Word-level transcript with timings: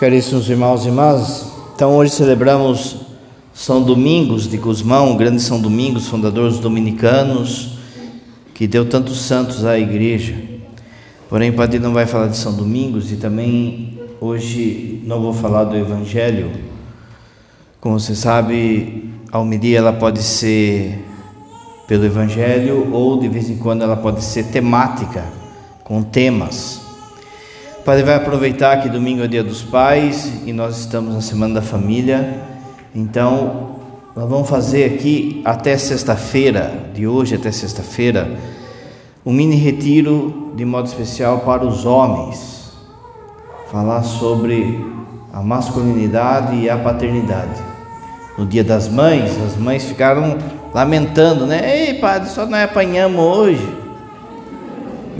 Caríssimos 0.00 0.48
irmãos 0.48 0.86
e 0.86 0.88
irmãs, 0.88 1.52
então 1.74 1.94
hoje 1.94 2.14
celebramos 2.14 2.96
São 3.52 3.82
Domingos 3.82 4.48
de 4.48 4.56
Guzmão, 4.56 5.12
o 5.12 5.14
grande 5.14 5.42
São 5.42 5.60
Domingos, 5.60 6.08
fundador 6.08 6.48
dos 6.48 6.58
dominicanos, 6.58 7.72
que 8.54 8.66
deu 8.66 8.88
tantos 8.88 9.20
santos 9.20 9.62
à 9.62 9.78
igreja. 9.78 10.34
Porém, 11.28 11.50
o 11.50 11.52
padre 11.52 11.78
não 11.78 11.92
vai 11.92 12.06
falar 12.06 12.28
de 12.28 12.38
São 12.38 12.54
Domingos 12.54 13.12
e 13.12 13.16
também 13.16 13.98
hoje 14.18 15.02
não 15.04 15.20
vou 15.20 15.34
falar 15.34 15.64
do 15.64 15.76
Evangelho. 15.76 16.50
Como 17.78 18.00
você 18.00 18.14
sabe, 18.14 19.12
a 19.30 19.38
homilia 19.38 19.76
ela 19.76 19.92
pode 19.92 20.22
ser 20.22 20.98
pelo 21.86 22.06
Evangelho 22.06 22.90
ou 22.90 23.20
de 23.20 23.28
vez 23.28 23.50
em 23.50 23.58
quando 23.58 23.82
ela 23.82 23.98
pode 23.98 24.24
ser 24.24 24.44
temática, 24.44 25.26
com 25.84 26.02
temas. 26.02 26.79
O 27.80 27.82
Padre 27.82 28.02
vai 28.02 28.14
aproveitar 28.14 28.82
que 28.82 28.90
domingo 28.90 29.24
é 29.24 29.26
dia 29.26 29.42
dos 29.42 29.62
pais 29.62 30.42
e 30.44 30.52
nós 30.52 30.80
estamos 30.80 31.14
na 31.14 31.22
semana 31.22 31.54
da 31.54 31.62
família. 31.62 32.38
Então, 32.94 33.76
nós 34.14 34.28
vamos 34.28 34.50
fazer 34.50 34.84
aqui 34.84 35.40
até 35.46 35.78
sexta-feira, 35.78 36.90
de 36.92 37.06
hoje 37.06 37.36
até 37.36 37.50
sexta-feira, 37.50 38.36
um 39.24 39.32
mini 39.32 39.56
retiro 39.56 40.52
de 40.54 40.62
modo 40.62 40.88
especial 40.88 41.38
para 41.38 41.64
os 41.64 41.86
homens. 41.86 42.70
Falar 43.72 44.02
sobre 44.02 44.78
a 45.32 45.40
masculinidade 45.40 46.56
e 46.56 46.68
a 46.68 46.76
paternidade. 46.76 47.62
No 48.36 48.44
dia 48.44 48.62
das 48.62 48.88
mães, 48.88 49.40
as 49.42 49.56
mães 49.56 49.84
ficaram 49.84 50.36
lamentando, 50.74 51.46
né? 51.46 51.88
Ei, 51.88 51.94
padre, 51.94 52.28
só 52.28 52.44
nós 52.44 52.62
apanhamos 52.62 53.24
hoje. 53.24 53.79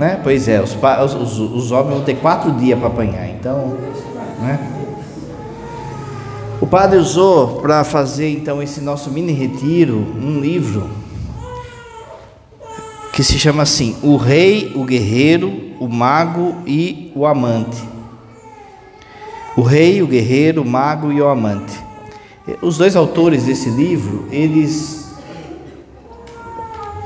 Né? 0.00 0.18
Pois 0.22 0.48
é, 0.48 0.62
os, 0.62 0.74
os, 1.14 1.38
os 1.38 1.70
homens 1.70 1.94
vão 1.96 2.02
ter 2.02 2.14
quatro 2.14 2.52
dias 2.52 2.78
para 2.78 2.88
apanhar, 2.88 3.28
então. 3.28 3.76
Né? 4.40 4.58
O 6.58 6.66
padre 6.66 6.96
usou 6.96 7.60
para 7.60 7.84
fazer 7.84 8.30
então 8.30 8.62
esse 8.62 8.80
nosso 8.80 9.10
mini 9.10 9.32
retiro 9.32 9.98
um 9.98 10.40
livro 10.40 10.88
que 13.12 13.22
se 13.22 13.38
chama 13.38 13.62
assim: 13.62 13.94
O 14.02 14.16
Rei, 14.16 14.72
o 14.74 14.84
Guerreiro, 14.84 15.52
o 15.78 15.86
Mago 15.86 16.56
e 16.66 17.12
o 17.14 17.26
Amante. 17.26 17.82
O 19.54 19.60
Rei, 19.60 20.00
o 20.00 20.06
Guerreiro, 20.06 20.62
o 20.62 20.66
Mago 20.66 21.12
e 21.12 21.20
o 21.20 21.28
Amante. 21.28 21.78
Os 22.62 22.78
dois 22.78 22.96
autores 22.96 23.44
desse 23.44 23.68
livro, 23.68 24.24
eles 24.30 24.99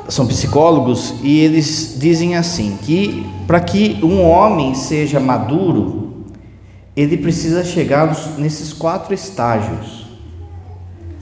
são 0.09 0.27
psicólogos 0.27 1.15
e 1.23 1.41
eles 1.41 1.97
dizem 1.99 2.37
assim 2.37 2.79
que 2.83 3.27
para 3.47 3.61
que 3.61 3.99
um 4.03 4.23
homem 4.23 4.75
seja 4.75 5.21
maduro, 5.21 6.25
ele 6.97 7.17
precisa 7.17 7.65
chegar 7.65 8.15
nesses 8.39 8.73
quatro 8.73 9.13
estágios. 9.13 10.07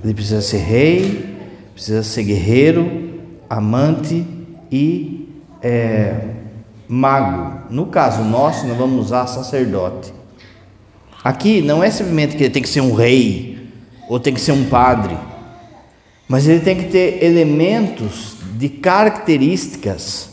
Ele 0.04 0.12
precisa 0.12 0.40
ser 0.40 0.58
rei, 0.58 1.36
precisa 1.72 2.02
ser 2.02 2.24
guerreiro, 2.24 3.20
amante 3.48 4.26
e 4.70 5.28
é, 5.62 6.28
mago. 6.88 7.62
No 7.70 7.86
caso 7.86 8.22
nosso, 8.22 8.66
nós 8.66 8.76
vamos 8.76 9.06
usar 9.06 9.26
sacerdote. 9.26 10.12
Aqui 11.24 11.62
não 11.62 11.82
é 11.82 11.90
simplesmente 11.90 12.36
que 12.36 12.42
ele 12.42 12.52
tem 12.52 12.62
que 12.62 12.68
ser 12.68 12.80
um 12.80 12.94
rei 12.94 13.68
ou 14.08 14.18
tem 14.18 14.34
que 14.34 14.40
ser 14.40 14.52
um 14.52 14.64
padre, 14.64 15.16
mas 16.28 16.48
ele 16.48 16.60
tem 16.60 16.76
que 16.76 16.88
ter 16.88 17.22
elementos 17.22 18.41
de 18.52 18.68
características 18.68 20.30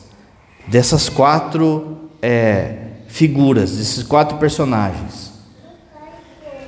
dessas 0.67 1.09
quatro 1.09 1.98
é, 2.22 2.76
figuras, 3.08 3.78
desses 3.78 4.03
quatro 4.03 4.38
personagens. 4.38 5.30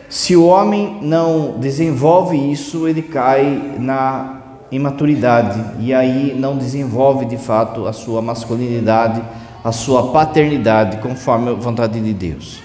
Se 0.10 0.36
o 0.36 0.46
homem 0.46 1.00
não 1.02 1.60
desenvolve 1.60 2.36
isso, 2.52 2.88
ele 2.88 3.02
cai 3.02 3.76
na 3.80 4.42
imaturidade 4.72 5.62
e 5.80 5.94
aí 5.94 6.36
não 6.38 6.58
desenvolve 6.58 7.26
de 7.26 7.38
fato 7.38 7.86
a 7.86 7.94
sua 7.94 8.22
masculinidade, 8.22 9.22
a 9.64 9.72
sua 9.72 10.12
paternidade, 10.12 10.98
conforme 10.98 11.52
a 11.52 11.54
vontade 11.54 12.00
de 12.00 12.14
Deus. 12.14 12.60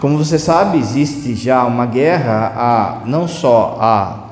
Como 0.00 0.18
você 0.18 0.38
sabe, 0.38 0.78
existe 0.78 1.34
já 1.34 1.64
uma 1.64 1.86
guerra 1.86 2.52
a 2.56 3.06
não 3.06 3.28
só 3.28 3.76
a 3.80 4.30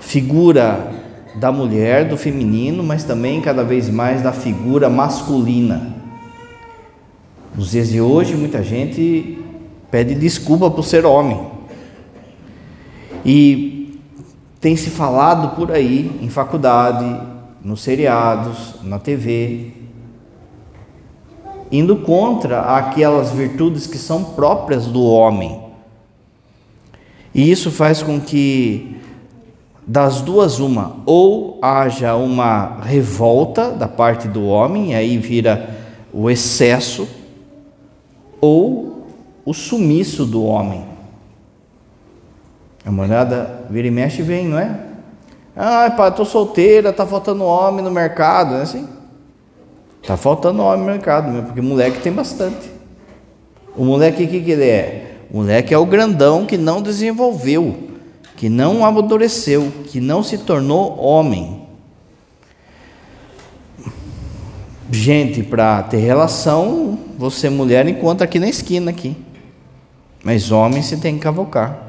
figura 0.00 0.95
da 1.36 1.52
mulher, 1.52 2.08
do 2.08 2.16
feminino, 2.16 2.82
mas 2.82 3.04
também 3.04 3.40
cada 3.40 3.62
vez 3.62 3.88
mais 3.88 4.22
da 4.22 4.32
figura 4.32 4.88
masculina. 4.88 5.94
Nos 7.54 7.70
dias 7.70 7.88
de 7.88 8.00
hoje, 8.00 8.34
muita 8.34 8.62
gente 8.62 9.38
pede 9.90 10.14
desculpa 10.14 10.70
por 10.70 10.82
ser 10.82 11.04
homem. 11.04 11.40
E 13.24 14.00
tem 14.60 14.76
se 14.76 14.90
falado 14.90 15.54
por 15.56 15.70
aí, 15.72 16.18
em 16.22 16.28
faculdade, 16.28 17.20
nos 17.62 17.82
seriados, 17.82 18.76
na 18.82 18.98
TV, 18.98 19.72
indo 21.70 21.96
contra 21.96 22.60
aquelas 22.76 23.32
virtudes 23.32 23.86
que 23.86 23.98
são 23.98 24.22
próprias 24.22 24.86
do 24.86 25.02
homem. 25.02 25.60
E 27.34 27.50
isso 27.50 27.70
faz 27.70 28.02
com 28.02 28.20
que 28.20 28.96
das 29.86 30.20
duas 30.20 30.58
uma, 30.58 30.96
ou 31.06 31.60
haja 31.62 32.16
uma 32.16 32.80
revolta 32.80 33.70
da 33.70 33.86
parte 33.86 34.26
do 34.26 34.44
homem, 34.44 34.96
aí 34.96 35.16
vira 35.16 35.70
o 36.12 36.28
excesso, 36.28 37.08
ou 38.40 39.06
o 39.44 39.54
sumiço 39.54 40.26
do 40.26 40.42
homem. 40.44 40.84
A 42.84 42.90
mulherada 42.90 43.64
vira 43.70 43.86
e 43.86 43.90
mexe 43.90 44.22
e 44.22 44.24
vem, 44.24 44.48
não 44.48 44.58
é? 44.58 44.76
Ah, 45.54 45.90
pai, 45.96 46.10
estou 46.10 46.24
solteira, 46.24 46.90
está 46.90 47.06
faltando 47.06 47.44
homem 47.44 47.84
no 47.84 47.90
mercado, 47.90 48.52
não 48.52 48.58
é 48.58 48.62
assim? 48.62 48.88
Está 50.02 50.16
faltando 50.16 50.62
homem 50.62 50.80
no 50.80 50.86
mercado 50.86 51.30
mesmo, 51.30 51.46
porque 51.46 51.60
moleque 51.60 52.00
tem 52.00 52.12
bastante. 52.12 52.70
O 53.76 53.84
moleque, 53.84 54.24
o 54.24 54.28
que, 54.28 54.40
que 54.40 54.50
ele 54.50 54.68
é? 54.68 55.16
O 55.30 55.38
moleque 55.38 55.72
é 55.72 55.78
o 55.78 55.86
grandão 55.86 56.44
que 56.44 56.56
não 56.56 56.82
desenvolveu 56.82 57.95
que 58.36 58.48
não 58.48 58.84
amadureceu, 58.84 59.72
que 59.86 59.98
não 60.00 60.22
se 60.22 60.38
tornou 60.38 61.00
homem. 61.00 61.62
Gente, 64.90 65.42
para 65.42 65.82
ter 65.82 65.96
relação, 65.96 66.98
você 67.18 67.48
mulher 67.48 67.88
encontra 67.88 68.24
aqui 68.24 68.38
na 68.38 68.48
esquina 68.48 68.90
aqui. 68.90 69.16
Mas 70.22 70.52
homem 70.52 70.82
você 70.82 70.96
tem 70.96 71.14
que 71.14 71.20
cavocar. 71.20 71.82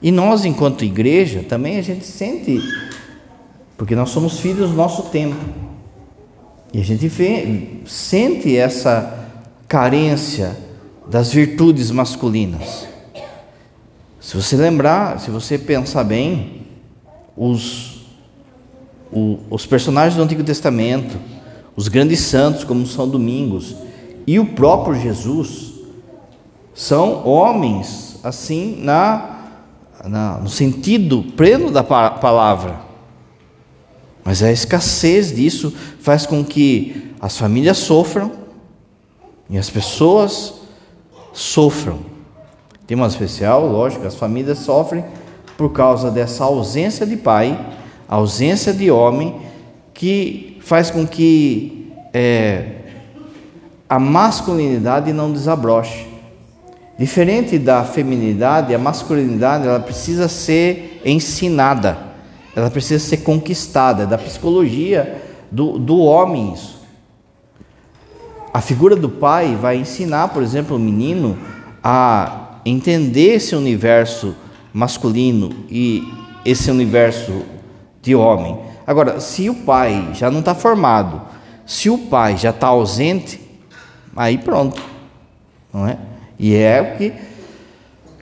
E 0.00 0.12
nós, 0.12 0.44
enquanto 0.44 0.84
igreja, 0.84 1.42
também 1.48 1.78
a 1.78 1.82
gente 1.82 2.06
sente, 2.06 2.60
porque 3.76 3.96
nós 3.96 4.10
somos 4.10 4.38
filhos 4.38 4.70
do 4.70 4.76
nosso 4.76 5.04
tempo. 5.04 5.36
E 6.72 6.80
a 6.80 6.84
gente 6.84 7.08
vê, 7.08 7.80
sente 7.86 8.56
essa 8.56 9.26
carência 9.66 10.56
das 11.08 11.32
virtudes 11.32 11.90
masculinas. 11.90 12.86
Se 14.28 14.36
você 14.36 14.58
lembrar, 14.58 15.18
se 15.18 15.30
você 15.30 15.56
pensar 15.56 16.04
bem, 16.04 16.66
os, 17.34 18.02
o, 19.10 19.38
os 19.48 19.64
personagens 19.64 20.16
do 20.16 20.22
Antigo 20.22 20.44
Testamento, 20.44 21.18
os 21.74 21.88
grandes 21.88 22.20
santos, 22.20 22.62
como 22.62 22.86
São 22.86 23.08
Domingos, 23.08 23.74
e 24.26 24.38
o 24.38 24.44
próprio 24.44 25.00
Jesus, 25.00 25.72
são 26.74 27.26
homens, 27.26 28.20
assim, 28.22 28.78
na, 28.82 29.46
na 30.04 30.36
no 30.36 30.50
sentido 30.50 31.24
pleno 31.34 31.70
da 31.70 31.82
palavra. 31.82 32.80
Mas 34.22 34.42
a 34.42 34.52
escassez 34.52 35.34
disso 35.34 35.72
faz 36.00 36.26
com 36.26 36.44
que 36.44 37.14
as 37.18 37.38
famílias 37.38 37.78
sofram 37.78 38.30
e 39.48 39.56
as 39.56 39.70
pessoas 39.70 40.52
sofram. 41.32 42.17
Tem 42.88 42.96
uma 42.96 43.06
especial, 43.06 43.66
lógico, 43.66 44.06
as 44.06 44.14
famílias 44.14 44.60
sofrem 44.60 45.04
por 45.58 45.72
causa 45.72 46.10
dessa 46.10 46.44
ausência 46.44 47.04
de 47.04 47.18
pai, 47.18 47.60
ausência 48.08 48.72
de 48.72 48.90
homem, 48.90 49.42
que 49.92 50.56
faz 50.62 50.90
com 50.90 51.06
que 51.06 51.92
é, 52.14 52.76
a 53.86 53.98
masculinidade 53.98 55.12
não 55.12 55.30
desabroche. 55.30 56.06
Diferente 56.98 57.58
da 57.58 57.84
feminilidade, 57.84 58.74
a 58.74 58.78
masculinidade 58.78 59.66
ela 59.66 59.80
precisa 59.80 60.26
ser 60.26 61.02
ensinada, 61.04 61.98
ela 62.56 62.70
precisa 62.70 63.04
ser 63.04 63.18
conquistada, 63.18 64.04
é 64.04 64.06
da 64.06 64.16
psicologia 64.16 65.22
do, 65.52 65.78
do 65.78 65.98
homem 65.98 66.54
isso. 66.54 66.78
A 68.54 68.62
figura 68.62 68.96
do 68.96 69.10
pai 69.10 69.58
vai 69.60 69.76
ensinar, 69.76 70.28
por 70.28 70.42
exemplo, 70.42 70.74
o 70.76 70.80
menino 70.80 71.36
a 71.84 72.47
entender 72.68 73.34
esse 73.34 73.54
universo 73.54 74.34
masculino 74.72 75.50
e 75.70 76.02
esse 76.44 76.70
universo 76.70 77.42
de 78.02 78.14
homem. 78.14 78.58
Agora, 78.86 79.20
se 79.20 79.48
o 79.50 79.54
pai 79.54 80.10
já 80.14 80.30
não 80.30 80.40
está 80.40 80.54
formado, 80.54 81.22
se 81.66 81.90
o 81.90 81.98
pai 81.98 82.36
já 82.36 82.50
está 82.50 82.68
ausente, 82.68 83.40
aí 84.16 84.38
pronto, 84.38 84.82
não 85.72 85.86
é? 85.86 85.98
E 86.38 86.54
é 86.54 86.80
o 86.80 86.98
que 86.98 87.12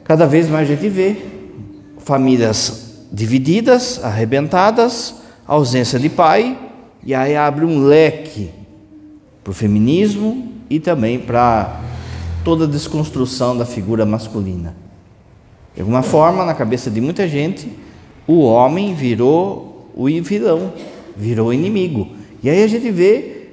Cada 0.06 0.24
vez 0.24 0.48
mais 0.48 0.70
a 0.70 0.72
gente 0.72 0.88
vê 0.88 1.16
famílias 1.98 3.06
divididas, 3.10 4.04
arrebentadas, 4.04 5.16
ausência 5.44 5.98
de 5.98 6.08
pai, 6.08 6.56
e 7.04 7.12
aí 7.12 7.34
abre 7.34 7.64
um 7.64 7.84
leque 7.84 8.50
para 9.42 9.50
o 9.50 9.54
feminismo 9.54 10.52
e 10.70 10.78
também 10.78 11.18
para 11.18 11.80
toda 12.46 12.62
a 12.62 12.68
desconstrução 12.68 13.58
da 13.58 13.66
figura 13.66 14.06
masculina. 14.06 14.76
De 15.74 15.80
alguma 15.80 16.00
forma, 16.00 16.44
na 16.44 16.54
cabeça 16.54 16.88
de 16.88 17.00
muita 17.00 17.26
gente, 17.26 17.68
o 18.24 18.38
homem 18.42 18.94
virou 18.94 19.90
o 19.96 20.06
vilão, 20.22 20.72
virou 21.16 21.48
o 21.48 21.52
inimigo. 21.52 22.06
E 22.44 22.48
aí 22.48 22.62
a 22.62 22.68
gente 22.68 22.88
vê 22.88 23.48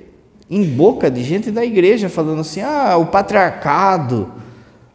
em 0.47 0.63
boca 0.63 1.09
de 1.09 1.23
gente 1.23 1.49
da 1.49 1.65
igreja 1.65 2.07
falando 2.07 2.41
assim: 2.41 2.61
ah, 2.61 2.95
o 2.97 3.07
patriarcado, 3.07 4.31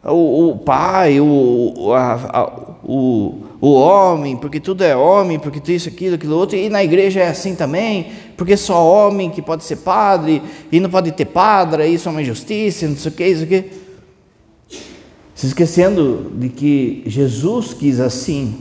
o, 0.01 0.51
o 0.51 0.57
pai, 0.59 1.19
o, 1.19 1.91
a, 1.93 2.13
a, 2.13 2.51
o, 2.81 3.43
o 3.59 3.73
homem, 3.73 4.37
porque 4.37 4.61
tudo 4.61 4.81
é 4.81 4.95
homem, 4.95 5.37
porque 5.37 5.59
tudo 5.59 5.73
isso, 5.73 5.89
aquilo, 5.89 6.15
aquilo 6.15 6.37
outro, 6.37 6.55
e 6.55 6.69
na 6.69 6.81
igreja 6.81 7.19
é 7.19 7.27
assim 7.27 7.53
também, 7.53 8.07
porque 8.37 8.55
só 8.55 8.81
homem 8.81 9.29
que 9.29 9.41
pode 9.41 9.65
ser 9.65 9.75
padre, 9.75 10.41
e 10.71 10.79
não 10.79 10.89
pode 10.89 11.11
ter 11.11 11.25
padre, 11.25 11.85
isso 11.87 12.07
é 12.07 12.11
uma 12.13 12.21
injustiça, 12.21 12.87
não 12.87 12.95
sei 12.95 13.11
o 13.11 13.13
que, 13.13 13.27
isso 13.27 13.43
aqui. 13.43 13.88
Se 15.39 15.47
esquecendo 15.47 16.33
de 16.35 16.49
que 16.49 17.01
Jesus 17.05 17.73
quis 17.73 18.01
assim, 18.01 18.57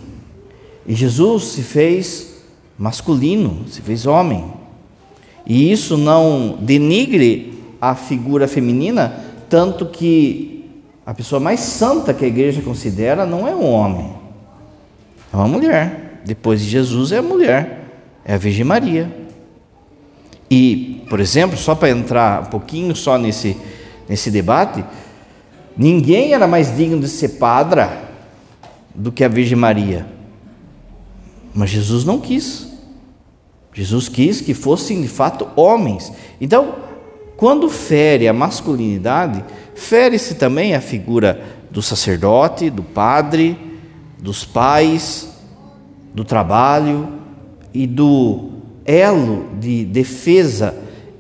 e 0.87 0.95
Jesus 0.95 1.47
se 1.47 1.63
fez 1.63 2.37
masculino, 2.79 3.65
se 3.69 3.83
fez 3.83 4.07
homem. 4.07 4.45
E 5.45 5.73
isso 5.73 5.97
não 5.97 6.57
denigre 6.61 7.53
a 7.81 7.97
figura 7.97 8.47
feminina, 8.47 9.25
tanto 9.49 9.87
que 9.87 10.71
a 11.05 11.13
pessoa 11.13 11.41
mais 11.41 11.59
santa 11.59 12.15
que 12.15 12.25
a 12.25 12.29
igreja 12.29 12.63
considera 12.63 13.27
não 13.27 13.49
é 13.49 13.57
um 13.57 13.69
homem, 13.69 14.13
é 15.33 15.37
uma 15.37 15.49
mulher. 15.49 16.21
Depois 16.25 16.61
de 16.61 16.69
Jesus 16.69 17.11
é 17.11 17.19
a 17.19 17.23
mulher, 17.23 17.87
é 18.25 18.35
a 18.35 18.39
Virgem 18.39 18.65
Maria. 18.65 19.13
E, 20.49 21.05
por 21.11 21.19
exemplo, 21.19 21.59
só 21.59 21.75
para 21.75 21.91
entrar 21.91 22.43
um 22.43 22.51
pouquinho 22.51 22.95
só 22.95 23.19
nesse, 23.19 23.57
nesse 24.09 24.31
debate, 24.31 24.85
Ninguém 25.79 26.35
era 26.35 26.49
mais 26.49 26.77
digno 26.77 26.99
de 26.99 27.09
ser 27.09 27.39
padra 27.39 28.11
do 28.93 29.13
que 29.13 29.23
a 29.23 29.29
Virgem 29.29 29.57
Maria. 29.57 30.05
Mas 31.55 31.71
Jesus 31.71 32.05
não 32.05 32.19
quis. 32.19 32.67
Jesus 33.73 34.09
quis 34.09 34.41
que 34.41 34.55
fossem 34.55 35.01
de 35.01 35.07
fato 35.07 35.47
homens. 35.55 36.13
Então, 36.41 36.75
quando 37.37 37.69
fere 37.69 38.27
a 38.27 38.33
masculinidade, 38.33 39.45
fere-se 39.77 40.35
também 40.35 40.75
a 40.75 40.81
figura 40.81 41.41
do 41.71 41.81
sacerdote, 41.81 42.71
do 42.71 42.83
padre, 42.83 43.57
dos 44.21 44.45
pais, 44.45 45.29
do 46.13 46.25
trabalho 46.25 47.09
e 47.73 47.87
do 47.87 48.51
elo 48.85 49.47
de 49.61 49.85
defesa 49.85 50.75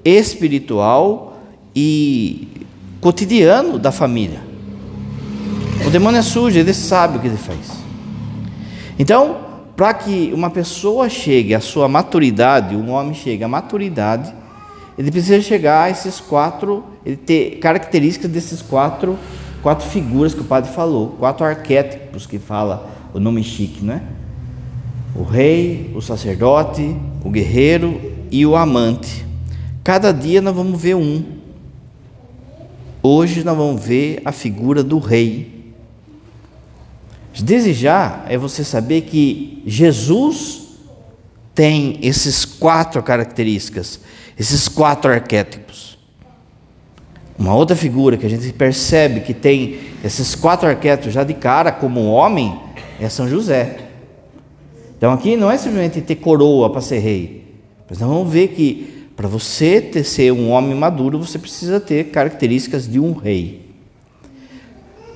espiritual 0.04 1.38
e 1.76 2.48
cotidiano 3.00 3.78
da 3.78 3.92
família. 3.92 4.47
O 5.88 5.90
demônio 5.90 6.18
é 6.18 6.22
sujo, 6.22 6.58
ele 6.58 6.74
sabe 6.74 7.16
o 7.16 7.20
que 7.22 7.28
ele 7.28 7.38
faz. 7.38 7.70
Então, 8.98 9.38
para 9.74 9.94
que 9.94 10.30
uma 10.34 10.50
pessoa 10.50 11.08
chegue 11.08 11.54
à 11.54 11.60
sua 11.60 11.88
maturidade, 11.88 12.76
um 12.76 12.90
homem 12.90 13.14
chegue 13.14 13.42
à 13.42 13.48
maturidade, 13.48 14.30
ele 14.98 15.10
precisa 15.10 15.40
chegar 15.40 15.84
a 15.84 15.90
esses 15.90 16.20
quatro, 16.20 16.84
ele 17.06 17.16
ter 17.16 17.58
características 17.58 18.30
desses 18.30 18.60
quatro, 18.60 19.18
quatro 19.62 19.88
figuras 19.88 20.34
que 20.34 20.42
o 20.42 20.44
padre 20.44 20.70
falou, 20.70 21.16
quatro 21.18 21.46
arquétipos 21.46 22.26
que 22.26 22.38
fala 22.38 22.86
o 23.14 23.18
nome 23.18 23.42
chique, 23.42 23.82
não 23.82 23.94
é? 23.94 24.02
O 25.16 25.22
rei, 25.22 25.90
o 25.94 26.02
sacerdote, 26.02 26.94
o 27.24 27.30
guerreiro 27.30 27.98
e 28.30 28.44
o 28.44 28.56
amante. 28.56 29.24
Cada 29.82 30.12
dia 30.12 30.42
nós 30.42 30.54
vamos 30.54 30.78
ver 30.78 30.96
um. 30.96 31.24
Hoje 33.02 33.42
nós 33.42 33.56
vamos 33.56 33.82
ver 33.82 34.20
a 34.22 34.32
figura 34.32 34.84
do 34.84 34.98
rei. 34.98 35.56
Desejar 37.42 38.26
é 38.28 38.36
você 38.36 38.64
saber 38.64 39.02
que 39.02 39.62
Jesus 39.66 40.68
tem 41.54 41.98
esses 42.02 42.44
quatro 42.44 43.02
características, 43.02 44.00
esses 44.38 44.68
quatro 44.68 45.10
arquétipos. 45.10 45.98
Uma 47.38 47.54
outra 47.54 47.76
figura 47.76 48.16
que 48.16 48.26
a 48.26 48.28
gente 48.30 48.52
percebe 48.52 49.20
que 49.20 49.32
tem 49.32 49.78
esses 50.02 50.34
quatro 50.34 50.68
arquétipos 50.68 51.12
já 51.12 51.22
de 51.22 51.34
cara 51.34 51.70
como 51.70 52.10
homem 52.10 52.58
é 53.00 53.08
São 53.08 53.28
José. 53.28 53.78
Então 54.96 55.12
aqui 55.12 55.36
não 55.36 55.50
é 55.50 55.56
simplesmente 55.56 56.00
ter 56.00 56.16
coroa 56.16 56.70
para 56.70 56.80
ser 56.80 56.98
rei, 56.98 57.54
mas 57.88 58.00
nós 58.00 58.08
vamos 58.08 58.32
ver 58.32 58.48
que 58.48 59.08
para 59.14 59.28
você 59.28 59.80
ter, 59.80 60.04
ser 60.04 60.32
um 60.32 60.50
homem 60.50 60.76
maduro, 60.76 61.18
você 61.18 61.38
precisa 61.38 61.80
ter 61.80 62.04
características 62.10 62.88
de 62.88 62.98
um 63.00 63.12
rei. 63.12 63.67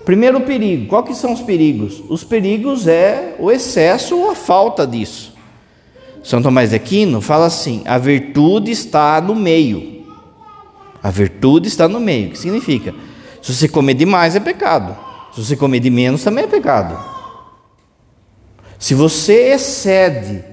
Primeiro 0.04 0.40
perigo, 0.40 0.86
qual 0.86 1.04
que 1.04 1.14
são 1.14 1.32
os 1.32 1.40
perigos? 1.40 2.02
Os 2.08 2.24
perigos 2.24 2.86
é 2.88 3.36
o 3.38 3.50
excesso 3.50 4.16
ou 4.16 4.30
a 4.30 4.34
falta 4.34 4.86
disso. 4.86 5.32
São 6.22 6.42
Tomás 6.42 6.70
de 6.70 6.76
Aquino 6.76 7.20
fala 7.20 7.46
assim: 7.46 7.82
a 7.84 7.98
virtude 7.98 8.70
está 8.70 9.20
no 9.20 9.34
meio. 9.34 10.04
A 11.02 11.10
virtude 11.10 11.68
está 11.68 11.88
no 11.88 12.00
meio. 12.00 12.28
O 12.28 12.30
que 12.30 12.38
significa? 12.38 12.94
Se 13.40 13.54
você 13.54 13.68
comer 13.68 13.94
demais 13.94 14.36
é 14.36 14.40
pecado. 14.40 14.96
Se 15.34 15.44
você 15.44 15.56
comer 15.56 15.80
de 15.80 15.90
menos 15.90 16.22
também 16.22 16.44
é 16.44 16.48
pecado. 16.48 16.98
Se 18.78 18.94
você 18.94 19.52
excede 19.52 20.44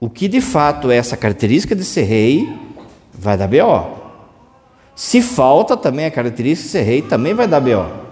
o 0.00 0.10
que 0.10 0.28
de 0.28 0.40
fato 0.40 0.90
é 0.90 0.96
essa 0.96 1.16
característica 1.16 1.74
de 1.74 1.84
ser 1.84 2.02
rei, 2.02 2.48
vai 3.12 3.36
dar 3.36 3.48
BO. 3.48 3.98
Se 4.94 5.22
falta 5.22 5.76
também 5.76 6.06
a 6.06 6.10
característica 6.10 6.66
de 6.66 6.72
ser 6.72 6.82
rei, 6.82 7.02
também 7.02 7.34
vai 7.34 7.46
dar 7.46 7.60
BO. 7.60 8.07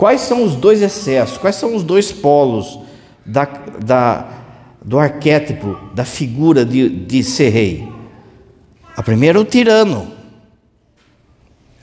Quais 0.00 0.22
são 0.22 0.42
os 0.44 0.56
dois 0.56 0.80
excessos? 0.80 1.36
Quais 1.36 1.56
são 1.56 1.76
os 1.76 1.82
dois 1.82 2.10
polos 2.10 2.78
da, 3.26 3.44
da, 3.84 4.28
do 4.82 4.98
arquétipo, 4.98 5.78
da 5.94 6.06
figura 6.06 6.64
de, 6.64 6.88
de 6.88 7.22
ser 7.22 7.50
rei? 7.50 7.86
A 8.96 9.02
primeira 9.02 9.38
é 9.38 9.42
o 9.42 9.44
tirano, 9.44 10.10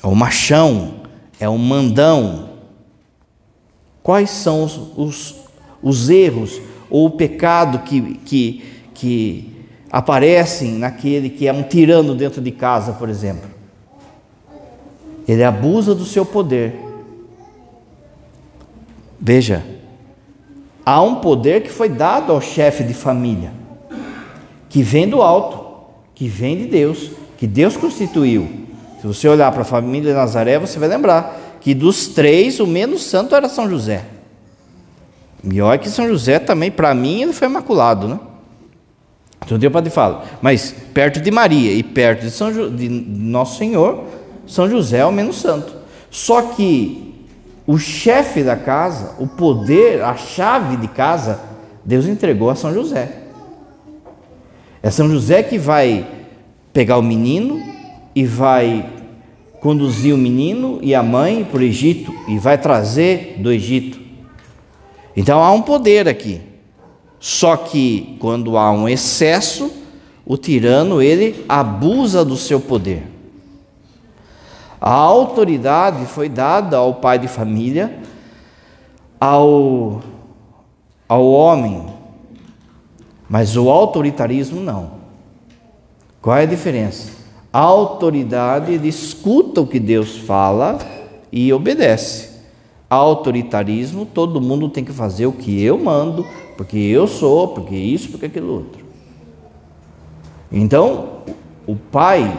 é 0.04 0.08
o 0.08 0.16
machão, 0.16 1.02
é 1.40 1.48
o 1.48 1.60
mandão. 1.60 2.54
Quais 4.02 4.32
são 4.32 4.64
os, 4.64 4.80
os, 4.98 5.36
os 5.80 6.10
erros 6.10 6.60
ou 6.90 7.06
o 7.06 7.12
pecado 7.12 7.84
que, 7.84 8.16
que, 8.26 8.64
que 8.96 9.64
aparecem 9.92 10.72
naquele 10.72 11.30
que 11.30 11.48
é 11.48 11.54
um 11.54 11.62
tirano 11.62 12.16
dentro 12.16 12.42
de 12.42 12.50
casa, 12.50 12.94
por 12.94 13.10
exemplo? 13.10 13.48
Ele 15.28 15.44
abusa 15.44 15.94
do 15.94 16.04
seu 16.04 16.26
poder 16.26 16.87
Veja, 19.20 19.64
há 20.86 21.02
um 21.02 21.16
poder 21.16 21.64
que 21.64 21.70
foi 21.70 21.90
dado 21.90 22.32
ao 22.32 22.40
chefe 22.40 22.84
de 22.84 22.94
família, 22.94 23.52
que 24.70 24.82
vem 24.84 25.08
do 25.10 25.22
alto, 25.22 25.66
que 26.14 26.28
vem 26.28 26.58
de 26.58 26.66
Deus, 26.66 27.12
que 27.38 27.48
Deus 27.48 27.76
constituiu. 27.76 28.48
Se 29.02 29.08
você 29.08 29.28
olhar 29.28 29.52
para 29.52 29.62
a 29.62 29.66
família 29.66 30.12
de 30.12 30.18
Nazaré, 30.18 30.58
você 30.58 30.80
vai 30.80 30.90
lembrar 30.90 31.58
que 31.62 31.74
dos 31.74 32.08
três, 32.08 32.60
o 32.60 32.68
menos 32.68 33.04
santo 33.04 33.36
era 33.36 33.50
São 33.50 33.70
José. 33.70 34.06
Olha 35.62 35.78
que 35.78 35.90
São 35.90 36.08
José 36.08 36.40
também, 36.40 36.72
para 36.72 36.94
mim, 36.94 37.22
ele 37.22 37.34
foi 37.34 37.48
imaculado, 37.48 38.08
né? 38.08 38.20
Então 39.46 39.58
Deus 39.58 39.72
pode 39.72 39.90
falar, 39.90 40.40
mas 40.42 40.76
perto 40.94 41.22
de 41.22 41.32
Maria 41.32 41.72
e 41.72 41.82
perto 41.82 42.22
de, 42.22 42.32
São 42.32 42.52
de 42.52 42.90
Nosso 42.90 43.58
Senhor, 43.58 44.04
São 44.46 44.70
José 44.70 44.98
é 44.98 45.06
o 45.06 45.12
menos 45.12 45.38
santo. 45.38 45.74
Só 46.10 46.42
que 46.42 47.07
o 47.68 47.78
chefe 47.78 48.44
da 48.44 48.56
casa, 48.56 49.16
o 49.20 49.28
poder, 49.28 50.02
a 50.02 50.16
chave 50.16 50.78
de 50.78 50.88
casa, 50.88 51.42
Deus 51.84 52.08
entregou 52.08 52.50
a 52.50 52.56
São 52.56 52.74
José. 52.74 53.24
É 54.82 54.90
São 54.90 55.10
José 55.10 55.44
que 55.44 55.60
vai 55.60 56.08
pegar 56.72 56.98
o 56.98 57.04
menino 57.04 57.62
e 58.16 58.24
vai 58.24 58.90
conduzir 59.60 60.16
o 60.16 60.18
menino 60.18 60.80
e 60.82 60.96
a 60.96 61.04
mãe 61.04 61.44
para 61.44 61.60
o 61.60 61.64
Egito 61.64 62.14
e 62.30 62.38
vai 62.38 62.58
trazer 62.58 63.36
do 63.40 63.52
Egito. 63.52 64.00
Então 65.16 65.44
há 65.44 65.52
um 65.52 65.62
poder 65.62 66.08
aqui. 66.08 66.40
Só 67.20 67.58
que 67.58 68.16
quando 68.20 68.58
há 68.58 68.72
um 68.72 68.88
excesso, 68.88 69.72
o 70.26 70.38
tirano 70.38 71.02
ele 71.02 71.44
abusa 71.50 72.24
do 72.24 72.38
seu 72.38 72.62
poder. 72.62 73.17
A 74.80 74.92
autoridade 74.92 76.06
foi 76.06 76.30
dada 76.30 76.78
ao 76.78 76.96
pai 76.96 77.18
de 77.18 77.28
família, 77.28 77.98
ao, 79.20 80.02
ao 81.10 81.26
homem, 81.26 81.86
mas 83.30 83.58
o 83.58 83.70
autoritarismo 83.70 84.62
não. 84.62 84.92
Qual 86.22 86.38
é 86.38 86.44
a 86.44 86.46
diferença? 86.46 87.12
A 87.52 87.60
autoridade 87.60 88.72
ele 88.74 88.88
escuta 88.88 89.62
o 89.62 89.68
que 89.68 89.80
Deus 89.80 90.18
fala 90.18 90.78
e 91.32 91.52
obedece. 91.52 92.38
Autoritarismo, 92.90 94.06
todo 94.06 94.40
mundo 94.40 94.70
tem 94.70 94.84
que 94.84 94.94
fazer 94.94 95.26
o 95.26 95.34
que 95.34 95.62
eu 95.64 95.78
mando, 95.78 96.26
porque 96.56 96.78
eu 96.78 97.08
sou, 97.08 97.50
porque 97.50 97.76
isso, 97.76 98.10
porque 98.10 98.28
aquilo 98.28 98.54
outro. 98.54 98.86
Então, 100.52 101.08
o 101.66 101.76
pai 101.76 102.34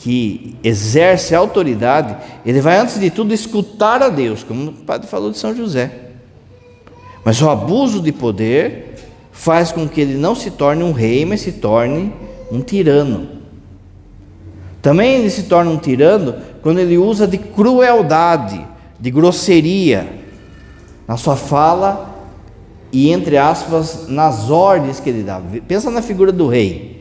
que 0.00 0.56
exerce 0.64 1.34
autoridade, 1.34 2.16
ele 2.44 2.60
vai 2.62 2.78
antes 2.78 2.98
de 2.98 3.10
tudo 3.10 3.34
escutar 3.34 4.02
a 4.02 4.08
Deus, 4.08 4.42
como 4.42 4.70
o 4.70 4.72
padre 4.72 5.06
falou 5.06 5.30
de 5.30 5.36
São 5.36 5.54
José. 5.54 5.92
Mas 7.22 7.42
o 7.42 7.50
abuso 7.50 8.00
de 8.00 8.10
poder 8.10 8.94
faz 9.30 9.70
com 9.70 9.86
que 9.86 10.00
ele 10.00 10.14
não 10.14 10.34
se 10.34 10.52
torne 10.52 10.82
um 10.82 10.92
rei, 10.92 11.26
mas 11.26 11.42
se 11.42 11.52
torne 11.52 12.14
um 12.50 12.62
tirano. 12.62 13.28
Também 14.80 15.16
ele 15.16 15.28
se 15.28 15.42
torna 15.42 15.70
um 15.70 15.76
tirano 15.76 16.34
quando 16.62 16.78
ele 16.78 16.96
usa 16.96 17.26
de 17.28 17.36
crueldade, 17.36 18.66
de 18.98 19.10
grosseria 19.10 20.08
na 21.06 21.18
sua 21.18 21.36
fala 21.36 22.24
e, 22.90 23.10
entre 23.10 23.36
aspas, 23.36 24.08
nas 24.08 24.48
ordens 24.48 24.98
que 24.98 25.10
ele 25.10 25.22
dá. 25.22 25.42
Pensa 25.68 25.90
na 25.90 26.00
figura 26.00 26.32
do 26.32 26.48
rei. 26.48 26.99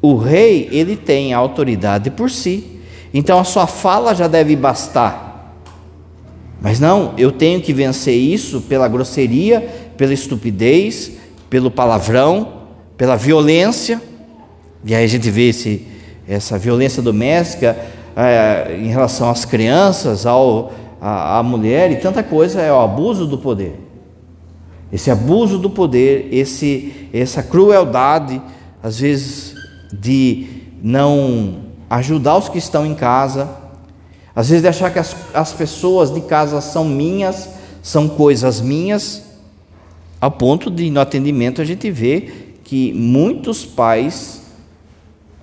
O 0.00 0.16
rei, 0.16 0.68
ele 0.70 0.96
tem 0.96 1.32
autoridade 1.32 2.10
por 2.10 2.30
si. 2.30 2.78
Então 3.12 3.38
a 3.38 3.44
sua 3.44 3.66
fala 3.66 4.14
já 4.14 4.28
deve 4.28 4.54
bastar. 4.54 5.54
Mas 6.60 6.80
não, 6.80 7.14
eu 7.16 7.30
tenho 7.32 7.60
que 7.60 7.72
vencer 7.72 8.14
isso 8.14 8.62
pela 8.62 8.88
grosseria, 8.88 9.60
pela 9.96 10.12
estupidez, 10.12 11.12
pelo 11.48 11.70
palavrão, 11.70 12.52
pela 12.96 13.16
violência. 13.16 14.00
E 14.84 14.94
aí 14.94 15.04
a 15.04 15.08
gente 15.08 15.30
vê 15.30 15.48
esse, 15.48 15.86
essa 16.28 16.58
violência 16.58 17.02
doméstica 17.02 17.76
é, 18.16 18.76
em 18.76 18.88
relação 18.88 19.30
às 19.30 19.44
crianças, 19.44 20.26
ao, 20.26 20.72
à, 21.00 21.38
à 21.38 21.42
mulher 21.42 21.90
e 21.92 21.96
tanta 21.96 22.22
coisa, 22.22 22.60
é 22.60 22.72
o 22.72 22.80
abuso 22.80 23.26
do 23.26 23.38
poder. 23.38 23.74
Esse 24.92 25.10
abuso 25.10 25.58
do 25.58 25.70
poder, 25.70 26.28
esse, 26.32 27.08
essa 27.12 27.42
crueldade, 27.42 28.40
às 28.82 28.98
vezes 29.00 29.57
de 29.92 30.46
não 30.82 31.68
ajudar 31.90 32.36
os 32.36 32.48
que 32.48 32.58
estão 32.58 32.84
em 32.84 32.94
casa, 32.94 33.48
às 34.34 34.48
vezes 34.48 34.62
de 34.62 34.68
achar 34.68 34.92
que 34.92 34.98
as, 34.98 35.16
as 35.34 35.52
pessoas 35.52 36.12
de 36.12 36.20
casa 36.20 36.60
são 36.60 36.84
minhas, 36.84 37.48
são 37.82 38.08
coisas 38.08 38.60
minhas, 38.60 39.22
ao 40.20 40.30
ponto 40.30 40.70
de 40.70 40.90
no 40.90 41.00
atendimento 41.00 41.62
a 41.62 41.64
gente 41.64 41.90
vê 41.90 42.32
que 42.64 42.92
muitos 42.92 43.64
pais 43.64 44.42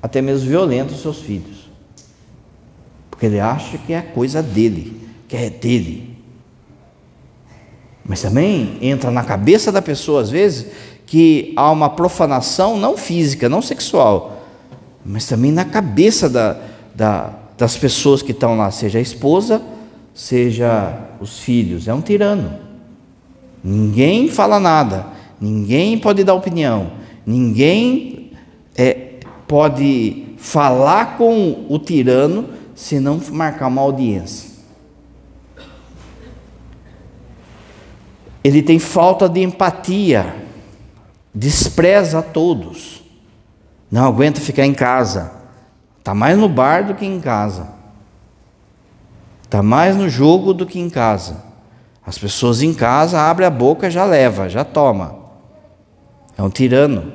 até 0.02 0.22
mesmo 0.22 0.50
violentam 0.50 0.96
seus 0.96 1.20
filhos, 1.20 1.70
porque 3.10 3.26
ele 3.26 3.40
acha 3.40 3.78
que 3.78 3.94
é 3.94 4.02
coisa 4.02 4.44
dele, 4.44 5.02
que 5.28 5.36
é 5.36 5.50
dele. 5.50 6.16
Mas 8.08 8.22
também 8.22 8.78
entra 8.82 9.10
na 9.10 9.24
cabeça 9.24 9.72
da 9.72 9.82
pessoa 9.82 10.22
às 10.22 10.30
vezes 10.30 10.68
que 11.08 11.54
há 11.56 11.72
uma 11.72 11.90
profanação 11.90 12.78
não 12.78 12.96
física, 12.98 13.50
não 13.50 13.62
sexual, 13.62 14.35
mas 15.06 15.28
também 15.28 15.52
na 15.52 15.64
cabeça 15.64 16.28
da, 16.28 16.58
da, 16.96 17.34
das 17.58 17.78
pessoas 17.78 18.24
que 18.24 18.32
estão 18.32 18.58
lá, 18.58 18.72
seja 18.72 18.98
a 18.98 19.02
esposa, 19.02 19.62
seja 20.14 20.98
os 21.20 21.40
filhos. 21.40 21.88
É 21.88 21.94
um 21.94 22.02
tirano. 22.02 22.58
Ninguém 23.64 24.28
fala 24.28 24.60
nada, 24.60 25.08
ninguém 25.40 25.98
pode 25.98 26.24
dar 26.24 26.34
opinião, 26.34 26.92
ninguém 27.26 28.32
é, 28.76 29.14
pode 29.48 30.28
falar 30.38 31.18
com 31.18 31.66
o 31.70 31.80
tirano 31.80 32.50
se 32.76 33.00
não 33.00 33.20
marcar 33.32 33.68
uma 33.68 33.82
audiência. 33.82 34.52
Ele 38.44 38.62
tem 38.62 38.78
falta 38.78 39.28
de 39.28 39.42
empatia, 39.42 40.36
despreza 41.34 42.20
a 42.20 42.22
todos. 42.22 43.05
Não 43.96 44.08
aguenta 44.08 44.42
ficar 44.42 44.66
em 44.66 44.74
casa. 44.74 45.32
Está 46.00 46.14
mais 46.14 46.38
no 46.38 46.50
bar 46.50 46.86
do 46.86 46.96
que 46.96 47.06
em 47.06 47.18
casa. 47.22 47.70
Está 49.42 49.64
mais 49.64 49.96
no 49.96 50.10
jogo 50.10 50.54
do 50.54 50.66
que 50.66 50.78
em 50.78 50.90
casa. 50.90 51.46
As 52.06 52.18
pessoas 52.18 52.62
em 52.62 52.74
casa 52.74 53.22
abrem 53.22 53.48
a 53.48 53.50
boca, 53.50 53.90
já 53.90 54.04
leva, 54.04 54.50
já 54.50 54.66
toma. 54.66 55.16
É 56.38 56.44
um 56.44 56.50
tirano. 56.50 57.14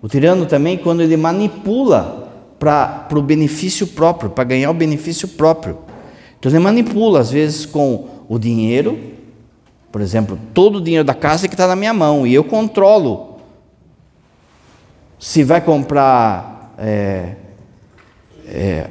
O 0.00 0.08
tirano 0.08 0.46
também, 0.46 0.78
quando 0.78 1.02
ele 1.02 1.14
manipula 1.14 2.32
para 2.58 3.06
o 3.12 3.20
benefício 3.20 3.88
próprio, 3.88 4.30
para 4.30 4.44
ganhar 4.44 4.70
o 4.70 4.74
benefício 4.74 5.28
próprio. 5.28 5.76
Então 6.38 6.50
ele 6.50 6.58
manipula, 6.58 7.20
às 7.20 7.30
vezes, 7.30 7.66
com 7.66 8.08
o 8.30 8.38
dinheiro. 8.38 8.98
Por 9.92 10.00
exemplo, 10.00 10.38
todo 10.54 10.76
o 10.76 10.80
dinheiro 10.80 11.04
da 11.04 11.12
casa 11.12 11.48
que 11.48 11.54
está 11.54 11.66
na 11.66 11.76
minha 11.76 11.92
mão 11.92 12.26
e 12.26 12.32
eu 12.32 12.44
controlo 12.44 13.33
se 15.18 15.42
vai 15.42 15.60
comprar 15.60 16.74
é, 16.78 17.34
é, 18.46 18.90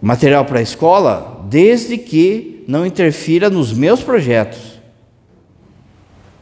material 0.00 0.44
para 0.44 0.58
a 0.58 0.62
escola, 0.62 1.44
desde 1.48 1.98
que 1.98 2.64
não 2.66 2.86
interfira 2.86 3.50
nos 3.50 3.72
meus 3.72 4.02
projetos. 4.02 4.72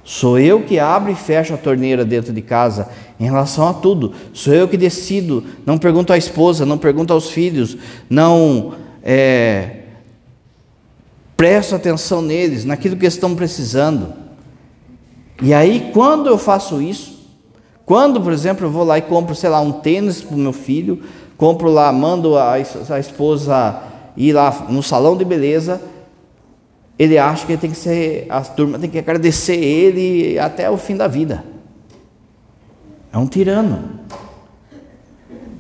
Sou 0.03 0.39
eu 0.39 0.63
que 0.63 0.79
abro 0.79 1.13
e 1.13 1.15
fecho 1.15 1.55
a 1.55 1.57
torneira 1.57 2.05
dentro 2.05 2.33
de 2.33 2.43
casa 2.43 2.89
em 3.19 3.25
relação 3.25 3.69
a 3.69 3.75
tudo. 3.75 4.13
Sou 4.33 4.53
eu 4.53 4.67
que 4.67 4.77
decido. 4.77 5.45
Não 5.65 5.79
pergunto 5.79 6.13
à 6.13 6.19
esposa, 6.19 6.67
não 6.67 6.79
pergunto 6.79 7.13
aos 7.13 7.31
filhos, 7.31 7.77
não 8.09 8.75
é, 9.03 9.77
presto 11.37 11.75
atenção 11.75 12.21
neles, 12.23 12.65
naquilo 12.65 12.97
que 12.97 13.07
estão 13.07 13.35
precisando. 13.37 14.13
E 15.41 15.55
aí, 15.55 15.91
quando 15.93 16.29
eu 16.29 16.37
faço 16.37 16.83
isso, 16.83 17.20
quando, 17.91 18.21
por 18.21 18.33
exemplo, 18.33 18.67
eu 18.67 18.71
vou 18.71 18.85
lá 18.85 18.99
e 18.99 19.03
compro, 19.03 19.35
sei 19.35 19.51
lá, 19.51 19.61
um 19.61 19.73
tênis 19.73 20.23
para 20.23 20.37
o 20.37 20.39
meu 20.39 20.53
filho, 20.53 21.03
compro 21.37 21.69
lá, 21.69 21.93
mando 21.93 22.39
a, 22.39 22.53
a 22.53 23.01
esposa 23.01 23.83
ir 24.17 24.33
lá 24.33 24.67
no 24.69 24.81
salão 24.81 25.17
de 25.17 25.25
beleza, 25.25 25.83
ele 26.97 27.19
acha 27.19 27.45
que 27.45 27.57
tem 27.57 27.69
que 27.69 27.77
ser, 27.77 28.29
a 28.31 28.43
turma 28.43 28.79
tem 28.79 28.89
que 28.89 28.97
agradecer 28.97 29.57
ele 29.57 30.39
até 30.39 30.71
o 30.71 30.77
fim 30.77 30.97
da 30.97 31.09
vida. 31.09 31.43
É 33.13 33.19
um 33.19 33.27
tirano. 33.27 33.99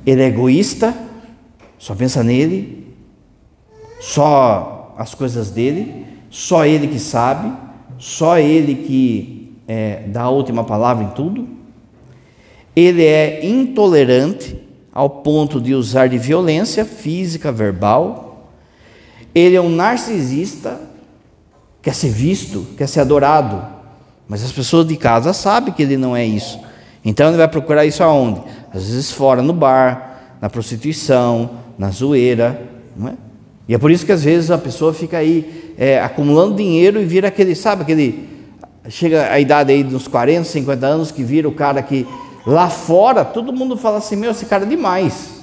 Ele 0.07 0.23
é 0.23 0.27
egoísta, 0.27 0.95
só 1.79 1.97
pensa 1.97 2.23
nele, 2.23 2.95
só 3.99 4.95
as 4.97 5.17
coisas 5.17 5.51
dele, 5.51 6.07
só 6.31 6.65
ele 6.65 6.87
que 6.87 7.01
sabe, 7.01 7.53
só 7.99 8.39
ele 8.39 8.87
que 8.87 9.59
é, 9.67 10.05
dá 10.07 10.23
a 10.23 10.31
última 10.31 10.63
palavra 10.63 11.03
em 11.03 11.09
tudo 11.09 11.59
ele 12.81 13.05
é 13.05 13.45
intolerante 13.45 14.57
ao 14.93 15.09
ponto 15.09 15.61
de 15.61 15.75
usar 15.75 16.09
de 16.09 16.19
violência 16.19 16.85
física, 16.85 17.53
verbal. 17.53 18.49
Ele 19.35 19.57
é 19.57 19.61
um 19.61 19.69
narcisista, 19.69 20.81
quer 21.83 21.95
ser 21.95 22.11
visto, 22.11 22.67
quer 22.77 22.89
ser 22.89 23.01
adorado. 23.01 23.63
Mas 24.29 24.45
as 24.45 24.53
pessoas 24.53 24.87
de 24.87 24.97
casa 24.97 25.33
sabem 25.33 25.73
que 25.73 25.83
ele 25.83 25.97
não 25.97 26.17
é 26.17 26.25
isso. 26.25 26.61
Então 27.05 27.29
ele 27.29 27.37
vai 27.37 27.49
procurar 27.49 27.85
isso 27.85 28.03
aonde? 28.03 28.41
Às 28.73 28.87
vezes 28.87 29.11
fora, 29.11 29.43
no 29.43 29.53
bar, 29.53 30.37
na 30.41 30.49
prostituição, 30.49 31.51
na 31.79 31.91
zoeira. 31.91 32.63
Não 32.97 33.09
é? 33.09 33.15
E 33.69 33.75
é 33.75 33.79
por 33.79 33.91
isso 33.91 34.05
que 34.05 34.13
às 34.13 34.25
vezes 34.25 34.51
a 34.51 34.59
pessoa 34.59 34.93
fica 34.93 35.19
aí 35.19 35.75
é, 35.79 36.01
acumulando 36.01 36.57
dinheiro 36.57 37.01
e 37.01 37.05
vira 37.05 37.29
aquele, 37.29 37.55
sabe, 37.55 37.83
aquele. 37.83 38.29
Chega 38.89 39.31
a 39.31 39.39
idade 39.39 39.73
aí 39.73 39.85
dos 39.85 40.09
40, 40.09 40.45
50 40.45 40.87
anos 40.87 41.13
que 41.13 41.23
vira 41.23 41.49
o 41.49 41.53
cara 41.53 41.83
que 41.83 42.07
Lá 42.51 42.69
fora, 42.69 43.25
todo 43.25 43.53
mundo 43.53 43.77
fala 43.77 43.99
assim: 43.99 44.17
meu, 44.17 44.33
esse 44.33 44.45
cara 44.45 44.65
é 44.65 44.69
demais. 44.69 45.41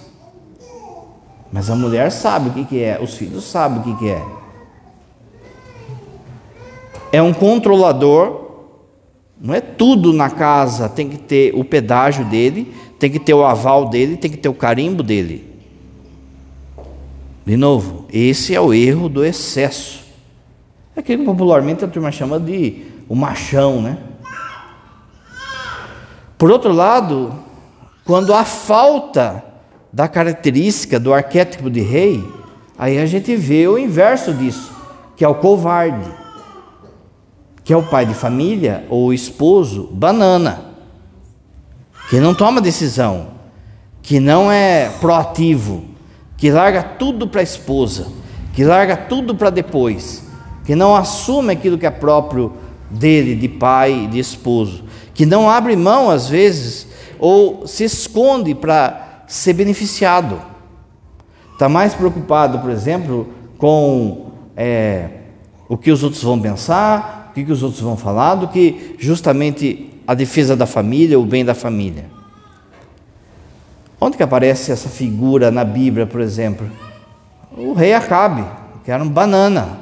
Mas 1.49 1.69
a 1.69 1.75
mulher 1.75 2.11
sabe 2.11 2.49
o 2.49 2.51
que, 2.51 2.65
que 2.65 2.83
é, 2.83 2.99
os 3.01 3.15
filhos 3.15 3.45
sabem 3.45 3.79
o 3.79 3.83
que, 3.83 3.95
que 3.95 4.09
é. 4.09 4.21
É 7.13 7.21
um 7.21 7.33
controlador, 7.33 8.49
não 9.39 9.53
é 9.53 9.61
tudo 9.61 10.11
na 10.11 10.29
casa, 10.29 10.89
tem 10.89 11.07
que 11.07 11.17
ter 11.17 11.55
o 11.55 11.63
pedágio 11.63 12.25
dele, 12.25 12.75
tem 12.99 13.09
que 13.09 13.19
ter 13.19 13.33
o 13.33 13.45
aval 13.45 13.87
dele, 13.87 14.17
tem 14.17 14.29
que 14.29 14.35
ter 14.35 14.49
o 14.49 14.53
carimbo 14.53 15.01
dele. 15.01 15.47
De 17.45 17.55
novo, 17.55 18.03
esse 18.11 18.53
é 18.53 18.59
o 18.59 18.73
erro 18.73 19.07
do 19.07 19.23
excesso. 19.23 20.03
É 20.93 20.99
aquilo 20.99 21.19
que 21.19 21.25
popularmente 21.25 21.85
a 21.85 21.87
turma 21.87 22.11
chama 22.11 22.37
de 22.37 22.85
o 23.07 23.15
machão, 23.15 23.81
né? 23.81 23.97
Por 26.37 26.51
outro 26.51 26.71
lado, 26.71 27.33
quando 28.05 28.33
há 28.33 28.45
falta 28.45 29.43
da 29.91 30.07
característica 30.07 30.99
do 30.99 31.13
arquétipo 31.13 31.69
de 31.69 31.81
rei, 31.81 32.23
aí 32.77 32.99
a 32.99 33.05
gente 33.05 33.35
vê 33.35 33.67
o 33.67 33.77
inverso 33.77 34.33
disso, 34.33 34.71
que 35.15 35.25
é 35.25 35.27
o 35.27 35.35
covarde, 35.35 36.09
que 37.63 37.73
é 37.73 37.77
o 37.77 37.83
pai 37.83 38.05
de 38.05 38.13
família 38.13 38.85
ou 38.89 39.07
o 39.07 39.13
esposo 39.13 39.89
banana, 39.91 40.65
que 42.09 42.19
não 42.19 42.35
toma 42.35 42.61
decisão, 42.61 43.27
que 44.01 44.19
não 44.19 44.51
é 44.51 44.89
proativo, 45.01 45.83
que 46.37 46.51
larga 46.51 46.83
tudo 46.83 47.27
para 47.27 47.41
a 47.41 47.43
esposa, 47.43 48.07
que 48.53 48.63
larga 48.63 48.95
tudo 48.95 49.35
para 49.35 49.49
depois, 49.49 50.23
que 50.63 50.75
não 50.75 50.95
assume 50.95 51.51
aquilo 51.51 51.77
que 51.77 51.85
é 51.85 51.91
próprio 51.91 52.53
dele, 52.89 53.35
de 53.35 53.49
pai, 53.49 54.07
de 54.09 54.19
esposo, 54.19 54.83
que 55.17 55.25
não 55.25 55.49
abre 55.49 55.75
mão 55.75 56.11
às 56.11 56.29
vezes 56.29 56.85
ou 57.19 57.65
se 57.65 57.83
esconde 57.83 58.53
para 58.53 59.23
ser 59.25 59.53
beneficiado. 59.53 60.39
Está 61.53 61.67
mais 61.67 61.95
preocupado, 61.95 62.59
por 62.59 62.69
exemplo, 62.69 63.27
com 63.57 64.27
é, 64.55 65.09
o 65.67 65.75
que 65.75 65.89
os 65.89 66.03
outros 66.03 66.21
vão 66.21 66.39
pensar, 66.39 67.31
o 67.31 67.33
que 67.33 67.51
os 67.51 67.63
outros 67.63 67.81
vão 67.81 67.97
falar, 67.97 68.35
do 68.35 68.47
que 68.47 68.95
justamente 68.99 69.89
a 70.05 70.13
defesa 70.13 70.55
da 70.55 70.67
família, 70.67 71.19
o 71.19 71.25
bem 71.25 71.43
da 71.43 71.55
família. 71.55 72.05
Onde 73.99 74.17
que 74.17 74.23
aparece 74.23 74.71
essa 74.71 74.87
figura 74.87 75.49
na 75.49 75.63
Bíblia, 75.63 76.05
por 76.05 76.21
exemplo? 76.21 76.69
O 77.57 77.73
rei 77.73 77.91
Acabe, 77.95 78.45
que 78.85 78.91
era 78.91 79.01
um 79.01 79.09
banana. 79.09 79.79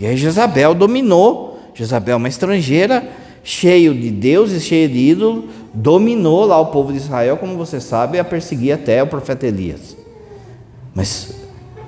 E 0.00 0.04
aí 0.04 0.16
Jezabel 0.16 0.74
dominou. 0.74 1.60
Jezabel, 1.74 2.16
uma 2.16 2.28
estrangeira, 2.28 3.08
cheio 3.44 3.94
de 3.94 4.10
deuses, 4.10 4.64
cheio 4.64 4.88
de 4.88 4.98
ídolos, 4.98 5.44
dominou 5.72 6.46
lá 6.46 6.58
o 6.58 6.66
povo 6.66 6.90
de 6.90 6.98
Israel, 6.98 7.36
como 7.36 7.56
você 7.56 7.78
sabe, 7.78 8.18
a 8.18 8.24
perseguir 8.24 8.72
até 8.72 9.02
o 9.02 9.06
profeta 9.06 9.46
Elias. 9.46 9.96
Mas 10.94 11.34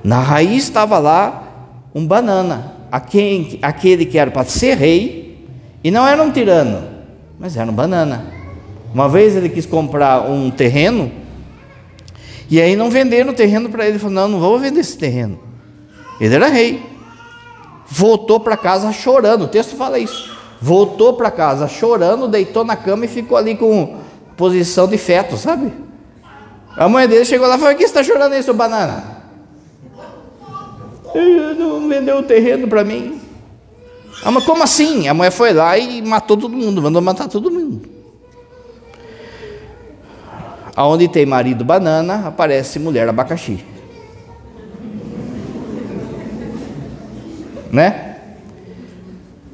na 0.05 0.21
raiz 0.21 0.65
estava 0.65 0.99
lá 0.99 1.73
um 1.95 2.07
banana, 2.07 2.75
aquele 2.93 4.05
que 4.05 4.19
era 4.19 4.31
para 4.31 4.45
ser 4.45 4.77
rei, 4.77 5.49
e 5.83 5.91
não 5.91 6.07
era 6.07 6.23
um 6.23 6.31
tirano, 6.31 6.87
mas 7.39 7.57
era 7.57 7.71
um 7.71 7.75
banana. 7.75 8.27
Uma 8.93 9.09
vez 9.09 9.35
ele 9.35 9.49
quis 9.49 9.65
comprar 9.65 10.31
um 10.31 10.51
terreno, 10.51 11.11
e 12.51 12.61
aí 12.61 12.77
não 12.77 12.91
venderam 12.91 13.31
o 13.33 13.35
terreno 13.35 13.69
para 13.69 13.85
ele. 13.85 13.93
Ele 13.93 13.99
falou: 13.99 14.15
Não, 14.15 14.29
não 14.29 14.39
vou 14.39 14.59
vender 14.59 14.81
esse 14.81 14.97
terreno. 14.97 15.39
Ele 16.21 16.35
era 16.35 16.49
rei. 16.49 16.83
Voltou 17.89 18.39
para 18.39 18.57
casa 18.57 18.93
chorando. 18.93 19.45
O 19.45 19.49
texto 19.49 19.75
fala 19.77 19.99
isso. 19.99 20.36
Voltou 20.67 21.13
para 21.13 21.31
casa 21.31 21.69
chorando, 21.69 22.27
deitou 22.27 22.65
na 22.65 22.75
cama 22.75 23.05
e 23.05 23.09
ficou 23.09 23.39
ali 23.39 23.55
com 23.55 23.99
posição 24.37 24.89
de 24.89 24.99
feto, 24.99 25.37
sabe? 25.37 25.73
A 26.77 26.89
mãe 26.89 27.07
dele 27.07 27.25
chegou 27.25 27.47
lá 27.47 27.55
e 27.55 27.59
falou: 27.61 27.73
O 27.73 27.77
que 27.77 27.85
você 27.85 27.89
está 27.89 28.03
chorando 28.03 28.33
aí, 28.33 28.43
seu 28.43 28.53
banana? 28.53 29.23
Ele 31.15 31.55
não 31.55 31.89
vendeu 31.89 32.19
o 32.19 32.23
terreno 32.25 32.67
para 32.67 32.83
mim. 32.83 33.21
Ah, 34.25 34.33
mas 34.33 34.45
como 34.45 34.61
assim? 34.65 35.07
A 35.07 35.15
mãe 35.15 35.31
foi 35.31 35.53
lá 35.53 35.79
e 35.79 36.03
matou 36.03 36.37
todo 36.37 36.57
mundo, 36.57 36.83
mandou 36.83 37.01
matar 37.01 37.29
todo 37.29 37.49
mundo. 37.49 37.89
Aonde 40.75 41.07
tem 41.07 41.25
marido 41.25 41.65
banana, 41.65 42.27
aparece 42.27 42.81
mulher 42.81 43.09
abacaxi. 43.09 43.65
Né? 47.71 48.06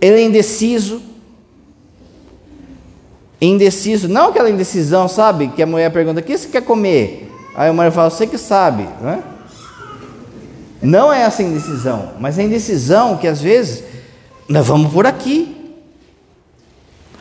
Ele 0.03 0.17
é 0.17 0.25
indeciso. 0.25 1.01
Indeciso, 3.41 4.09
não 4.09 4.29
aquela 4.29 4.51
indecisão, 4.51 5.09
sabe? 5.09 5.49
Que 5.49 5.63
a 5.63 5.67
mulher 5.67 5.91
pergunta: 5.91 6.21
o 6.21 6.23
que 6.23 6.37
você 6.37 6.49
quer 6.49 6.63
comer? 6.63 7.33
Aí 7.57 7.71
a 7.71 7.73
mulher 7.73 7.91
fala: 7.91 8.11
você 8.11 8.27
que 8.27 8.37
sabe, 8.37 8.83
né? 9.01 9.23
Não 10.83 11.13
é 11.13 11.23
essa 11.23 11.43
indecisão, 11.43 12.15
mas 12.19 12.39
a 12.39 12.43
indecisão 12.43 13.17
que 13.17 13.29
às 13.29 13.41
vezes 13.41 13.85
nós 14.49 14.67
vamos 14.67 14.93
por 14.93 15.07
aqui. 15.07 15.57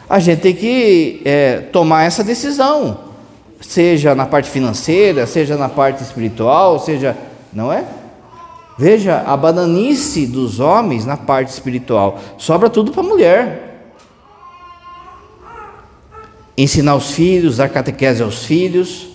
A 0.10 0.20
gente 0.20 0.42
tem 0.42 0.54
que 0.54 1.22
é, 1.24 1.60
tomar 1.72 2.04
essa 2.04 2.24
decisão 2.24 3.12
seja 3.62 4.16
na 4.16 4.26
parte 4.26 4.50
financeira, 4.50 5.26
seja 5.26 5.56
na 5.56 5.70
parte 5.70 6.04
espiritual, 6.04 6.80
seja, 6.80 7.16
não 7.54 7.72
é? 7.72 7.86
Veja 8.82 9.22
a 9.28 9.38
bananice 9.38 10.26
dos 10.26 10.60
homens 10.60 11.06
na 11.06 11.16
parte 11.16 11.50
espiritual, 11.50 12.18
sobra 12.36 12.68
tudo 12.68 12.92
para 12.92 13.02
a 13.02 13.06
mulher. 13.08 13.94
Ensinar 16.58 16.96
os 16.96 17.12
filhos, 17.12 17.58
dar 17.58 17.70
catequese 17.70 18.24
aos 18.24 18.44
filhos, 18.44 19.10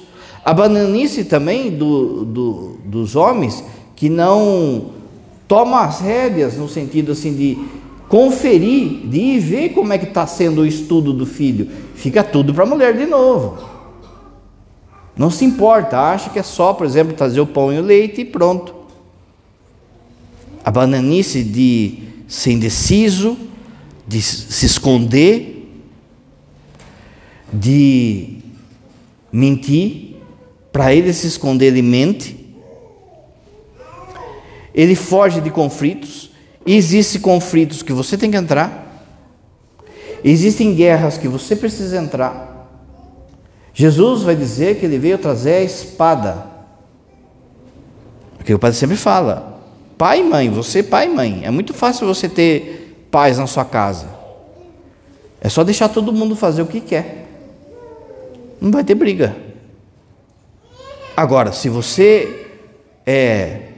a 0.44 0.54
bananice 0.54 1.24
também 1.24 1.68
do, 1.68 2.24
do, 2.24 2.76
dos 2.84 3.16
homens 3.16 3.64
que 3.96 4.08
não 4.08 4.92
toma 5.48 5.80
as 5.80 5.98
rédeas 5.98 6.56
no 6.56 6.68
sentido 6.68 7.10
assim 7.10 7.34
de 7.34 7.58
conferir, 8.08 9.08
de 9.08 9.18
ir 9.18 9.40
ver 9.40 9.70
como 9.70 9.92
é 9.92 9.98
que 9.98 10.06
está 10.06 10.28
sendo 10.28 10.60
o 10.60 10.66
estudo 10.66 11.12
do 11.12 11.26
filho, 11.26 11.68
fica 11.96 12.22
tudo 12.22 12.54
para 12.54 12.62
a 12.62 12.68
mulher 12.68 12.96
de 12.96 13.04
novo. 13.04 13.58
Não 15.16 15.28
se 15.28 15.44
importa, 15.44 15.98
acha 15.98 16.30
que 16.30 16.38
é 16.38 16.44
só, 16.44 16.72
por 16.72 16.86
exemplo, 16.86 17.14
trazer 17.14 17.40
o 17.40 17.46
pão 17.48 17.72
e 17.72 17.80
o 17.80 17.82
leite 17.82 18.20
e 18.20 18.24
pronto. 18.24 18.75
A 20.66 20.70
bananice 20.72 21.44
de 21.44 22.02
ser 22.26 22.50
indeciso, 22.50 23.38
de 24.04 24.20
se 24.20 24.66
esconder, 24.66 25.64
de 27.52 28.38
mentir, 29.30 30.16
para 30.72 30.92
ele 30.92 31.12
se 31.12 31.28
esconder, 31.28 31.66
ele 31.68 31.82
mente. 31.82 32.54
Ele 34.74 34.96
foge 34.96 35.40
de 35.40 35.50
conflitos. 35.50 36.32
Existem 36.66 37.20
conflitos 37.20 37.80
que 37.80 37.92
você 37.92 38.18
tem 38.18 38.28
que 38.28 38.36
entrar. 38.36 39.06
Existem 40.24 40.74
guerras 40.74 41.16
que 41.16 41.28
você 41.28 41.54
precisa 41.54 41.96
entrar. 41.96 42.68
Jesus 43.72 44.22
vai 44.22 44.34
dizer 44.34 44.80
que 44.80 44.84
ele 44.84 44.98
veio 44.98 45.16
trazer 45.16 45.54
a 45.54 45.62
espada. 45.62 46.46
Porque 48.36 48.52
o 48.52 48.58
padre 48.58 48.76
sempre 48.76 48.96
fala: 48.96 49.55
pai 49.96 50.20
e 50.20 50.24
mãe, 50.24 50.50
você 50.50 50.82
pai 50.82 51.06
e 51.06 51.14
mãe. 51.14 51.40
É 51.44 51.50
muito 51.50 51.72
fácil 51.74 52.06
você 52.06 52.28
ter 52.28 53.06
paz 53.10 53.38
na 53.38 53.46
sua 53.46 53.64
casa. 53.64 54.08
É 55.40 55.48
só 55.48 55.62
deixar 55.62 55.88
todo 55.88 56.12
mundo 56.12 56.34
fazer 56.34 56.62
o 56.62 56.66
que 56.66 56.80
quer. 56.80 57.26
Não 58.60 58.70
vai 58.70 58.84
ter 58.84 58.94
briga. 58.94 59.36
Agora, 61.16 61.52
se 61.52 61.68
você 61.68 62.46
é, 63.06 63.68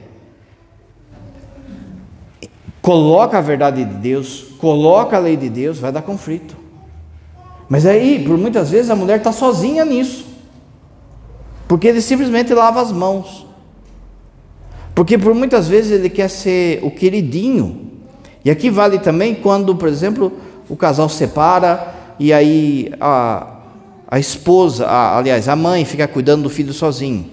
coloca 2.81 3.37
a 3.37 3.41
verdade 3.41 3.85
de 3.85 3.93
Deus, 3.93 4.47
coloca 4.57 5.15
a 5.15 5.19
lei 5.19 5.37
de 5.37 5.49
Deus, 5.49 5.79
vai 5.79 5.91
dar 5.91 6.01
conflito. 6.01 6.57
Mas 7.69 7.85
aí, 7.85 8.23
por 8.25 8.37
muitas 8.37 8.71
vezes, 8.71 8.89
a 8.89 8.95
mulher 8.95 9.17
está 9.17 9.31
sozinha 9.31 9.85
nisso. 9.85 10.25
Porque 11.67 11.87
ele 11.87 12.01
simplesmente 12.01 12.51
lava 12.53 12.81
as 12.81 12.91
mãos. 12.91 13.45
Porque 14.99 15.17
por 15.17 15.33
muitas 15.33 15.69
vezes 15.69 15.93
ele 15.93 16.09
quer 16.09 16.29
ser 16.29 16.83
o 16.83 16.91
queridinho. 16.91 17.89
E 18.43 18.51
aqui 18.51 18.69
vale 18.69 18.99
também 18.99 19.33
quando, 19.33 19.73
por 19.73 19.87
exemplo, 19.87 20.33
o 20.67 20.75
casal 20.75 21.07
separa 21.07 21.95
e 22.19 22.33
aí 22.33 22.91
a, 22.99 23.59
a 24.05 24.19
esposa, 24.19 24.85
a, 24.85 25.17
aliás, 25.17 25.47
a 25.47 25.55
mãe 25.55 25.85
fica 25.85 26.05
cuidando 26.05 26.43
do 26.43 26.49
filho 26.49 26.73
sozinho. 26.73 27.31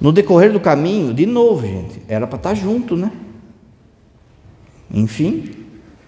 No 0.00 0.10
decorrer 0.10 0.52
do 0.52 0.58
caminho, 0.58 1.14
de 1.14 1.26
novo, 1.26 1.64
gente, 1.64 2.02
era 2.08 2.26
para 2.26 2.38
estar 2.38 2.48
tá 2.48 2.54
junto, 2.56 2.96
né? 2.96 3.12
Enfim, 4.90 5.54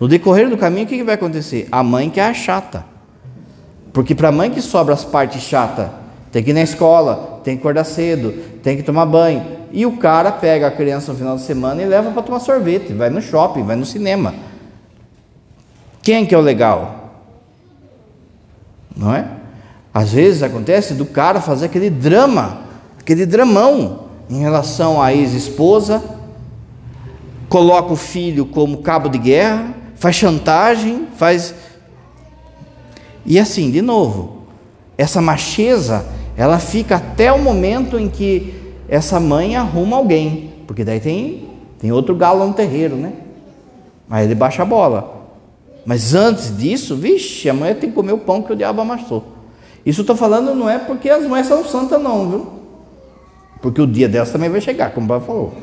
no 0.01 0.09
decorrer 0.09 0.51
do 0.51 0.57
caminho, 0.57 0.85
o 0.85 0.88
que, 0.88 1.05
vai 1.05 1.14
acontecer? 1.14 1.68
A 1.70 1.85
mãe 1.85 2.11
que 2.11 2.18
é 2.18 2.24
a 2.24 2.35
chata. 2.35 2.85
Porque 3.92 4.16
para 4.16 4.31
a 4.31 4.33
mãe 4.33 4.51
que 4.51 4.61
sobra 4.61 4.94
as 4.94 5.05
partes 5.05 5.42
chatas, 5.42 5.90
tem 6.31 6.43
que 6.43 6.51
ir 6.51 6.55
na 6.55 6.62
escola, 6.62 7.41
tem 7.43 7.57
que 7.57 7.61
acordar 7.61 7.85
cedo, 7.85 8.33
tem 8.62 8.77
que 8.77 8.83
tomar 8.83 9.07
banho. 9.07 9.59
E 9.73 9.85
o 9.87 9.97
cara 9.97 10.33
pega 10.33 10.67
a 10.67 10.71
criança 10.71 11.12
no 11.12 11.19
final 11.19 11.37
de 11.37 11.43
semana 11.43 11.83
e 11.83 11.87
leva 11.87 12.11
para 12.11 12.23
tomar 12.23 12.41
sorvete, 12.41 12.93
vai 12.93 13.11
no 13.11 13.21
shopping, 13.21 13.62
vai 13.62 13.77
no 13.77 13.87
cinema. 13.87 14.35
Quem 16.03 16.25
que 16.25 16.35
é 16.35 16.38
o 16.38 16.43
legal? 16.43 17.12
Não 18.97 19.14
é? 19.14 19.27
Às 19.93 20.12
vezes 20.12 20.43
acontece 20.43 20.95
do 20.95 21.07
cara 21.07 21.41
fazer 21.41 21.67
aquele 21.67 21.91
drama, 21.91 22.61
aquele 22.99 23.27
dramão 23.27 24.05
em 24.29 24.41
relação 24.41 25.01
à 25.01 25.12
ex-esposa, 25.12 26.03
coloca 27.49 27.93
o 27.93 27.97
filho 27.97 28.47
como 28.47 28.79
cabo 28.79 29.09
de 29.09 29.19
guerra, 29.19 29.75
faz 29.97 30.17
chantagem, 30.17 31.09
faz. 31.17 31.55
E 33.25 33.38
assim, 33.38 33.71
de 33.71 33.83
novo, 33.83 34.38
essa 34.99 35.23
macheza, 35.23 36.05
ela 36.37 36.59
fica 36.59 36.97
até 36.97 37.33
o 37.33 37.39
momento 37.39 37.97
em 37.97 38.09
que 38.09 38.53
essa 38.89 39.21
mãe 39.21 39.55
arruma 39.55 39.97
alguém, 39.97 40.53
porque 40.67 40.85
daí 40.85 40.99
tem, 40.99 41.49
tem 41.79 41.93
outro 41.93 42.17
galo 42.17 42.45
no 42.45 42.53
terreiro, 42.53 42.97
né? 42.97 43.13
Aí 44.11 44.25
ele 44.25 44.35
baixa 44.35 44.63
a 44.63 44.67
bola. 44.67 45.17
Mas 45.87 46.15
antes 46.15 46.57
disso, 46.57 46.97
vixe, 46.97 47.49
a 47.49 47.55
mãe 47.55 47.75
tem 47.75 47.91
que 47.91 47.95
comer 47.95 48.13
o 48.13 48.19
pão 48.19 48.43
que 48.43 48.53
o 48.53 48.57
diabo 48.57 48.81
amassou. 48.81 49.25
Isso 49.87 50.01
eu 50.01 50.03
estou 50.03 50.17
falando 50.17 50.55
não 50.55 50.69
é 50.69 50.79
porque 50.79 51.09
as 51.09 51.25
mães 51.27 51.47
são 51.47 51.65
santas, 51.65 52.03
não, 52.03 52.29
viu? 52.29 52.47
Porque 53.63 53.81
o 53.81 53.87
dia 53.87 54.09
delas 54.09 54.31
também 54.31 54.51
vai 54.51 54.61
chegar, 54.61 54.91
como 54.91 55.07
o 55.07 55.09
pai 55.09 55.21
falou. 55.21 55.55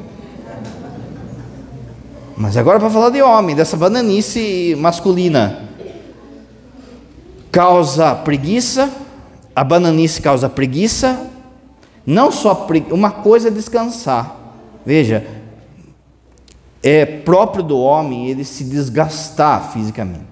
Mas 2.37 2.57
agora 2.57 2.79
para 2.79 2.89
falar 2.89 3.09
de 3.09 3.21
homem, 3.21 3.55
dessa 3.55 3.77
bananice 3.77 4.75
masculina. 4.79 5.63
Causa 7.51 8.15
preguiça, 8.15 8.89
a 9.55 9.63
bananice 9.63 10.21
causa 10.21 10.49
preguiça, 10.49 11.27
não 12.05 12.31
só 12.31 12.67
uma 12.91 13.09
coisa 13.09 13.47
é 13.47 13.51
descansar. 13.51 14.35
Veja, 14.85 15.25
é 16.83 17.05
próprio 17.05 17.63
do 17.63 17.79
homem 17.79 18.27
ele 18.27 18.43
se 18.43 18.63
desgastar 18.65 19.71
fisicamente. 19.71 20.25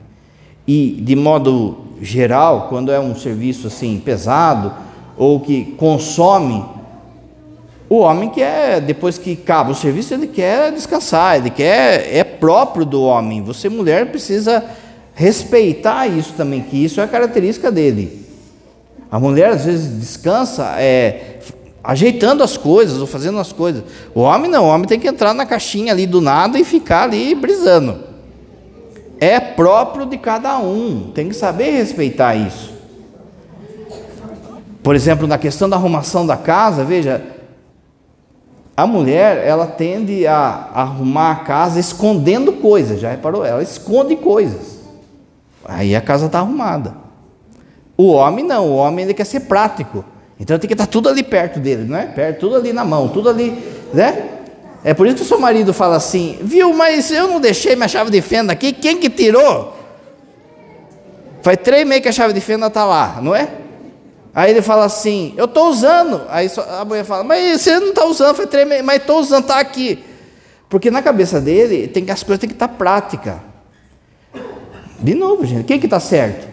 E 0.67 0.99
de 1.01 1.15
modo 1.15 1.77
geral, 2.01 2.67
quando 2.69 2.91
é 2.91 2.99
um 2.99 3.15
serviço 3.15 3.67
assim 3.67 3.99
pesado 4.03 4.73
ou 5.17 5.39
que 5.39 5.65
consome, 5.77 6.63
o 7.89 7.99
homem 7.99 8.29
quer, 8.29 8.81
depois 8.81 9.17
que 9.17 9.33
acaba 9.33 9.71
o 9.71 9.75
serviço, 9.75 10.13
ele 10.13 10.27
quer 10.27 10.71
descansar, 10.71 11.37
ele 11.37 11.49
quer, 11.49 12.15
é 12.15 12.23
próprio 12.23 12.85
do 12.85 13.01
homem. 13.03 13.41
Você, 13.43 13.69
mulher, 13.69 14.11
precisa 14.11 14.63
respeitar 15.13 16.07
isso 16.07 16.33
também, 16.33 16.61
que 16.61 16.83
isso 16.83 16.99
é 16.99 17.03
a 17.03 17.07
característica 17.07 17.71
dele. 17.71 18.22
A 19.13 19.19
mulher 19.19 19.49
às 19.51 19.65
vezes 19.65 19.99
descansa 19.99 20.73
é, 20.79 21.37
ajeitando 21.83 22.41
as 22.41 22.57
coisas 22.57 22.97
ou 22.97 23.05
fazendo 23.05 23.37
as 23.37 23.53
coisas. 23.53 23.83
O 24.15 24.21
homem 24.21 24.49
não, 24.49 24.65
o 24.65 24.67
homem 24.69 24.87
tem 24.87 24.99
que 24.99 25.07
entrar 25.07 25.35
na 25.35 25.45
caixinha 25.45 25.93
ali 25.93 26.07
do 26.07 26.19
nada 26.19 26.57
e 26.57 26.65
ficar 26.65 27.03
ali 27.03 27.35
brisando. 27.35 27.99
É 29.19 29.39
próprio 29.39 30.07
de 30.07 30.17
cada 30.17 30.57
um, 30.57 31.11
tem 31.13 31.29
que 31.29 31.35
saber 31.35 31.69
respeitar 31.77 32.33
isso. 32.33 32.73
Por 34.81 34.95
exemplo, 34.95 35.27
na 35.27 35.37
questão 35.37 35.69
da 35.69 35.75
arrumação 35.75 36.25
da 36.25 36.35
casa, 36.35 36.83
veja, 36.83 37.23
a 38.75 38.87
mulher, 38.87 39.45
ela 39.45 39.67
tende 39.67 40.25
a 40.25 40.69
arrumar 40.73 41.31
a 41.33 41.35
casa 41.35 41.79
escondendo 41.79 42.53
coisas, 42.53 42.99
já 42.99 43.11
reparou? 43.11 43.45
Ela 43.45 43.61
esconde 43.61 44.15
coisas. 44.15 44.79
Aí 45.63 45.95
a 45.95 46.01
casa 46.01 46.25
está 46.25 46.39
arrumada. 46.39 47.02
O 47.97 48.11
homem 48.11 48.43
não, 48.45 48.69
o 48.69 48.75
homem 48.75 49.05
ele 49.05 49.13
quer 49.13 49.25
ser 49.25 49.41
prático. 49.41 50.03
Então 50.39 50.57
tem 50.57 50.67
que 50.67 50.73
estar 50.73 50.87
tudo 50.87 51.09
ali 51.09 51.23
perto 51.23 51.59
dele, 51.59 51.83
não 51.83 51.97
é? 51.97 52.05
Perto, 52.05 52.39
tudo 52.39 52.55
ali 52.55 52.73
na 52.73 52.83
mão, 52.83 53.07
tudo 53.07 53.29
ali, 53.29 53.63
né? 53.93 54.29
É 54.83 54.93
por 54.93 55.07
isso 55.07 55.15
que 55.15 55.21
o 55.21 55.25
seu 55.25 55.39
marido 55.39 55.73
fala 55.73 55.95
assim, 55.95 56.37
viu, 56.41 56.73
mas 56.73 57.09
eu 57.11 57.27
não 57.27 57.39
deixei 57.39 57.75
minha 57.75 57.87
chave 57.87 58.11
de 58.11 58.21
fenda 58.21 58.51
aqui, 58.51 58.73
quem 58.73 58.97
que 58.97 59.09
tirou? 59.09 59.77
Faz 61.41 61.57
três 61.63 61.87
meses 61.87 62.03
que 62.03 62.09
a 62.09 62.11
chave 62.11 62.33
de 62.33 62.41
fenda 62.41 62.67
está 62.67 62.83
lá, 62.83 63.19
não 63.21 63.33
é? 63.33 63.47
Aí 64.35 64.51
ele 64.51 64.61
fala 64.61 64.85
assim, 64.85 65.33
eu 65.37 65.45
estou 65.45 65.69
usando. 65.69 66.23
Aí 66.27 66.49
a 66.79 66.83
mulher 66.83 67.05
fala, 67.05 67.23
mas 67.23 67.61
você 67.61 67.79
não 67.79 67.89
está 67.89 68.05
usando, 68.05 68.35
faz 68.35 68.49
três 68.49 68.67
meses, 68.67 68.83
mas 68.83 68.97
estou 68.97 69.19
usando, 69.19 69.43
está 69.43 69.59
aqui. 69.59 70.03
Porque 70.67 70.89
na 70.89 71.01
cabeça 71.01 71.39
dele, 71.39 71.87
tem 71.87 72.09
as 72.09 72.23
coisas 72.23 72.39
têm 72.39 72.49
que 72.49 72.55
estar 72.55 72.67
práticas. 72.67 73.35
De 74.99 75.13
novo, 75.13 75.45
gente, 75.45 75.65
quem 75.65 75.79
que 75.79 75.85
está 75.85 75.99
certo? 75.99 76.52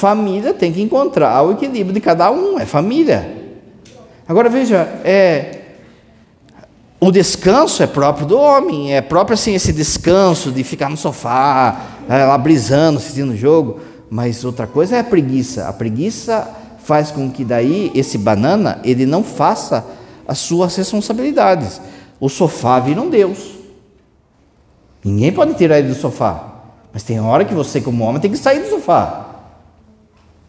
Família 0.00 0.54
tem 0.54 0.72
que 0.72 0.80
encontrar 0.80 1.42
o 1.42 1.52
equilíbrio 1.52 1.92
de 1.92 2.00
cada 2.00 2.30
um, 2.30 2.58
é 2.58 2.64
família. 2.64 3.36
Agora 4.26 4.48
veja, 4.48 4.88
é, 5.04 5.58
o 6.98 7.10
descanso 7.10 7.82
é 7.82 7.86
próprio 7.86 8.26
do 8.26 8.38
homem, 8.38 8.96
é 8.96 9.02
próprio 9.02 9.34
assim 9.34 9.54
esse 9.54 9.74
descanso 9.74 10.50
de 10.52 10.64
ficar 10.64 10.88
no 10.88 10.96
sofá, 10.96 11.82
é, 12.08 12.24
lá 12.24 12.38
brisando, 12.38 12.96
assistindo 12.96 13.32
o 13.32 13.36
jogo. 13.36 13.80
Mas 14.08 14.42
outra 14.42 14.66
coisa 14.66 14.96
é 14.96 15.00
a 15.00 15.04
preguiça. 15.04 15.68
A 15.68 15.72
preguiça 15.74 16.48
faz 16.82 17.10
com 17.10 17.30
que 17.30 17.44
daí 17.44 17.92
esse 17.94 18.16
banana 18.16 18.80
ele 18.82 19.04
não 19.04 19.22
faça 19.22 19.84
as 20.26 20.38
suas 20.38 20.74
responsabilidades. 20.76 21.78
O 22.18 22.30
sofá 22.30 22.80
vira 22.80 23.02
um 23.02 23.10
Deus. 23.10 23.50
Ninguém 25.04 25.30
pode 25.30 25.52
tirar 25.52 25.78
ele 25.78 25.88
do 25.88 25.94
sofá. 25.94 26.54
Mas 26.90 27.02
tem 27.02 27.20
hora 27.20 27.44
que 27.44 27.52
você, 27.52 27.82
como 27.82 28.02
homem, 28.02 28.18
tem 28.18 28.30
que 28.30 28.38
sair 28.38 28.60
do 28.60 28.70
sofá. 28.70 29.26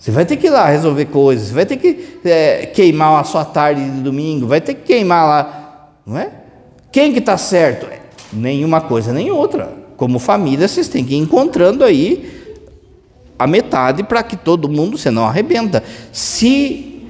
Você 0.02 0.10
vai 0.10 0.26
ter 0.26 0.36
que 0.36 0.48
ir 0.48 0.50
lá 0.50 0.66
resolver 0.66 1.06
coisas, 1.06 1.52
vai 1.52 1.64
ter 1.64 1.78
que 1.78 2.18
é, 2.26 2.66
queimar 2.66 3.22
a 3.22 3.24
sua 3.24 3.46
tarde 3.46 3.88
de 3.88 4.02
domingo, 4.02 4.48
vai 4.48 4.60
ter 4.60 4.74
que 4.74 4.82
queimar 4.82 5.28
lá, 5.28 5.92
não 6.04 6.18
é? 6.18 6.32
Quem 6.92 7.14
que 7.14 7.20
está 7.20 7.38
certo? 7.38 7.86
Nenhuma 8.34 8.82
coisa 8.82 9.14
nem 9.14 9.30
outra. 9.30 9.72
Como 9.96 10.18
família, 10.18 10.68
vocês 10.68 10.88
têm 10.88 11.06
que 11.06 11.14
ir 11.14 11.20
encontrando 11.20 11.84
aí 11.84 12.58
a 13.38 13.46
metade 13.46 14.02
para 14.02 14.24
que 14.24 14.36
todo 14.36 14.68
mundo, 14.68 14.98
você 14.98 15.12
não 15.12 15.28
arrebenta. 15.28 15.84
Se 16.12 17.06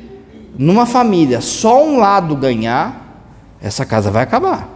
numa 0.57 0.85
família 0.85 1.39
só 1.39 1.81
um 1.85 1.97
lado 1.97 2.35
ganhar, 2.35 3.23
essa 3.61 3.85
casa 3.85 4.11
vai 4.11 4.23
acabar. 4.23 4.69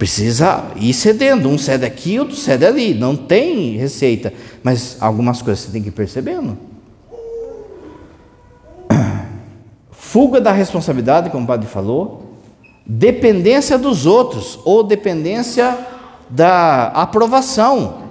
Precisa 0.00 0.64
ir 0.76 0.94
cedendo, 0.94 1.46
um 1.46 1.58
cede 1.58 1.84
aqui, 1.84 2.18
outro 2.18 2.34
cede 2.34 2.64
ali. 2.64 2.94
Não 2.94 3.14
tem 3.14 3.76
receita, 3.76 4.32
mas 4.62 4.96
algumas 4.98 5.42
coisas 5.42 5.66
você 5.66 5.72
tem 5.72 5.82
que 5.82 5.88
ir 5.88 5.92
percebendo. 5.92 6.56
Fuga 9.92 10.40
da 10.40 10.52
responsabilidade, 10.52 11.28
como 11.28 11.44
o 11.44 11.46
padre 11.46 11.66
falou, 11.68 12.32
dependência 12.86 13.76
dos 13.76 14.06
outros 14.06 14.58
ou 14.64 14.82
dependência 14.82 15.76
da 16.30 16.86
aprovação. 16.86 18.04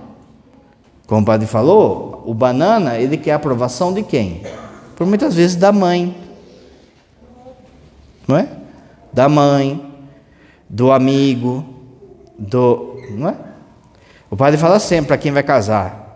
Como 1.08 1.24
o 1.24 1.26
padre 1.26 1.48
falou, 1.48 2.22
o 2.24 2.36
banana, 2.36 3.00
ele 3.00 3.18
quer 3.18 3.32
a 3.32 3.38
aprovação 3.38 3.92
de 3.92 4.04
quem? 4.04 4.44
Por 4.96 5.08
muitas 5.08 5.34
vezes 5.34 5.56
da 5.56 5.72
mãe. 5.72 6.16
Não 8.28 8.38
é? 8.38 8.48
Da 9.12 9.28
mãe, 9.28 9.84
do 10.70 10.92
amigo, 10.92 11.79
do. 12.40 12.98
Não 13.12 13.30
é? 13.30 13.36
O 14.30 14.38
padre 14.38 14.58
fala 14.58 14.80
sempre 14.80 15.08
para 15.08 15.18
quem 15.18 15.32
vai 15.32 15.44
casar. 15.44 16.08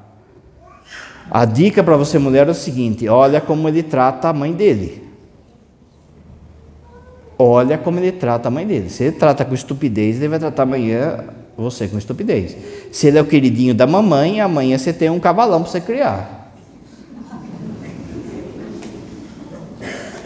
A 1.30 1.46
dica 1.46 1.84
para 1.84 1.98
você, 1.98 2.18
mulher, 2.18 2.48
é 2.48 2.52
o 2.52 2.56
seguinte: 2.56 3.08
olha 3.08 3.42
como 3.42 3.68
ele 3.68 3.84
trata 3.84 4.30
a 4.30 4.34
mãe 4.34 4.54
dele. 4.54 5.04
Olha 7.38 7.78
como 7.78 8.00
ele 8.00 8.12
trata 8.12 8.48
a 8.48 8.52
mãe 8.52 8.66
dele. 8.66 8.90
Se 8.90 9.04
ele 9.04 9.14
trata 9.14 9.44
com 9.44 9.54
estupidez, 9.54 10.18
ele 10.18 10.30
vai 10.30 10.40
tratar 10.40 10.64
amanhã 10.64 11.26
você 11.58 11.88
com 11.88 11.98
estupidez. 11.98 12.56
Se 12.92 13.08
ele 13.08 13.18
é 13.18 13.22
o 13.22 13.26
queridinho 13.26 13.74
da 13.74 13.86
mamãe, 13.86 14.40
amanhã 14.40 14.78
você 14.78 14.94
tem 14.94 15.10
um 15.10 15.20
cavalão 15.20 15.62
para 15.62 15.72
você 15.72 15.82
criar. 15.82 16.54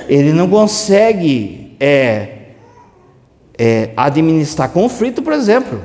Ele 0.07 0.31
não 0.31 0.49
consegue 0.49 1.75
é, 1.79 2.36
é, 3.57 3.91
administrar 3.97 4.69
conflito, 4.69 5.21
por 5.21 5.33
exemplo. 5.33 5.81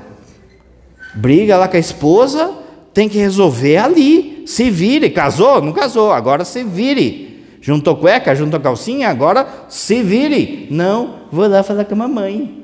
Briga 1.15 1.57
lá 1.57 1.69
com 1.69 1.77
a 1.77 1.81
esposa, 1.81 2.53
tem 2.93 3.09
que 3.09 3.19
resolver 3.19 3.79
ali. 3.79 4.45
Se 4.47 4.71
vire, 4.71 5.11
casou? 5.11 5.63
Não 5.63 5.73
casou, 5.73 6.13
agora 6.13 6.45
se 6.45 6.63
vire. 6.63 7.45
Juntou 7.61 7.97
cueca, 7.97 8.35
juntou 8.35 8.59
calcinha, 8.59 9.09
agora 9.09 9.47
se 9.69 10.03
vire. 10.03 10.67
Não, 10.71 11.21
vou 11.31 11.47
lá 11.47 11.63
falar 11.63 11.85
com 11.85 11.95
a 11.95 11.99
mamãe. 11.99 12.63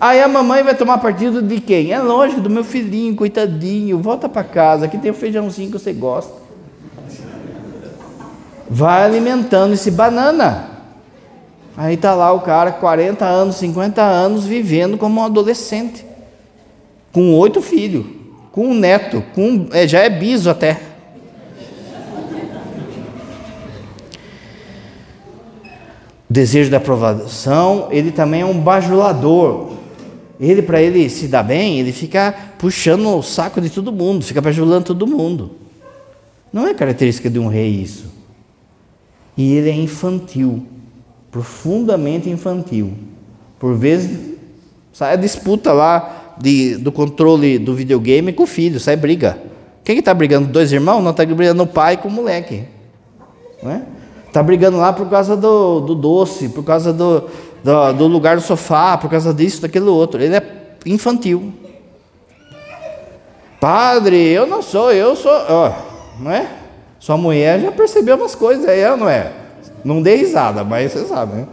Aí 0.00 0.22
a 0.22 0.28
mamãe 0.28 0.62
vai 0.62 0.74
tomar 0.74 0.98
partido 0.98 1.42
de 1.42 1.60
quem? 1.60 1.92
É 1.92 1.98
lógico, 1.98 2.40
do 2.40 2.50
meu 2.50 2.62
filhinho, 2.62 3.16
coitadinho. 3.16 3.98
Volta 3.98 4.28
para 4.28 4.44
casa, 4.44 4.84
aqui 4.84 4.98
tem 4.98 5.10
o 5.10 5.14
feijãozinho 5.14 5.70
que 5.70 5.78
você 5.78 5.92
gosta. 5.92 6.32
Vai 8.70 9.02
alimentando 9.02 9.74
esse 9.74 9.90
banana. 9.90 10.77
Aí 11.80 11.94
está 11.94 12.12
lá 12.12 12.32
o 12.32 12.40
cara, 12.40 12.72
40 12.72 13.24
anos, 13.24 13.54
50 13.54 14.02
anos, 14.02 14.44
vivendo 14.44 14.98
como 14.98 15.20
um 15.20 15.24
adolescente, 15.24 16.04
com 17.12 17.32
oito 17.34 17.62
filhos, 17.62 18.04
com 18.50 18.66
um 18.66 18.74
neto, 18.74 19.22
com, 19.32 19.68
é, 19.70 19.86
já 19.86 20.00
é 20.00 20.10
biso 20.10 20.50
até. 20.50 20.80
O 26.28 26.32
desejo 26.32 26.68
da 26.68 26.78
aprovação, 26.78 27.86
ele 27.92 28.10
também 28.10 28.40
é 28.40 28.44
um 28.44 28.58
bajulador. 28.58 29.74
Ele, 30.40 30.62
para 30.62 30.82
ele 30.82 31.08
se 31.08 31.28
dar 31.28 31.44
bem, 31.44 31.78
ele 31.78 31.92
fica 31.92 32.34
puxando 32.58 33.06
o 33.06 33.22
saco 33.22 33.60
de 33.60 33.70
todo 33.70 33.92
mundo, 33.92 34.24
fica 34.24 34.40
bajulando 34.40 34.86
todo 34.86 35.06
mundo. 35.06 35.52
Não 36.52 36.66
é 36.66 36.74
característica 36.74 37.30
de 37.30 37.38
um 37.38 37.46
rei 37.46 37.68
isso. 37.68 38.12
E 39.36 39.54
ele 39.54 39.70
é 39.70 39.74
infantil 39.74 40.66
profundamente 41.30 42.28
infantil. 42.30 42.92
Por 43.58 43.74
vezes 43.74 44.36
sai 44.92 45.12
a 45.12 45.16
disputa 45.16 45.72
lá 45.72 46.34
de, 46.38 46.76
do 46.76 46.90
controle 46.90 47.58
do 47.58 47.74
videogame 47.74 48.32
com 48.32 48.44
o 48.44 48.46
filho, 48.46 48.80
sai 48.80 48.96
briga. 48.96 49.38
Quem 49.84 49.98
está 49.98 50.12
brigando? 50.12 50.48
Dois 50.48 50.72
irmãos? 50.72 51.02
Não 51.02 51.10
está 51.10 51.24
brigando 51.24 51.62
o 51.62 51.66
pai 51.66 51.96
com 51.96 52.08
o 52.08 52.10
moleque. 52.10 52.64
Não 53.62 53.70
é? 53.70 53.82
Está 54.26 54.42
brigando 54.42 54.76
lá 54.76 54.92
por 54.92 55.08
causa 55.08 55.36
do, 55.36 55.80
do 55.80 55.94
doce, 55.94 56.50
por 56.50 56.62
causa 56.62 56.92
do, 56.92 57.24
do, 57.64 57.92
do, 57.94 58.06
lugar 58.06 58.36
do 58.36 58.42
sofá, 58.42 58.98
por 58.98 59.10
causa 59.10 59.32
disso, 59.32 59.62
daquilo 59.62 59.94
outro. 59.94 60.22
Ele 60.22 60.36
é 60.36 60.42
infantil. 60.84 61.52
Padre, 63.58 64.16
eu 64.16 64.46
não 64.46 64.62
sou, 64.62 64.92
eu 64.92 65.16
sou. 65.16 65.32
Ó, 65.32 65.72
não 66.20 66.30
é? 66.30 66.46
Sua 67.00 67.16
mulher 67.16 67.60
já 67.60 67.72
percebeu 67.72 68.16
umas 68.16 68.34
coisas 68.34 68.68
aí, 68.68 68.84
não 68.96 69.08
é? 69.08 69.32
Não 69.84 70.02
dê 70.02 70.16
risada, 70.16 70.64
mas 70.64 70.92
você 70.92 71.06
sabe, 71.06 71.36
né? 71.36 71.46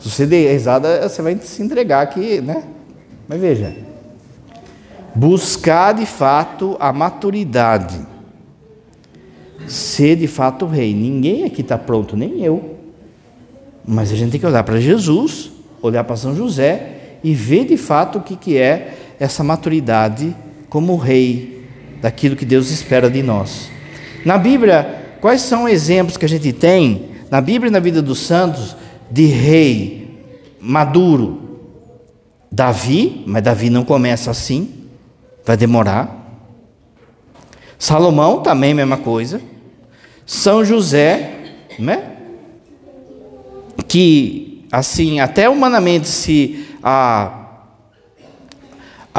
Se 0.00 0.10
você 0.10 0.26
der 0.26 0.52
risada, 0.52 1.08
você 1.08 1.20
vai 1.22 1.36
se 1.36 1.62
entregar 1.62 2.02
aqui, 2.02 2.40
né? 2.40 2.62
Mas 3.28 3.40
veja, 3.40 3.76
buscar 5.14 5.92
de 5.92 6.06
fato 6.06 6.76
a 6.78 6.92
maturidade, 6.92 8.00
ser 9.66 10.16
de 10.16 10.26
fato 10.26 10.66
rei. 10.66 10.94
Ninguém 10.94 11.44
aqui 11.44 11.60
está 11.60 11.76
pronto, 11.76 12.16
nem 12.16 12.42
eu. 12.42 12.76
Mas 13.86 14.12
a 14.12 14.16
gente 14.16 14.30
tem 14.30 14.40
que 14.40 14.46
olhar 14.46 14.62
para 14.62 14.80
Jesus, 14.80 15.50
olhar 15.82 16.04
para 16.04 16.16
São 16.16 16.34
José 16.34 17.18
e 17.22 17.34
ver 17.34 17.64
de 17.64 17.76
fato 17.76 18.18
o 18.18 18.22
que, 18.22 18.36
que 18.36 18.56
é 18.56 18.94
essa 19.18 19.42
maturidade 19.42 20.34
como 20.68 20.96
rei 20.96 21.66
daquilo 22.00 22.36
que 22.36 22.44
Deus 22.44 22.70
espera 22.70 23.10
de 23.10 23.22
nós. 23.22 23.70
Na 24.24 24.38
Bíblia, 24.38 25.16
quais 25.20 25.42
são 25.42 25.68
exemplos 25.68 26.16
que 26.16 26.24
a 26.24 26.28
gente 26.28 26.52
tem 26.52 27.08
na 27.30 27.40
Bíblia 27.40 27.68
e 27.68 27.72
na 27.72 27.80
vida 27.80 28.00
dos 28.00 28.20
santos 28.20 28.76
de 29.10 29.26
rei 29.26 30.24
maduro? 30.60 31.46
Davi, 32.50 33.22
mas 33.26 33.42
Davi 33.42 33.70
não 33.70 33.84
começa 33.84 34.30
assim, 34.30 34.86
vai 35.44 35.56
demorar. 35.56 36.16
Salomão 37.78 38.40
também 38.40 38.74
mesma 38.74 38.96
coisa. 38.96 39.40
São 40.26 40.64
José, 40.64 41.54
né? 41.78 42.16
Que 43.86 44.66
assim, 44.72 45.20
até 45.20 45.48
humanamente 45.48 46.08
se 46.08 46.66
a 46.82 47.38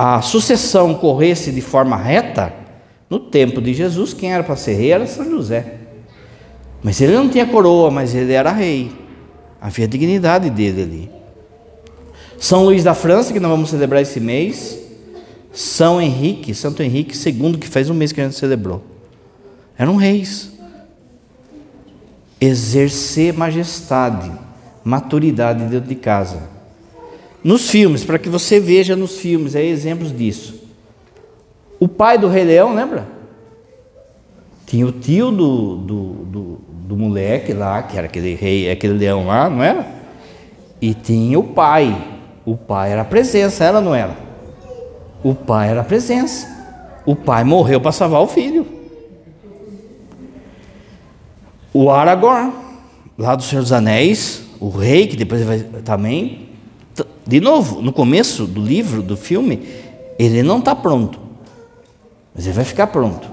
a 0.02 0.22
sucessão 0.22 0.93
corresse 0.93 1.52
de 1.52 1.60
forma 1.60 1.98
reta, 1.98 2.54
no 3.10 3.19
tempo 3.19 3.62
de 3.62 3.74
Jesus, 3.74 4.13
quem 4.13 4.32
era 4.32 4.43
para 4.43 4.56
ser 4.56 4.76
rei 4.76 4.93
era 4.93 5.06
São 5.06 5.30
José. 5.30 5.79
Mas 6.82 7.02
ele 7.02 7.13
não 7.13 7.28
tinha 7.30 7.46
coroa, 7.46 7.92
mas 7.92 8.15
ele 8.15 8.34
era 8.34 8.52
rei. 8.52 8.92
Havia 9.62 9.88
dignidade 9.88 10.50
dele 10.50 10.82
ali. 10.82 11.12
São 12.38 12.63
Luís 12.63 12.84
da 12.84 12.94
França, 12.94 13.34
que 13.34 13.39
nós 13.39 13.52
vamos 13.52 13.70
celebrar 13.70 14.02
esse 14.02 14.20
mês. 14.20 14.80
São 15.52 16.02
Henrique, 16.02 16.54
Santo 16.56 16.82
Henrique 16.82 17.15
II, 17.18 17.58
que 17.58 17.68
faz 17.68 17.89
um 17.89 17.94
mês 17.94 18.12
que 18.13 18.22
a 18.22 18.24
gente 18.24 18.38
celebrou. 18.38 18.82
Eram 19.78 19.98
reis. 19.98 20.52
Exercer 22.39 23.34
majestade, 23.34 24.32
maturidade 24.84 25.65
dentro 25.65 25.89
de 25.89 25.96
casa. 25.96 26.44
Nos 27.44 27.70
filmes, 27.70 28.06
para 28.06 28.18
que 28.18 28.30
você 28.30 28.60
veja 28.60 28.96
nos 28.96 29.18
filmes, 29.18 29.56
é 29.56 29.65
exemplos 29.65 30.15
disso. 30.15 30.62
O 31.80 31.88
pai 31.88 32.18
do 32.18 32.30
Rei 32.30 32.46
Leão, 32.46 32.74
lembra? 32.74 33.18
Tinha 34.69 34.86
o 34.86 34.91
tio 34.91 35.32
do, 35.32 35.77
do, 35.77 36.03
do, 36.25 36.60
do 36.84 36.95
moleque 36.95 37.53
lá, 37.53 37.82
que 37.82 37.97
era 37.97 38.05
aquele 38.05 38.36
rei, 38.36 38.69
aquele 38.69 38.93
leão 38.93 39.25
lá, 39.25 39.49
não 39.49 39.63
era? 39.63 39.84
E 40.79 40.93
tinha 40.93 41.39
o 41.39 41.43
pai. 41.43 42.19
O 42.45 42.55
pai 42.55 42.91
era 42.91 43.01
a 43.01 43.05
presença, 43.05 43.63
ela 43.63 43.82
não 43.82 43.95
era? 43.95 44.15
O 45.23 45.34
pai 45.34 45.69
era 45.69 45.82
a 45.82 45.84
presença. 45.84 46.47
O 47.03 47.15
pai 47.15 47.43
morreu 47.43 47.82
para 47.82 47.91
salvar 47.91 48.21
o 48.21 48.27
filho. 48.27 48.63
O 51.73 51.89
Aragorn, 51.89 52.53
lá 53.17 53.34
do 53.34 53.41
Senhor 53.41 53.63
dos 53.63 53.73
Anéis, 53.73 54.43
o 54.60 54.69
rei, 54.69 55.08
que 55.08 55.15
depois 55.15 55.41
vai 55.41 55.62
também, 55.84 56.47
de 57.25 57.41
novo, 57.41 57.82
no 57.82 57.91
começo 57.91 58.45
do 58.45 58.62
livro, 58.62 59.01
do 59.01 59.17
filme, 59.17 59.67
ele 60.19 60.43
não 60.43 60.60
está 60.60 60.75
pronto. 60.75 61.19
Mas 62.36 62.45
ele 62.45 62.53
vai 62.53 62.65
ficar 62.65 62.86
pronto. 62.86 63.29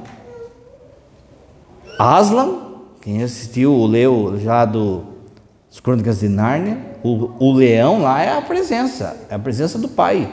Aslan, 1.99 2.59
quem 3.01 3.23
assistiu 3.23 3.85
leu 3.87 4.39
já 4.39 4.65
do 4.65 5.17
as 5.77 5.81
Crônicas 5.81 6.21
de 6.21 6.29
Nárnia, 6.29 6.79
o, 7.03 7.31
o 7.39 7.53
leão 7.53 8.01
lá 8.01 8.23
é 8.23 8.33
a 8.35 8.41
presença, 8.41 9.15
é 9.29 9.35
a 9.35 9.39
presença 9.39 9.79
do 9.79 9.89
pai, 9.89 10.27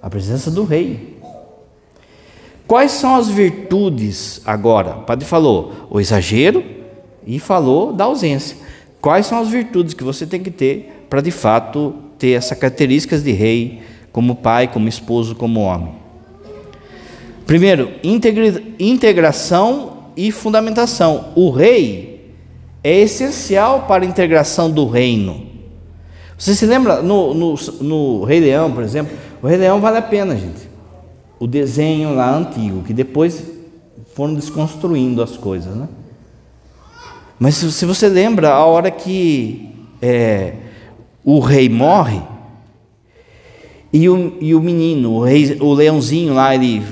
a 0.00 0.08
presença 0.08 0.50
do 0.50 0.64
rei. 0.64 1.18
Quais 2.66 2.92
são 2.92 3.14
as 3.14 3.28
virtudes 3.28 4.40
agora? 4.46 4.96
O 4.96 5.02
padre 5.02 5.26
falou 5.26 5.86
o 5.90 6.00
exagero 6.00 6.64
e 7.26 7.38
falou 7.38 7.92
da 7.92 8.04
ausência. 8.04 8.56
Quais 9.02 9.26
são 9.26 9.38
as 9.38 9.48
virtudes 9.48 9.92
que 9.92 10.02
você 10.02 10.26
tem 10.26 10.42
que 10.42 10.50
ter 10.50 11.06
para 11.10 11.20
de 11.20 11.30
fato 11.30 11.94
ter 12.18 12.30
essas 12.30 12.56
características 12.56 13.22
de 13.22 13.32
rei, 13.32 13.82
como 14.12 14.36
pai, 14.36 14.66
como 14.68 14.88
esposo, 14.88 15.34
como 15.34 15.60
homem? 15.60 15.92
Primeiro, 17.46 17.90
integração 18.78 19.99
e 20.26 20.30
fundamentação. 20.30 21.28
O 21.34 21.50
rei 21.50 22.34
é 22.84 23.00
essencial 23.00 23.86
para 23.88 24.04
a 24.04 24.06
integração 24.06 24.70
do 24.70 24.86
reino. 24.86 25.46
Você 26.36 26.54
se 26.54 26.66
lembra 26.66 27.00
no, 27.00 27.32
no, 27.32 27.54
no 27.80 28.24
Rei 28.24 28.40
Leão, 28.40 28.70
por 28.70 28.82
exemplo? 28.82 29.16
O 29.42 29.46
Rei 29.46 29.56
Leão 29.56 29.80
vale 29.80 29.96
a 29.96 30.02
pena, 30.02 30.36
gente. 30.36 30.68
O 31.38 31.46
desenho 31.46 32.14
lá 32.14 32.34
antigo, 32.36 32.82
que 32.82 32.92
depois 32.92 33.42
foram 34.14 34.34
desconstruindo 34.34 35.22
as 35.22 35.38
coisas, 35.38 35.74
né? 35.74 35.88
Mas 37.38 37.54
se, 37.54 37.86
você 37.86 38.06
lembra, 38.06 38.50
a 38.50 38.64
hora 38.66 38.90
que 38.90 39.70
é, 40.02 40.52
o 41.24 41.40
rei 41.40 41.70
morre, 41.70 42.20
e 43.90 44.06
o, 44.06 44.36
e 44.38 44.54
o 44.54 44.60
menino, 44.60 45.12
o, 45.12 45.24
rei, 45.24 45.56
o 45.58 45.72
leãozinho 45.72 46.34
lá, 46.34 46.54
ele 46.54 46.82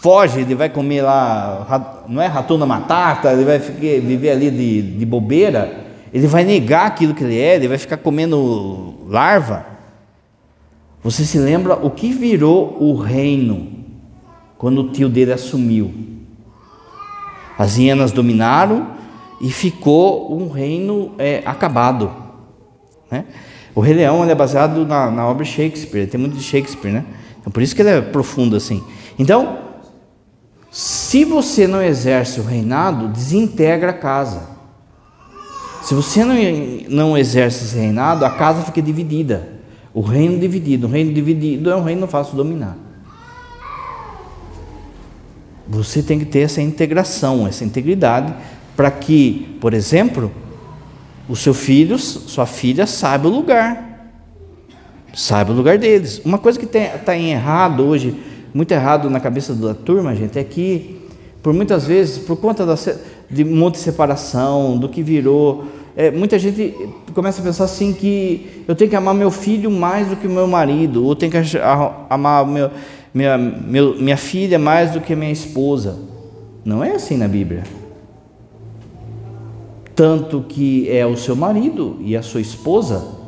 foge, 0.00 0.40
ele 0.40 0.54
vai 0.54 0.68
comer 0.68 1.02
lá, 1.02 2.04
não 2.08 2.22
é 2.22 2.26
ratuna 2.26 2.64
matata, 2.64 3.32
ele 3.32 3.44
vai 3.44 3.58
ficar, 3.58 4.00
viver 4.06 4.30
ali 4.30 4.50
de, 4.50 4.82
de 4.82 5.06
bobeira, 5.06 5.86
ele 6.12 6.26
vai 6.26 6.44
negar 6.44 6.86
aquilo 6.86 7.14
que 7.14 7.24
ele 7.24 7.38
é, 7.38 7.56
ele 7.56 7.68
vai 7.68 7.78
ficar 7.78 7.96
comendo 7.96 8.94
larva. 9.08 9.66
Você 11.02 11.24
se 11.24 11.38
lembra 11.38 11.74
o 11.74 11.90
que 11.90 12.12
virou 12.12 12.76
o 12.80 12.94
reino 12.94 13.68
quando 14.56 14.82
o 14.82 14.88
tio 14.90 15.08
dele 15.08 15.32
assumiu? 15.32 15.92
As 17.58 17.76
hienas 17.76 18.12
dominaram 18.12 18.88
e 19.40 19.50
ficou 19.50 20.36
um 20.36 20.48
reino 20.48 21.12
é, 21.18 21.42
acabado. 21.44 22.10
Né? 23.10 23.24
O 23.74 23.80
Rei 23.80 23.94
Leão 23.94 24.24
é 24.24 24.34
baseado 24.34 24.86
na, 24.86 25.10
na 25.10 25.26
obra 25.26 25.44
Shakespeare, 25.44 26.06
tem 26.06 26.20
muito 26.20 26.36
de 26.36 26.42
Shakespeare, 26.42 26.92
né? 26.92 27.04
Então, 27.40 27.52
por 27.52 27.62
isso 27.62 27.74
que 27.74 27.82
ele 27.82 27.90
é 27.90 28.00
profundo 28.00 28.56
assim. 28.56 28.82
Então, 29.18 29.67
se 30.78 31.24
você 31.24 31.66
não 31.66 31.82
exerce 31.82 32.38
o 32.38 32.44
reinado, 32.44 33.08
desintegra 33.08 33.90
a 33.90 33.92
casa. 33.92 34.42
Se 35.82 35.92
você 35.92 36.24
não, 36.24 36.36
não 36.88 37.18
exerce 37.18 37.64
esse 37.64 37.74
reinado, 37.76 38.24
a 38.24 38.30
casa 38.30 38.62
fica 38.62 38.80
dividida. 38.80 39.54
O 39.92 40.00
reino 40.00 40.38
dividido. 40.38 40.86
O 40.86 40.90
reino 40.90 41.12
dividido 41.12 41.68
é 41.68 41.74
um 41.74 41.82
reino 41.82 42.06
fácil 42.06 42.30
de 42.30 42.36
dominar. 42.36 42.78
Você 45.66 46.00
tem 46.00 46.16
que 46.16 46.24
ter 46.24 46.42
essa 46.42 46.62
integração, 46.62 47.44
essa 47.44 47.64
integridade, 47.64 48.32
para 48.76 48.92
que, 48.92 49.58
por 49.60 49.74
exemplo, 49.74 50.30
o 51.28 51.34
seu 51.34 51.54
filho, 51.54 51.98
sua 51.98 52.46
filha 52.46 52.86
saiba 52.86 53.26
o 53.26 53.32
lugar. 53.32 54.12
Saiba 55.12 55.50
o 55.50 55.56
lugar 55.56 55.76
deles. 55.76 56.22
Uma 56.24 56.38
coisa 56.38 56.56
que 56.56 56.66
está 56.66 57.16
em 57.16 57.32
errado 57.32 57.84
hoje 57.84 58.27
muito 58.52 58.72
errado 58.72 59.10
na 59.10 59.20
cabeça 59.20 59.54
da 59.54 59.74
turma, 59.74 60.14
gente, 60.14 60.38
é 60.38 60.44
que, 60.44 61.00
por 61.42 61.52
muitas 61.52 61.86
vezes, 61.86 62.18
por 62.18 62.36
conta 62.36 62.64
da, 62.64 62.74
de 63.30 63.44
um 63.44 63.56
monte 63.56 63.74
de 63.74 63.80
separação, 63.80 64.76
do 64.78 64.88
que 64.88 65.02
virou, 65.02 65.64
é, 65.96 66.10
muita 66.10 66.38
gente 66.38 66.74
começa 67.12 67.40
a 67.40 67.44
pensar 67.44 67.64
assim 67.64 67.92
que 67.92 68.64
eu 68.68 68.74
tenho 68.74 68.88
que 68.88 68.96
amar 68.96 69.14
meu 69.14 69.30
filho 69.30 69.70
mais 69.70 70.08
do 70.08 70.16
que 70.16 70.28
meu 70.28 70.46
marido, 70.46 71.04
ou 71.04 71.16
tenho 71.16 71.32
que 71.32 71.38
amar 72.08 72.46
meu, 72.46 72.70
minha, 73.12 73.36
meu, 73.36 73.96
minha 73.98 74.16
filha 74.16 74.58
mais 74.58 74.92
do 74.92 75.00
que 75.00 75.16
minha 75.16 75.32
esposa. 75.32 75.98
Não 76.64 76.84
é 76.84 76.92
assim 76.92 77.16
na 77.16 77.26
Bíblia. 77.26 77.64
Tanto 79.94 80.44
que 80.48 80.88
é 80.88 81.04
o 81.04 81.16
seu 81.16 81.34
marido 81.34 81.96
e 82.00 82.16
a 82.16 82.22
sua 82.22 82.40
esposa 82.40 83.18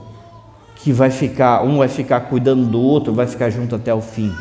que 0.76 0.92
vai 0.92 1.10
ficar, 1.10 1.64
um 1.64 1.78
vai 1.78 1.88
ficar 1.88 2.20
cuidando 2.20 2.64
do 2.66 2.80
outro, 2.80 3.12
vai 3.12 3.26
ficar 3.26 3.50
junto 3.50 3.74
até 3.74 3.92
o 3.92 4.00
fim. 4.00 4.32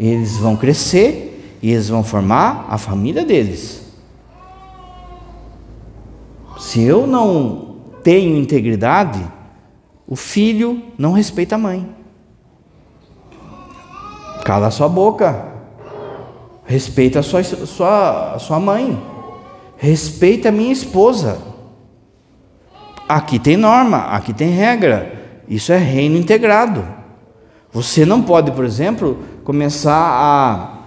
Eles 0.00 0.38
vão 0.38 0.56
crescer 0.56 1.58
e 1.60 1.72
eles 1.72 1.90
vão 1.90 2.02
formar 2.02 2.64
a 2.70 2.78
família 2.78 3.22
deles. 3.22 3.82
Se 6.58 6.82
eu 6.82 7.06
não 7.06 7.76
tenho 8.02 8.38
integridade, 8.38 9.22
o 10.08 10.16
filho 10.16 10.82
não 10.96 11.12
respeita 11.12 11.56
a 11.56 11.58
mãe. 11.58 11.86
Cala 14.42 14.70
sua 14.70 14.88
boca. 14.88 15.48
Respeita 16.64 17.18
a 17.18 17.22
sua, 17.22 17.44
sua, 17.44 18.38
sua 18.38 18.58
mãe. 18.58 18.98
Respeita 19.76 20.48
a 20.48 20.52
minha 20.52 20.72
esposa. 20.72 21.42
Aqui 23.06 23.38
tem 23.38 23.58
norma, 23.58 23.98
aqui 24.06 24.32
tem 24.32 24.48
regra. 24.48 25.42
Isso 25.46 25.72
é 25.72 25.76
reino 25.76 26.16
integrado. 26.16 27.00
Você 27.72 28.04
não 28.04 28.22
pode, 28.22 28.50
por 28.50 28.64
exemplo, 28.64 29.18
começar 29.44 30.80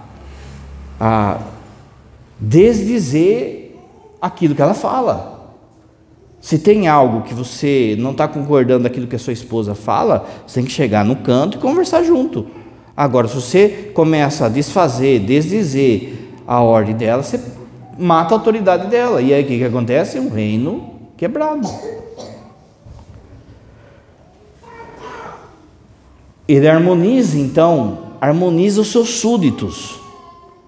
a, 1.00 1.04
a 1.04 1.38
desdizer 2.38 3.76
aquilo 4.20 4.54
que 4.54 4.62
ela 4.62 4.74
fala. 4.74 5.34
Se 6.40 6.58
tem 6.58 6.88
algo 6.88 7.22
que 7.22 7.32
você 7.32 7.96
não 7.98 8.10
está 8.10 8.28
concordando 8.28 8.84
daquilo 8.84 9.06
que 9.06 9.16
a 9.16 9.18
sua 9.18 9.32
esposa 9.32 9.74
fala, 9.74 10.26
você 10.46 10.56
tem 10.60 10.64
que 10.64 10.72
chegar 10.72 11.04
no 11.04 11.16
canto 11.16 11.56
e 11.56 11.60
conversar 11.60 12.02
junto. 12.02 12.46
Agora, 12.96 13.26
se 13.26 13.34
você 13.34 13.90
começa 13.94 14.46
a 14.46 14.48
desfazer, 14.48 15.20
desdizer 15.20 16.32
a 16.46 16.60
ordem 16.60 16.94
dela, 16.94 17.22
você 17.22 17.40
mata 17.98 18.34
a 18.34 18.38
autoridade 18.38 18.88
dela. 18.88 19.22
E 19.22 19.32
aí 19.32 19.42
o 19.42 19.46
que, 19.46 19.58
que 19.58 19.64
acontece? 19.64 20.18
Um 20.18 20.28
reino 20.28 20.90
quebrado. 21.16 21.68
Ele 26.46 26.68
harmoniza, 26.68 27.38
então, 27.38 28.03
harmoniza 28.24 28.80
os 28.80 28.90
seus 28.90 29.10
súditos. 29.10 30.00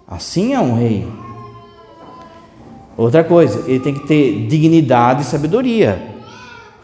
Assim 0.06 0.52
é 0.52 0.60
um 0.60 0.76
rei. 0.76 1.06
Outra 2.96 3.24
coisa, 3.24 3.64
ele 3.68 3.80
tem 3.80 3.94
que 3.94 4.06
ter 4.06 4.46
dignidade 4.46 5.22
e 5.22 5.24
sabedoria. 5.24 6.14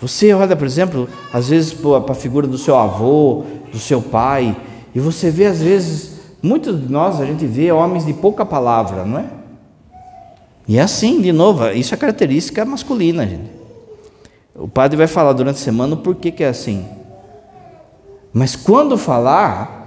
Você 0.01 0.33
olha, 0.33 0.57
por 0.57 0.67
exemplo, 0.67 1.09
às 1.33 1.49
vezes 1.49 1.73
para 1.73 2.13
a 2.13 2.15
figura 2.15 2.47
do 2.47 2.59
seu 2.59 2.77
avô, 2.77 3.45
do 3.71 3.79
seu 3.79 4.03
pai, 4.03 4.57
e 4.95 5.01
você 5.01 5.31
vê, 5.31 5.47
às 5.47 5.63
vezes, 5.63 6.21
muitos 6.43 6.81
de 6.81 6.93
nós, 6.93 7.21
a 7.21 7.25
gente 7.25 7.47
vê 7.47 7.71
homens 7.71 8.05
de 8.05 8.13
pouca 8.13 8.45
palavra, 8.45 9.05
não 9.05 9.19
é? 9.19 9.27
E 10.67 10.79
é 10.79 10.83
assim, 10.83 11.21
de 11.21 11.33
novo, 11.33 11.67
isso 11.71 11.95
é 11.95 11.97
característica 11.97 12.65
masculina, 12.65 13.27
gente. 13.27 13.51
O 14.55 14.69
padre 14.69 14.97
vai 14.97 15.07
falar 15.07 15.33
durante 15.33 15.57
a 15.57 15.65
semana 15.65 15.95
o 15.95 15.99
porquê 15.99 16.31
que 16.31 16.45
é 16.45 16.49
assim. 16.49 16.85
Mas 18.33 18.55
quando 18.55 18.99
falar, 18.99 19.82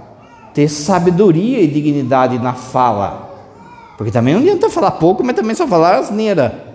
ter 0.56 0.70
sabedoria 0.70 1.60
e 1.60 1.66
dignidade 1.66 2.38
na 2.38 2.54
fala. 2.54 3.30
Porque 3.98 4.10
também 4.10 4.32
não 4.32 4.40
adianta 4.40 4.70
falar 4.70 4.92
pouco, 4.92 5.22
mas 5.22 5.36
também 5.36 5.54
só 5.54 5.66
falar 5.66 5.96
asneira. 5.96 6.74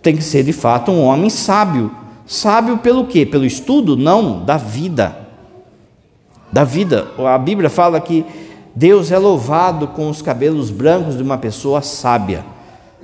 Tem 0.00 0.14
que 0.14 0.22
ser 0.22 0.44
de 0.44 0.52
fato 0.52 0.92
um 0.92 1.02
homem 1.02 1.28
sábio. 1.28 1.90
Sábio 2.24 2.78
pelo 2.78 3.08
quê? 3.08 3.26
Pelo 3.26 3.44
estudo? 3.44 3.96
Não, 3.96 4.44
da 4.44 4.56
vida. 4.56 5.16
Da 6.52 6.62
vida. 6.62 7.08
A 7.18 7.36
Bíblia 7.38 7.68
fala 7.68 8.00
que 8.00 8.24
Deus 8.72 9.10
é 9.10 9.18
louvado 9.18 9.88
com 9.88 10.08
os 10.08 10.22
cabelos 10.22 10.70
brancos 10.70 11.16
de 11.16 11.24
uma 11.24 11.38
pessoa 11.38 11.82
sábia, 11.82 12.46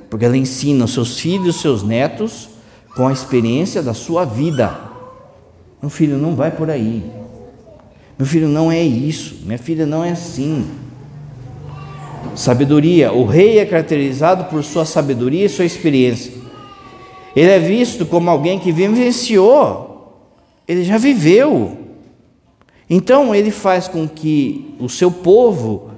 porque 0.09 0.25
ela 0.25 0.37
ensina 0.37 0.85
os 0.85 0.95
seus 0.95 1.19
filhos, 1.19 1.61
seus 1.61 1.83
netos, 1.83 2.51
com 2.95 3.09
a 3.09 3.13
experiência 3.13 3.83
da 3.83 3.95
sua 3.95 4.25
vida. 4.25 4.79
Meu 5.81 5.91
filho, 5.91 6.17
não 6.19 6.37
vai 6.37 6.53
por 6.53 6.71
aí. 6.71 7.32
Meu 8.23 8.27
filho, 8.29 8.47
não 8.47 8.71
é 8.71 8.81
isso. 8.81 9.39
Minha 9.45 9.59
filha, 9.59 9.85
não 9.85 10.05
é 10.05 10.13
assim. 10.13 10.65
Sabedoria. 12.37 13.13
O 13.13 13.25
rei 13.25 13.59
é 13.59 13.67
caracterizado 13.67 14.45
por 14.45 14.63
sua 14.63 14.85
sabedoria 14.85 15.47
e 15.47 15.49
sua 15.49 15.65
experiência. 15.65 16.33
Ele 17.35 17.51
é 17.51 17.59
visto 17.59 18.07
como 18.07 18.31
alguém 18.31 18.61
que 18.61 18.71
vivenciou, 18.71 20.23
ele 20.69 20.85
já 20.85 20.99
viveu. 20.99 21.77
Então 22.89 23.35
ele 23.35 23.51
faz 23.51 23.89
com 23.89 24.07
que 24.07 24.73
o 24.79 24.89
seu 24.89 25.11
povo 25.11 25.91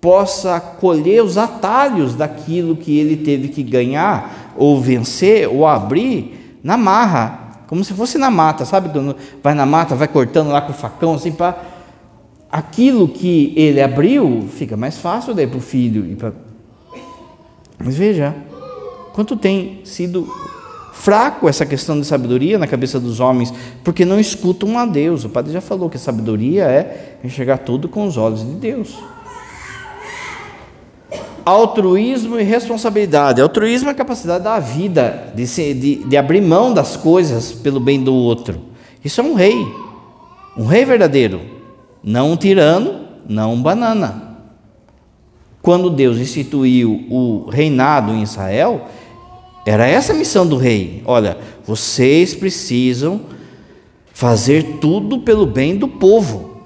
possa 0.00 0.58
colher 0.58 1.22
os 1.22 1.36
atalhos 1.36 2.14
daquilo 2.14 2.74
que 2.74 2.98
ele 2.98 3.18
teve 3.18 3.48
que 3.48 3.62
ganhar, 3.62 4.54
ou 4.56 4.80
vencer, 4.80 5.46
ou 5.46 5.66
abrir 5.66 6.58
na 6.64 6.78
marra, 6.78 7.39
como 7.70 7.84
se 7.84 7.94
fosse 7.94 8.18
na 8.18 8.32
mata, 8.32 8.64
sabe? 8.64 8.88
Quando 8.88 9.14
vai 9.40 9.54
na 9.54 9.64
mata, 9.64 9.94
vai 9.94 10.08
cortando 10.08 10.48
lá 10.48 10.60
com 10.60 10.72
o 10.72 10.74
facão, 10.74 11.14
assim, 11.14 11.30
para. 11.30 11.56
Aquilo 12.50 13.06
que 13.06 13.54
ele 13.54 13.80
abriu 13.80 14.48
fica 14.52 14.76
mais 14.76 14.98
fácil 14.98 15.32
daí 15.34 15.46
para 15.46 15.58
o 15.58 15.60
filho. 15.60 16.16
Pra... 16.16 16.32
Mas 17.78 17.94
veja, 17.94 18.34
quanto 19.12 19.36
tem 19.36 19.82
sido 19.84 20.26
fraco 20.92 21.48
essa 21.48 21.64
questão 21.64 22.00
de 22.00 22.04
sabedoria 22.04 22.58
na 22.58 22.66
cabeça 22.66 22.98
dos 22.98 23.20
homens, 23.20 23.54
porque 23.84 24.04
não 24.04 24.18
escutam 24.18 24.76
a 24.76 24.84
Deus. 24.84 25.24
O 25.24 25.28
padre 25.28 25.52
já 25.52 25.60
falou 25.60 25.88
que 25.88 25.96
a 25.96 26.00
sabedoria 26.00 26.64
é 26.64 27.20
enxergar 27.22 27.58
tudo 27.58 27.88
com 27.88 28.04
os 28.04 28.16
olhos 28.16 28.40
de 28.40 28.54
Deus. 28.54 28.98
Altruísmo 31.44 32.38
e 32.38 32.42
responsabilidade. 32.42 33.40
Altruísmo 33.40 33.88
é 33.88 33.92
a 33.92 33.94
capacidade 33.94 34.44
da 34.44 34.58
vida, 34.58 35.32
de, 35.34 35.46
ser, 35.46 35.74
de, 35.74 35.96
de 35.96 36.16
abrir 36.16 36.40
mão 36.40 36.72
das 36.72 36.96
coisas 36.96 37.52
pelo 37.52 37.80
bem 37.80 38.02
do 38.02 38.14
outro. 38.14 38.60
Isso 39.04 39.20
é 39.20 39.24
um 39.24 39.34
rei, 39.34 39.66
um 40.56 40.66
rei 40.66 40.84
verdadeiro, 40.84 41.40
não 42.02 42.32
um 42.32 42.36
tirano, 42.36 43.06
não 43.28 43.54
um 43.54 43.62
banana. 43.62 44.36
Quando 45.62 45.90
Deus 45.90 46.18
instituiu 46.18 47.06
o 47.10 47.48
reinado 47.50 48.12
em 48.12 48.22
Israel, 48.22 48.88
era 49.66 49.86
essa 49.86 50.12
a 50.12 50.16
missão 50.16 50.46
do 50.46 50.56
rei. 50.56 51.02
Olha, 51.04 51.38
vocês 51.64 52.34
precisam 52.34 53.20
fazer 54.12 54.78
tudo 54.80 55.20
pelo 55.20 55.46
bem 55.46 55.76
do 55.76 55.88
povo, 55.88 56.62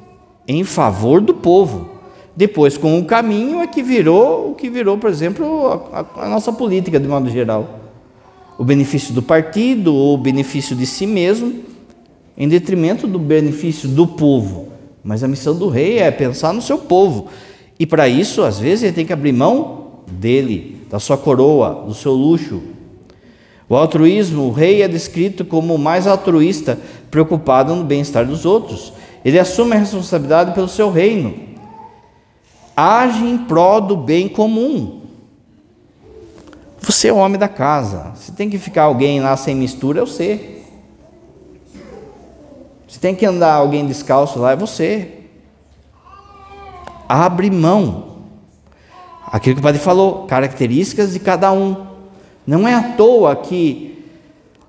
em 0.46 0.64
favor 0.64 1.20
do 1.20 1.34
povo. 1.34 1.93
Depois, 2.36 2.76
com 2.76 2.98
o 2.98 3.04
caminho, 3.04 3.60
é 3.60 3.66
que 3.66 3.82
virou 3.82 4.50
o 4.50 4.54
que 4.54 4.68
virou, 4.68 4.98
por 4.98 5.08
exemplo, 5.08 5.68
a, 5.92 6.24
a, 6.24 6.28
nossa 6.28 6.52
política 6.52 6.98
de 6.98 7.06
modo 7.06 7.30
geral. 7.30 7.80
O 8.58 8.64
benefício 8.64 9.14
do 9.14 9.22
partido 9.22 9.94
ou 9.94 10.14
o 10.14 10.18
benefício 10.18 10.74
de 10.74 10.86
si 10.86 11.06
mesmo, 11.06 11.60
em 12.36 12.48
detrimento 12.48 13.06
do 13.06 13.18
benefício 13.18 13.88
do 13.88 14.06
povo. 14.06 14.68
Mas 15.02 15.22
a 15.22 15.28
missão 15.28 15.56
do 15.56 15.68
rei 15.68 15.98
é 15.98 16.10
pensar 16.10 16.52
no 16.52 16.62
seu 16.62 16.78
povo. 16.78 17.28
E 17.78 17.86
para 17.86 18.08
isso, 18.08 18.42
às 18.42 18.58
vezes, 18.58 18.84
ele 18.84 18.92
tem 18.92 19.06
que 19.06 19.12
abrir 19.12 19.32
mão 19.32 20.00
dele, 20.10 20.80
da 20.90 20.98
sua 20.98 21.16
coroa, 21.16 21.84
do 21.86 21.94
seu 21.94 22.12
luxo, 22.12 22.60
o 23.68 23.74
altruísmo, 23.74 24.42
o 24.42 24.52
rei 24.52 24.82
é 24.82 24.88
descrito 24.88 25.44
como 25.44 25.74
o 25.74 25.78
mais 25.78 26.06
altruísta, 26.06 26.78
preocupado 27.10 27.74
no 27.74 27.82
bem-estar 27.82 28.26
dos 28.26 28.44
outros. 28.44 28.92
Ele 29.24 29.38
assume 29.38 29.72
a 29.74 29.78
responsabilidade 29.78 30.52
pelo 30.52 30.68
seu 30.68 30.90
reino. 30.90 31.34
Age 32.76 33.24
em 33.24 33.38
prol 33.38 33.80
do 33.80 33.96
bem 33.96 34.28
comum. 34.28 35.02
Você 36.80 37.08
é 37.08 37.12
o 37.12 37.16
homem 37.16 37.38
da 37.38 37.48
casa. 37.48 38.12
Se 38.16 38.32
tem 38.32 38.50
que 38.50 38.58
ficar 38.58 38.84
alguém 38.84 39.20
lá 39.20 39.36
sem 39.36 39.54
mistura, 39.54 40.02
é 40.02 40.04
você. 40.04 40.62
Se 42.88 42.98
tem 42.98 43.14
que 43.14 43.24
andar 43.24 43.54
alguém 43.54 43.86
descalço 43.86 44.38
lá, 44.38 44.52
é 44.52 44.56
você. 44.56 45.20
Abre 47.08 47.50
mão. 47.50 48.14
Aquilo 49.26 49.56
que 49.56 49.60
o 49.60 49.62
padre 49.62 49.80
falou, 49.80 50.26
características 50.26 51.12
de 51.12 51.20
cada 51.20 51.50
um. 51.52 51.86
Não 52.46 52.68
é 52.68 52.74
à 52.74 52.82
toa 52.92 53.34
que 53.34 53.94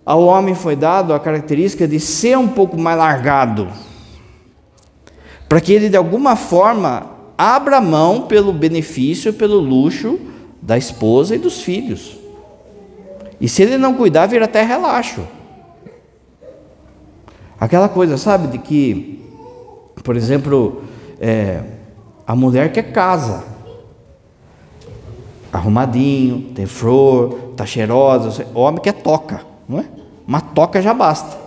ao 0.06 0.24
homem 0.24 0.54
foi 0.54 0.76
dado 0.76 1.14
a 1.14 1.20
característica 1.20 1.88
de 1.88 2.00
ser 2.00 2.38
um 2.38 2.48
pouco 2.48 2.78
mais 2.78 2.98
largado, 2.98 3.68
para 5.50 5.60
que 5.60 5.74
ele 5.74 5.90
de 5.90 5.98
alguma 5.98 6.36
forma 6.36 7.15
abra 7.38 7.82
mão 7.82 8.24
pelo 8.24 8.54
benefício, 8.54 9.34
pelo 9.34 9.60
luxo 9.60 10.20
da 10.62 10.78
esposa 10.78 11.36
e 11.36 11.38
dos 11.40 11.62
filhos. 11.62 12.18
E 13.40 13.48
se 13.48 13.62
ele 13.64 13.78
não 13.78 13.94
cuidar, 13.94 14.26
vira 14.26 14.46
até 14.46 14.64
relaxo. 14.64 15.22
Aquela 17.60 17.88
coisa, 17.88 18.18
sabe, 18.18 18.48
de 18.48 18.58
que, 18.58 19.24
por 20.04 20.16
exemplo, 20.16 20.84
é, 21.20 21.62
a 22.26 22.36
mulher 22.36 22.72
quer 22.72 22.92
casa, 22.92 23.44
arrumadinho, 25.52 26.52
tem 26.54 26.66
flor, 26.66 27.54
tá 27.56 27.66
cheirosa. 27.66 28.46
O 28.54 28.60
homem 28.60 28.82
quer 28.82 28.94
toca, 28.94 29.42
não 29.68 29.80
é? 29.80 29.86
Uma 30.28 30.42
toca 30.42 30.82
já 30.82 30.94
basta. 30.94 31.45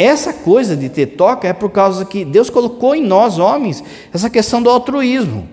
Essa 0.00 0.32
coisa 0.32 0.74
de 0.74 0.88
ter 0.88 1.08
toca 1.08 1.46
é 1.46 1.52
por 1.52 1.68
causa 1.68 2.06
que 2.06 2.24
Deus 2.24 2.48
colocou 2.48 2.94
em 2.94 3.04
nós, 3.04 3.38
homens, 3.38 3.84
essa 4.10 4.30
questão 4.30 4.62
do 4.62 4.70
altruísmo, 4.70 5.46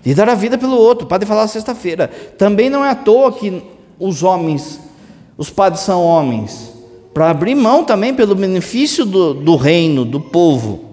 de 0.00 0.14
dar 0.14 0.28
a 0.28 0.36
vida 0.36 0.56
pelo 0.56 0.76
outro. 0.76 1.06
O 1.06 1.08
padre 1.08 1.26
falar 1.26 1.48
sexta-feira. 1.48 2.06
Também 2.38 2.70
não 2.70 2.84
é 2.84 2.90
à 2.90 2.94
toa 2.94 3.32
que 3.32 3.60
os 3.98 4.22
homens, 4.22 4.78
os 5.36 5.50
padres 5.50 5.82
são 5.82 6.04
homens, 6.04 6.72
para 7.12 7.30
abrir 7.30 7.56
mão 7.56 7.82
também 7.82 8.14
pelo 8.14 8.36
benefício 8.36 9.04
do, 9.04 9.34
do 9.34 9.56
reino, 9.56 10.04
do 10.04 10.20
povo 10.20 10.84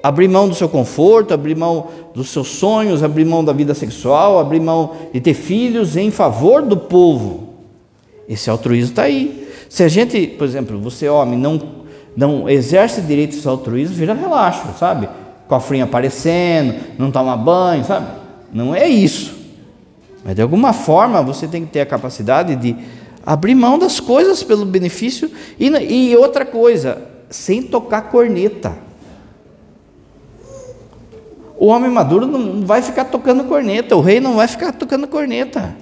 abrir 0.00 0.28
mão 0.28 0.48
do 0.48 0.54
seu 0.54 0.68
conforto, 0.68 1.34
abrir 1.34 1.56
mão 1.56 1.88
dos 2.14 2.28
seus 2.28 2.46
sonhos, 2.46 3.02
abrir 3.02 3.24
mão 3.24 3.44
da 3.44 3.52
vida 3.52 3.74
sexual, 3.74 4.38
abrir 4.38 4.60
mão 4.60 4.92
de 5.12 5.20
ter 5.20 5.34
filhos 5.34 5.96
em 5.96 6.12
favor 6.12 6.62
do 6.62 6.76
povo. 6.76 7.48
Esse 8.28 8.48
altruísmo 8.48 8.90
está 8.90 9.02
aí. 9.02 9.48
Se 9.68 9.82
a 9.82 9.88
gente, 9.88 10.26
por 10.26 10.44
exemplo, 10.44 10.78
você 10.78 11.08
homem, 11.08 11.38
não, 11.38 11.60
não 12.18 12.48
exerce 12.48 13.00
direito 13.00 13.36
esse 13.36 13.46
altruísmo, 13.46 13.94
vira 13.94 14.12
relaxo, 14.12 14.66
sabe? 14.76 15.08
Cofrinho 15.46 15.84
aparecendo, 15.84 16.74
não 16.98 17.12
toma 17.12 17.36
banho, 17.36 17.84
sabe? 17.84 18.08
Não 18.52 18.74
é 18.74 18.88
isso. 18.88 19.36
Mas 20.24 20.34
de 20.34 20.42
alguma 20.42 20.72
forma 20.72 21.22
você 21.22 21.46
tem 21.46 21.64
que 21.64 21.70
ter 21.70 21.80
a 21.80 21.86
capacidade 21.86 22.56
de 22.56 22.74
abrir 23.24 23.54
mão 23.54 23.78
das 23.78 24.00
coisas 24.00 24.42
pelo 24.42 24.64
benefício. 24.66 25.30
E, 25.60 25.68
e 25.68 26.16
outra 26.16 26.44
coisa, 26.44 27.02
sem 27.30 27.62
tocar 27.62 28.10
corneta. 28.10 28.76
O 31.56 31.66
homem 31.66 31.88
maduro 31.88 32.26
não 32.26 32.66
vai 32.66 32.82
ficar 32.82 33.04
tocando 33.04 33.44
corneta, 33.44 33.94
o 33.94 34.00
rei 34.00 34.18
não 34.18 34.34
vai 34.34 34.48
ficar 34.48 34.72
tocando 34.72 35.06
corneta. 35.06 35.76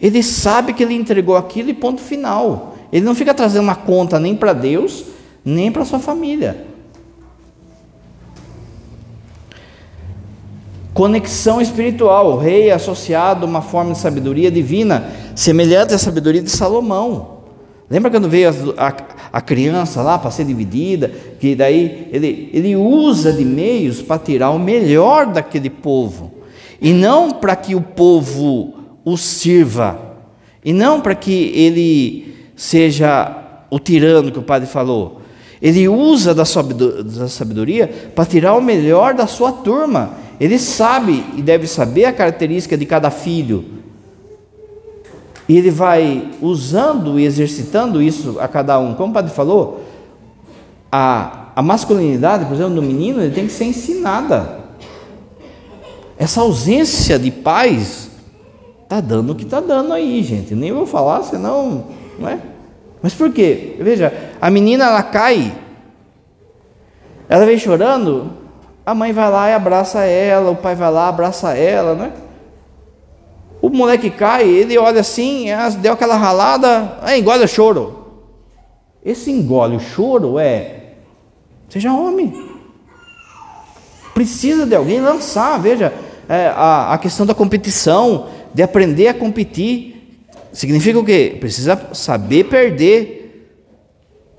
Ele 0.00 0.22
sabe 0.22 0.72
que 0.72 0.84
ele 0.84 0.94
entregou 0.94 1.36
aquilo 1.36 1.70
e 1.70 1.74
ponto 1.74 2.00
final. 2.00 2.76
Ele 2.92 3.04
não 3.04 3.16
fica 3.16 3.34
trazendo 3.34 3.64
uma 3.64 3.74
conta 3.74 4.20
nem 4.20 4.36
para 4.36 4.52
Deus, 4.52 5.13
nem 5.44 5.70
para 5.70 5.84
sua 5.84 5.98
família. 5.98 6.66
Conexão 10.94 11.60
espiritual. 11.60 12.32
O 12.32 12.38
rei 12.38 12.70
associado 12.70 13.44
a 13.44 13.48
uma 13.48 13.60
forma 13.60 13.92
de 13.92 13.98
sabedoria 13.98 14.50
divina, 14.50 15.10
semelhante 15.34 15.92
à 15.92 15.98
sabedoria 15.98 16.40
de 16.40 16.50
Salomão. 16.50 17.34
Lembra 17.90 18.10
quando 18.10 18.28
veio 18.28 18.48
a, 18.48 18.88
a, 18.88 18.94
a 19.32 19.40
criança 19.40 20.00
lá 20.00 20.16
para 20.16 20.30
ser 20.30 20.44
dividida, 20.44 21.10
que 21.38 21.54
daí 21.54 22.08
ele, 22.12 22.48
ele 22.52 22.76
usa 22.76 23.32
de 23.32 23.44
meios 23.44 24.00
para 24.00 24.18
tirar 24.18 24.50
o 24.50 24.58
melhor 24.58 25.26
daquele 25.26 25.68
povo, 25.68 26.32
e 26.80 26.92
não 26.92 27.30
para 27.30 27.54
que 27.54 27.74
o 27.74 27.82
povo 27.82 28.74
o 29.04 29.16
sirva, 29.18 30.00
e 30.64 30.72
não 30.72 31.00
para 31.00 31.14
que 31.14 31.52
ele 31.54 32.34
seja 32.56 33.66
o 33.70 33.78
tirano 33.78 34.32
que 34.32 34.38
o 34.38 34.42
padre 34.42 34.66
falou. 34.66 35.20
Ele 35.60 35.88
usa 35.88 36.34
da 36.34 36.44
sabedoria 36.44 37.86
para 38.14 38.26
tirar 38.26 38.54
o 38.54 38.60
melhor 38.60 39.14
da 39.14 39.26
sua 39.26 39.52
turma. 39.52 40.12
Ele 40.40 40.58
sabe 40.58 41.24
e 41.36 41.42
deve 41.42 41.66
saber 41.66 42.06
a 42.06 42.12
característica 42.12 42.76
de 42.76 42.84
cada 42.84 43.10
filho. 43.10 43.64
E 45.48 45.56
ele 45.56 45.70
vai 45.70 46.30
usando 46.40 47.18
e 47.20 47.24
exercitando 47.24 48.02
isso 48.02 48.38
a 48.40 48.48
cada 48.48 48.78
um. 48.78 48.94
Como 48.94 49.10
o 49.10 49.14
padre 49.14 49.32
falou, 49.32 49.84
a, 50.90 51.50
a 51.54 51.62
masculinidade, 51.62 52.46
por 52.46 52.54
exemplo, 52.54 52.74
do 52.74 52.82
menino, 52.82 53.20
ele 53.20 53.34
tem 53.34 53.46
que 53.46 53.52
ser 53.52 53.64
ensinada. 53.64 54.64
Essa 56.18 56.40
ausência 56.40 57.18
de 57.18 57.30
pais 57.30 58.10
está 58.82 59.00
dando 59.00 59.32
o 59.32 59.34
que 59.34 59.44
está 59.44 59.60
dando 59.60 59.92
aí, 59.92 60.22
gente. 60.22 60.54
Nem 60.54 60.72
vou 60.72 60.86
falar, 60.86 61.22
senão. 61.22 61.84
Não 62.18 62.28
é? 62.28 62.38
Mas 63.04 63.12
por 63.12 63.30
quê? 63.30 63.76
Veja, 63.80 64.10
a 64.40 64.48
menina 64.48 64.86
ela 64.86 65.02
cai, 65.02 65.52
ela 67.28 67.44
vem 67.44 67.58
chorando, 67.58 68.32
a 68.86 68.94
mãe 68.94 69.12
vai 69.12 69.30
lá 69.30 69.50
e 69.50 69.52
abraça 69.52 70.06
ela, 70.06 70.50
o 70.50 70.56
pai 70.56 70.74
vai 70.74 70.90
lá, 70.90 71.08
abraça 71.08 71.54
ela, 71.54 71.94
né? 71.94 72.12
O 73.60 73.68
moleque 73.68 74.08
cai, 74.08 74.48
ele 74.48 74.78
olha 74.78 75.02
assim, 75.02 75.48
deu 75.82 75.92
aquela 75.92 76.16
ralada, 76.16 76.96
é, 77.06 77.18
engole 77.18 77.44
o 77.44 77.46
choro. 77.46 78.06
Esse 79.04 79.30
engole 79.30 79.76
o 79.76 79.80
choro 79.80 80.38
é, 80.38 80.94
seja 81.68 81.92
homem. 81.92 82.32
Precisa 84.14 84.64
de 84.64 84.74
alguém 84.74 85.02
lançar, 85.02 85.60
veja, 85.60 85.92
é, 86.26 86.46
a, 86.56 86.94
a 86.94 86.96
questão 86.96 87.26
da 87.26 87.34
competição, 87.34 88.28
de 88.54 88.62
aprender 88.62 89.08
a 89.08 89.14
competir. 89.14 89.93
Significa 90.54 91.00
o 91.00 91.04
quê? 91.04 91.36
Precisa 91.40 91.88
saber 91.92 92.44
perder 92.44 93.58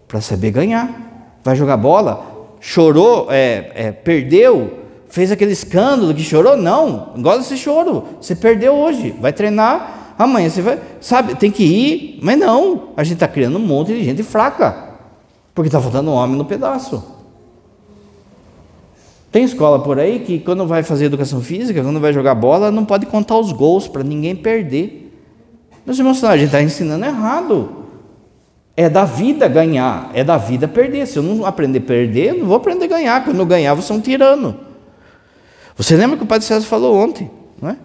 para 0.07 0.21
saber 0.21 0.49
ganhar. 0.49 1.37
Vai 1.43 1.57
jogar 1.57 1.75
bola, 1.75 2.55
chorou, 2.61 3.27
é, 3.29 3.71
é, 3.75 3.91
perdeu, 3.91 4.79
fez 5.09 5.29
aquele 5.29 5.51
escândalo 5.51 6.13
que 6.13 6.23
chorou? 6.23 6.55
Não, 6.55 7.11
engole 7.17 7.41
esse 7.41 7.57
choro. 7.57 8.05
Você 8.21 8.33
perdeu 8.33 8.73
hoje, 8.73 9.13
vai 9.19 9.33
treinar 9.33 10.15
amanhã. 10.17 10.49
Você 10.49 10.61
vai, 10.61 10.79
sabe, 11.01 11.35
tem 11.35 11.51
que 11.51 11.63
ir, 11.63 12.19
mas 12.23 12.39
não. 12.39 12.93
A 12.95 13.03
gente 13.03 13.15
está 13.15 13.27
criando 13.27 13.57
um 13.57 13.67
monte 13.67 13.93
de 13.93 14.01
gente 14.01 14.23
fraca, 14.23 14.95
porque 15.53 15.67
está 15.67 15.81
faltando 15.81 16.11
homem 16.11 16.37
no 16.37 16.45
pedaço. 16.45 17.03
Tem 19.33 19.43
escola 19.43 19.79
por 19.79 19.99
aí 19.99 20.19
que 20.19 20.39
quando 20.39 20.65
vai 20.65 20.81
fazer 20.81 21.05
educação 21.05 21.41
física, 21.41 21.83
quando 21.83 21.99
vai 21.99 22.13
jogar 22.13 22.33
bola, 22.35 22.71
não 22.71 22.85
pode 22.85 23.05
contar 23.05 23.37
os 23.37 23.51
gols 23.51 23.85
para 23.85 24.01
ninguém 24.01 24.33
perder. 24.33 25.04
Meus 25.85 25.99
irmãos, 25.99 26.23
a 26.23 26.35
gente 26.35 26.47
está 26.47 26.61
ensinando 26.61 27.05
errado. 27.05 27.85
É 28.75 28.89
da 28.89 29.05
vida 29.05 29.47
ganhar, 29.47 30.11
é 30.13 30.23
da 30.23 30.37
vida 30.37 30.67
perder. 30.67 31.05
Se 31.07 31.17
eu 31.17 31.23
não 31.23 31.45
aprender 31.45 31.79
a 31.79 31.81
perder, 31.81 32.33
não 32.33 32.47
vou 32.47 32.57
aprender 32.57 32.85
a 32.85 32.87
ganhar. 32.87 33.23
Quando 33.23 33.39
eu 33.39 33.45
ganhar, 33.45 33.73
você 33.73 33.93
é 33.93 33.95
um 33.95 34.01
tirano. 34.01 34.55
Você 35.77 35.95
lembra 35.95 36.17
que 36.17 36.23
o 36.23 36.27
Padre 36.27 36.45
César 36.45 36.65
falou 36.65 36.95
ontem, 36.95 37.29
não 37.61 37.69
é? 37.69 37.77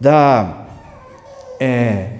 Da, 0.00 0.66
é, 1.58 2.10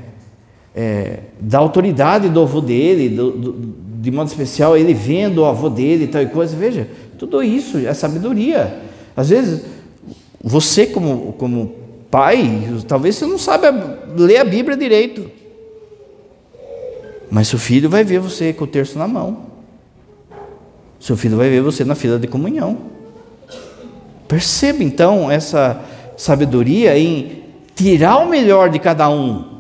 é, 0.75 1.19
da 1.41 1.59
autoridade 1.59 2.29
do 2.29 2.41
avô 2.41 2.61
dele, 2.61 3.09
do, 3.09 3.31
do, 3.31 3.75
de 4.01 4.11
modo 4.11 4.29
especial, 4.29 4.77
ele 4.77 4.93
vendo 4.93 5.39
o 5.39 5.45
avô 5.45 5.69
dele 5.69 6.05
e 6.05 6.09
tal 6.09 6.23
e 6.23 6.27
coisa. 6.27 6.57
Veja, 6.57 6.89
tudo 7.19 7.43
isso 7.43 7.79
é 7.79 7.95
sabedoria. 7.95 8.81
Às 9.17 9.31
vezes, 9.31 9.65
você, 10.43 10.87
como, 10.87 11.35
como 11.35 11.75
pai, 12.11 12.69
talvez 12.87 13.17
você 13.17 13.27
não 13.27 13.39
sabe 13.39 13.67
ler 14.17 14.39
a 14.39 14.45
Bíblia 14.45 14.77
direito. 14.77 15.31
Mas 17.31 17.49
seu 17.49 17.59
filho 17.59 17.91
vai 17.91 18.03
ver 18.05 18.19
você 18.19 18.53
com 18.53 18.65
o 18.65 18.67
terço 18.67 18.99
na 18.99 19.07
mão. 19.07 19.47
Seu 20.99 21.17
filho 21.17 21.37
vai 21.37 21.49
ver 21.51 21.61
você 21.61 21.85
na 21.85 21.95
fila 21.95 22.19
de 22.19 22.27
comunhão. 22.27 22.79
Perceba 24.27 24.83
então 24.83 25.31
essa 25.31 25.81
sabedoria 26.17 26.99
em 26.99 27.45
tirar 27.75 28.19
o 28.19 28.29
melhor 28.29 28.71
de 28.71 28.79
cada 28.79 29.09
um. 29.09 29.59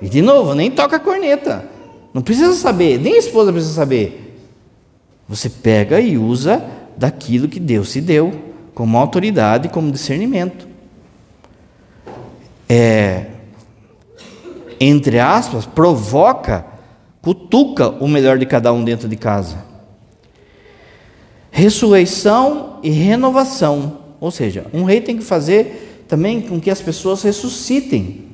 E 0.00 0.08
de 0.08 0.22
novo, 0.22 0.54
nem 0.54 0.70
toca 0.70 0.96
a 0.96 1.00
corneta. 1.00 1.68
Não 2.12 2.22
precisa 2.22 2.52
saber, 2.54 2.98
nem 2.98 3.14
a 3.14 3.18
esposa 3.18 3.52
precisa 3.52 3.74
saber. 3.74 4.38
Você 5.28 5.48
pega 5.48 6.00
e 6.00 6.16
usa 6.16 6.64
daquilo 6.96 7.48
que 7.48 7.58
Deus 7.58 7.92
te 7.92 8.00
deu, 8.00 8.32
como 8.72 8.96
autoridade, 8.96 9.68
como 9.68 9.90
discernimento 9.90 10.73
é, 12.68 13.26
entre 14.80 15.18
aspas, 15.18 15.66
provoca, 15.66 16.64
cutuca 17.22 17.88
o 17.88 18.08
melhor 18.08 18.38
de 18.38 18.46
cada 18.46 18.72
um 18.72 18.84
dentro 18.84 19.08
de 19.08 19.16
casa. 19.16 19.64
Ressurreição 21.50 22.80
e 22.82 22.90
renovação. 22.90 23.98
Ou 24.20 24.30
seja, 24.30 24.66
um 24.72 24.84
rei 24.84 25.00
tem 25.00 25.16
que 25.16 25.24
fazer 25.24 26.04
também 26.08 26.40
com 26.40 26.60
que 26.60 26.70
as 26.70 26.80
pessoas 26.80 27.22
ressuscitem. 27.22 28.24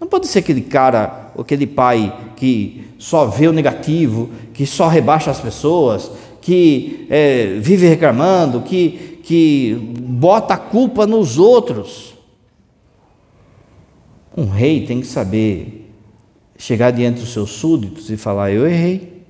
Não 0.00 0.08
pode 0.08 0.28
ser 0.28 0.40
aquele 0.40 0.62
cara, 0.62 1.32
aquele 1.38 1.66
pai 1.66 2.32
que 2.36 2.88
só 2.98 3.26
vê 3.26 3.46
o 3.48 3.52
negativo, 3.52 4.30
que 4.54 4.64
só 4.66 4.88
rebaixa 4.88 5.30
as 5.30 5.40
pessoas, 5.40 6.10
que 6.40 7.06
é, 7.10 7.58
vive 7.60 7.86
reclamando, 7.86 8.62
que, 8.62 9.20
que 9.22 9.74
bota 10.00 10.54
a 10.54 10.58
culpa 10.58 11.06
nos 11.06 11.38
outros. 11.38 12.14
Um 14.38 14.46
rei 14.46 14.86
tem 14.86 15.00
que 15.00 15.06
saber 15.08 15.90
chegar 16.56 16.92
diante 16.92 17.18
dos 17.18 17.32
seus 17.32 17.50
súditos 17.50 18.08
e 18.08 18.16
falar: 18.16 18.52
Eu 18.52 18.68
errei. 18.68 19.24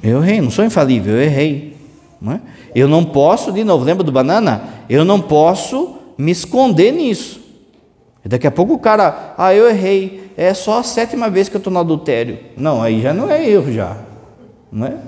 Eu 0.00 0.22
errei, 0.22 0.40
não 0.40 0.48
sou 0.48 0.64
infalível, 0.64 1.16
eu 1.16 1.22
errei. 1.22 1.76
Não 2.22 2.34
é? 2.34 2.40
Eu 2.72 2.86
não 2.86 3.04
posso, 3.04 3.50
de 3.50 3.64
novo, 3.64 3.84
lembra 3.84 4.04
do 4.04 4.12
banana? 4.12 4.62
Eu 4.88 5.04
não 5.04 5.20
posso 5.20 5.96
me 6.16 6.30
esconder 6.30 6.92
nisso. 6.92 7.40
Daqui 8.24 8.46
a 8.46 8.50
pouco 8.52 8.74
o 8.74 8.78
cara, 8.78 9.34
ah, 9.36 9.52
eu 9.52 9.68
errei, 9.68 10.30
é 10.36 10.54
só 10.54 10.78
a 10.78 10.82
sétima 10.84 11.28
vez 11.28 11.48
que 11.48 11.56
eu 11.56 11.58
estou 11.58 11.72
no 11.72 11.80
adultério. 11.80 12.38
Não, 12.56 12.80
aí 12.80 13.02
já 13.02 13.12
não 13.12 13.28
é 13.28 13.44
erro 13.44 13.72
já. 13.72 13.96
Não 14.70 14.86
é? 14.86 14.98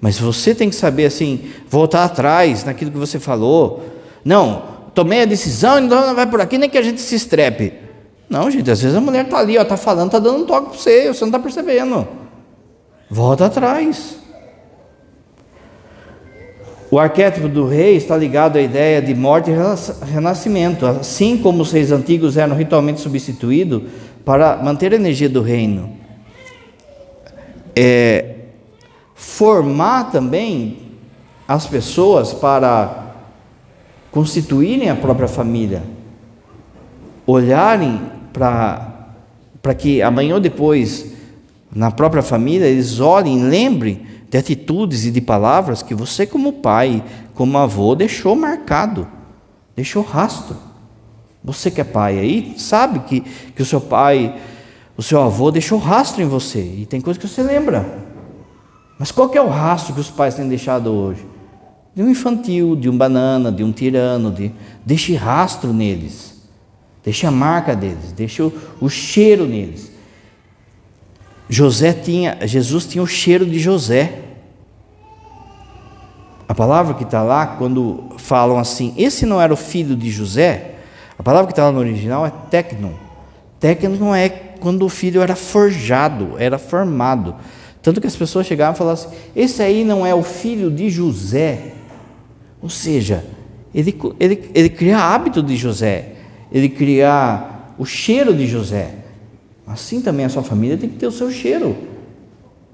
Mas 0.00 0.18
você 0.18 0.52
tem 0.52 0.68
que 0.68 0.74
saber 0.74 1.04
assim, 1.04 1.52
voltar 1.68 2.02
atrás 2.02 2.64
naquilo 2.64 2.90
que 2.90 2.98
você 2.98 3.20
falou. 3.20 3.84
Não, 4.24 4.71
tomei 4.94 5.22
a 5.22 5.24
decisão, 5.24 5.78
então 5.78 6.06
não 6.06 6.14
vai 6.14 6.26
por 6.26 6.40
aqui, 6.40 6.58
nem 6.58 6.68
que 6.68 6.78
a 6.78 6.82
gente 6.82 7.00
se 7.00 7.14
estrepe. 7.14 7.72
Não, 8.28 8.50
gente, 8.50 8.70
às 8.70 8.80
vezes 8.80 8.96
a 8.96 9.00
mulher 9.00 9.24
está 9.24 9.38
ali, 9.38 9.56
está 9.56 9.76
falando, 9.76 10.06
está 10.06 10.18
dando 10.18 10.42
um 10.42 10.46
toque 10.46 10.70
para 10.70 10.78
você, 10.78 11.08
você 11.08 11.20
não 11.20 11.28
está 11.28 11.38
percebendo. 11.38 12.08
Volta 13.10 13.46
atrás. 13.46 14.16
O 16.90 16.98
arquétipo 16.98 17.48
do 17.48 17.66
rei 17.66 17.96
está 17.96 18.16
ligado 18.16 18.56
à 18.56 18.60
ideia 18.60 19.00
de 19.00 19.14
morte 19.14 19.50
e 19.50 19.54
renascimento, 20.04 20.86
assim 20.86 21.38
como 21.38 21.62
os 21.62 21.72
reis 21.72 21.90
antigos 21.90 22.36
eram 22.36 22.54
ritualmente 22.54 23.00
substituídos 23.00 23.82
para 24.24 24.56
manter 24.56 24.92
a 24.92 24.96
energia 24.96 25.28
do 25.28 25.42
reino. 25.42 25.96
É, 27.74 28.34
formar 29.14 30.10
também 30.10 30.78
as 31.48 31.66
pessoas 31.66 32.32
para 32.32 33.11
constituírem 34.12 34.90
a 34.90 34.94
própria 34.94 35.26
família, 35.26 35.82
olharem 37.26 38.00
para 38.32 39.74
que 39.76 40.02
amanhã 40.02 40.34
ou 40.34 40.40
depois, 40.40 41.12
na 41.74 41.90
própria 41.90 42.22
família, 42.22 42.66
eles 42.66 43.00
olhem, 43.00 43.42
lembrem 43.42 44.02
de 44.28 44.36
atitudes 44.36 45.06
e 45.06 45.10
de 45.10 45.20
palavras 45.20 45.82
que 45.82 45.94
você, 45.94 46.26
como 46.26 46.52
pai, 46.52 47.02
como 47.34 47.56
avô, 47.56 47.94
deixou 47.94 48.36
marcado, 48.36 49.08
deixou 49.74 50.02
rastro. 50.02 50.56
Você 51.42 51.70
que 51.70 51.80
é 51.80 51.84
pai 51.84 52.18
aí, 52.18 52.54
sabe 52.58 53.00
que, 53.00 53.20
que 53.20 53.62
o 53.62 53.66
seu 53.66 53.80
pai, 53.80 54.38
o 54.96 55.02
seu 55.02 55.22
avô 55.22 55.50
deixou 55.50 55.78
rastro 55.78 56.22
em 56.22 56.26
você, 56.26 56.60
e 56.60 56.86
tem 56.86 57.00
coisas 57.00 57.20
que 57.20 57.26
você 57.26 57.42
lembra. 57.42 57.86
Mas 58.98 59.10
qual 59.10 59.30
é 59.34 59.40
o 59.40 59.48
rastro 59.48 59.94
que 59.94 60.00
os 60.00 60.10
pais 60.10 60.34
têm 60.34 60.46
deixado 60.48 60.92
hoje? 60.92 61.31
De 61.94 62.02
um 62.02 62.08
infantil, 62.08 62.74
de 62.74 62.88
um 62.88 62.96
banana, 62.96 63.52
de 63.52 63.62
um 63.62 63.70
tirano, 63.70 64.30
de, 64.30 64.52
deixe 64.84 65.14
rastro 65.14 65.72
neles, 65.72 66.42
deixe 67.04 67.26
a 67.26 67.30
marca 67.30 67.76
deles, 67.76 68.12
deixe 68.12 68.42
o, 68.42 68.52
o 68.80 68.88
cheiro 68.88 69.46
neles. 69.46 69.92
José 71.48 71.92
tinha, 71.92 72.38
Jesus 72.46 72.86
tinha 72.86 73.02
o 73.02 73.06
cheiro 73.06 73.44
de 73.44 73.58
José. 73.58 74.20
A 76.48 76.54
palavra 76.54 76.94
que 76.94 77.04
está 77.04 77.22
lá, 77.22 77.46
quando 77.46 78.04
falam 78.16 78.58
assim, 78.58 78.94
esse 78.96 79.26
não 79.26 79.40
era 79.40 79.52
o 79.52 79.56
filho 79.56 79.94
de 79.94 80.10
José, 80.10 80.76
a 81.18 81.22
palavra 81.22 81.46
que 81.46 81.52
está 81.52 81.64
lá 81.64 81.72
no 81.72 81.80
original 81.80 82.24
é 82.24 82.32
tecno. 82.50 82.98
Tecno 83.60 84.14
é 84.14 84.28
quando 84.28 84.84
o 84.84 84.88
filho 84.88 85.20
era 85.20 85.36
forjado, 85.36 86.36
era 86.38 86.58
formado. 86.58 87.34
Tanto 87.82 88.00
que 88.00 88.06
as 88.06 88.16
pessoas 88.16 88.46
chegavam 88.46 88.74
e 88.74 88.78
falavam 88.78 89.04
assim: 89.04 89.16
esse 89.34 89.62
aí 89.62 89.84
não 89.84 90.06
é 90.06 90.14
o 90.14 90.22
filho 90.22 90.70
de 90.70 90.88
José. 90.88 91.72
Ou 92.62 92.68
seja, 92.68 93.24
ele, 93.74 93.98
ele, 94.20 94.50
ele 94.54 94.68
cria 94.68 94.98
hábito 94.98 95.42
de 95.42 95.56
José, 95.56 96.12
ele 96.52 96.68
cria 96.68 97.62
o 97.78 97.84
cheiro 97.84 98.34
de 98.34 98.46
José. 98.46 98.94
Assim 99.66 100.00
também 100.00 100.24
a 100.24 100.28
sua 100.28 100.42
família 100.42 100.76
tem 100.76 100.88
que 100.88 100.96
ter 100.96 101.06
o 101.06 101.12
seu 101.12 101.30
cheiro. 101.30 101.76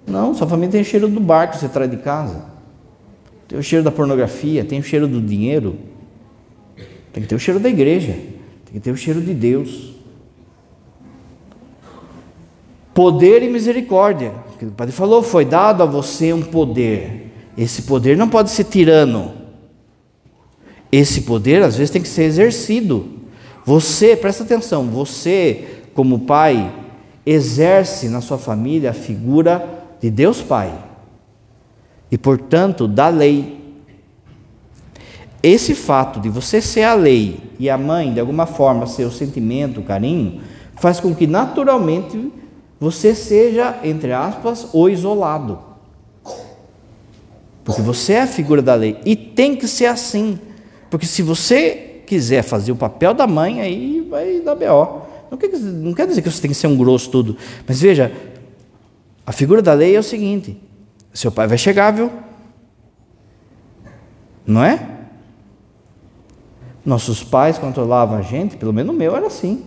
Não, 0.07 0.35
sua 0.35 0.47
família 0.47 0.73
tem 0.73 0.81
o 0.81 0.85
cheiro 0.85 1.09
do 1.09 1.21
barco 1.21 1.55
que 1.55 1.61
você 1.61 1.69
traz 1.69 1.91
de 1.91 1.99
casa. 1.99 2.45
Tem 3.47 3.59
o 3.59 3.63
cheiro 3.63 3.85
da 3.85 3.91
pornografia, 3.91 4.65
tem 4.65 4.79
o 4.79 4.83
cheiro 4.83 5.07
do 5.07 5.21
dinheiro. 5.21 5.77
Tem 7.13 7.23
que 7.23 7.29
ter 7.29 7.35
o 7.35 7.39
cheiro 7.39 7.61
da 7.61 7.69
igreja. 7.69 8.13
Tem 8.13 8.75
que 8.75 8.81
ter 8.81 8.91
o 8.91 8.97
cheiro 8.97 9.21
de 9.21 9.33
Deus. 9.33 9.95
Poder 12.93 13.43
e 13.43 13.49
misericórdia. 13.49 14.33
O 14.61 14.71
padre 14.73 14.93
falou, 14.93 15.23
foi 15.23 15.45
dado 15.45 15.83
a 15.83 15.87
você 15.87 16.33
um 16.33 16.43
poder. 16.43 17.33
Esse 17.57 17.83
poder 17.83 18.17
não 18.17 18.29
pode 18.29 18.51
ser 18.51 18.65
tirano. 18.65 19.38
Esse 20.91 21.23
poder 21.23 21.63
às 21.63 21.77
vezes 21.77 21.91
tem 21.91 22.03
que 22.03 22.09
ser 22.09 22.25
exercido. 22.25 23.09
Você, 23.65 24.17
presta 24.17 24.45
atenção, 24.45 24.87
você, 24.87 25.83
como 25.95 26.21
pai, 26.21 26.73
exerce 27.27 28.09
na 28.09 28.21
sua 28.21 28.39
família 28.39 28.91
a 28.91 28.95
figura 28.95 29.85
de 30.01 30.11
Deus 30.11 30.41
Pai 30.41 30.73
e, 32.11 32.17
portanto, 32.17 32.89
da 32.89 33.09
lei. 33.09 33.59
Esse 35.43 35.75
fato 35.75 36.19
de 36.19 36.29
você 36.29 36.61
ser 36.61 36.85
a 36.85 36.95
lei 36.95 37.39
e 37.59 37.69
a 37.69 37.77
mãe, 37.77 38.13
de 38.13 38.21
alguma 38.21 38.47
forma, 38.47 38.87
ser 38.87 39.05
o 39.05 39.11
sentimento, 39.11 39.81
o 39.81 39.85
carinho, 39.85 40.41
faz 40.77 40.99
com 40.99 41.15
que 41.15 41.27
naturalmente 41.27 42.33
você 42.81 43.15
seja, 43.15 43.79
entre 43.85 44.13
aspas, 44.13 44.69
o 44.73 44.89
isolado. 44.89 45.59
Porque 47.65 47.83
você 47.83 48.15
é 48.15 48.23
a 48.23 48.27
figura 48.27 48.63
da 48.63 48.75
lei 48.75 48.99
e 49.05 49.15
tem 49.15 49.55
que 49.55 49.69
ser 49.69 49.87
assim. 49.87 50.39
Porque 50.91 51.07
se 51.07 51.23
você 51.23 52.03
quiser 52.07 52.43
fazer 52.43 52.73
o 52.73 52.77
papel 52.77 53.13
da 53.13 53.27
mãe, 53.27 53.61
aí 53.61 54.07
vai 54.09 54.41
dar 54.41 54.55
B.O. 54.55 55.03
Não 55.31 55.37
quer, 55.37 55.49
não 55.59 55.93
quer 55.93 56.07
dizer 56.07 56.23
que 56.23 56.31
você 56.31 56.41
tem 56.41 56.51
que 56.51 56.57
ser 56.57 56.67
um 56.67 56.77
grosso 56.77 57.11
tudo. 57.11 57.37
Mas 57.67 57.81
veja, 57.81 58.13
a 59.27 59.33
figura 59.33 59.61
da 59.61 59.75
lei 59.75 59.95
é 59.95 59.99
o 59.99 60.03
seguinte: 60.03 60.59
seu 61.13 61.31
pai 61.31 61.47
vai 61.47 61.59
chegar, 61.59 61.91
viu? 61.91 62.11
Não 64.47 64.65
é? 64.65 64.89
Nossos 66.85 67.23
pais 67.23 67.59
controlavam 67.59 68.17
a 68.17 68.23
gente, 68.23 68.57
pelo 68.57 68.73
menos 68.73 68.95
o 68.95 68.99
meu 68.99 69.15
era 69.15 69.27
assim. 69.27 69.63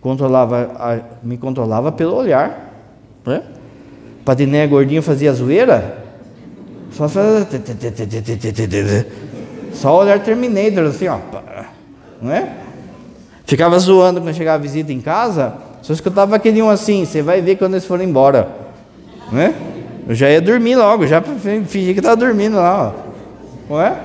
Controlava 0.00 0.72
a, 0.76 1.00
me 1.22 1.36
controlava 1.36 1.92
pelo 1.92 2.14
olhar. 2.14 2.72
Né? 3.26 3.42
Patiné 4.24 4.66
gordinho 4.66 5.02
fazia 5.02 5.32
zoeira. 5.34 6.02
Só 6.92 7.08
fazia. 7.08 7.46
Só 9.74 10.00
olhar 10.00 10.20
Terminator, 10.20 10.84
assim, 10.86 11.08
ó. 11.08 11.18
Não 12.20 12.32
é? 12.32 12.56
Ficava 13.44 13.78
zoando 13.78 14.20
quando 14.20 14.34
chegava 14.34 14.56
a 14.56 14.62
visita 14.62 14.92
em 14.92 15.00
casa, 15.00 15.54
só 15.82 15.92
escutava 15.92 16.36
aquele 16.36 16.62
um 16.62 16.70
assim, 16.70 17.04
você 17.04 17.22
vai 17.22 17.40
ver 17.42 17.56
quando 17.56 17.74
eles 17.74 17.84
forem 17.84 18.08
embora. 18.08 18.48
Não 19.30 19.40
é? 19.40 19.54
Eu 20.08 20.14
já 20.14 20.30
ia 20.30 20.40
dormir 20.40 20.76
logo, 20.76 21.06
já 21.06 21.20
fingi 21.20 21.92
que 21.92 22.00
estava 22.00 22.16
dormindo 22.16 22.56
lá, 22.56 22.88
ó. 22.88 23.12
Não 23.68 23.80
é? 23.80 24.00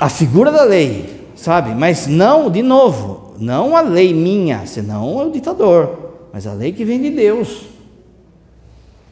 A 0.00 0.08
figura 0.08 0.50
da 0.50 0.62
lei, 0.62 1.28
sabe? 1.34 1.74
Mas 1.74 2.06
não, 2.06 2.50
de 2.50 2.62
novo, 2.62 3.34
não 3.38 3.76
a 3.76 3.80
lei 3.80 4.14
minha, 4.14 4.66
senão 4.66 5.20
é 5.20 5.24
o 5.24 5.30
ditador, 5.30 6.12
mas 6.32 6.46
a 6.46 6.52
lei 6.52 6.72
que 6.72 6.84
vem 6.84 7.00
de 7.00 7.10
Deus. 7.10 7.62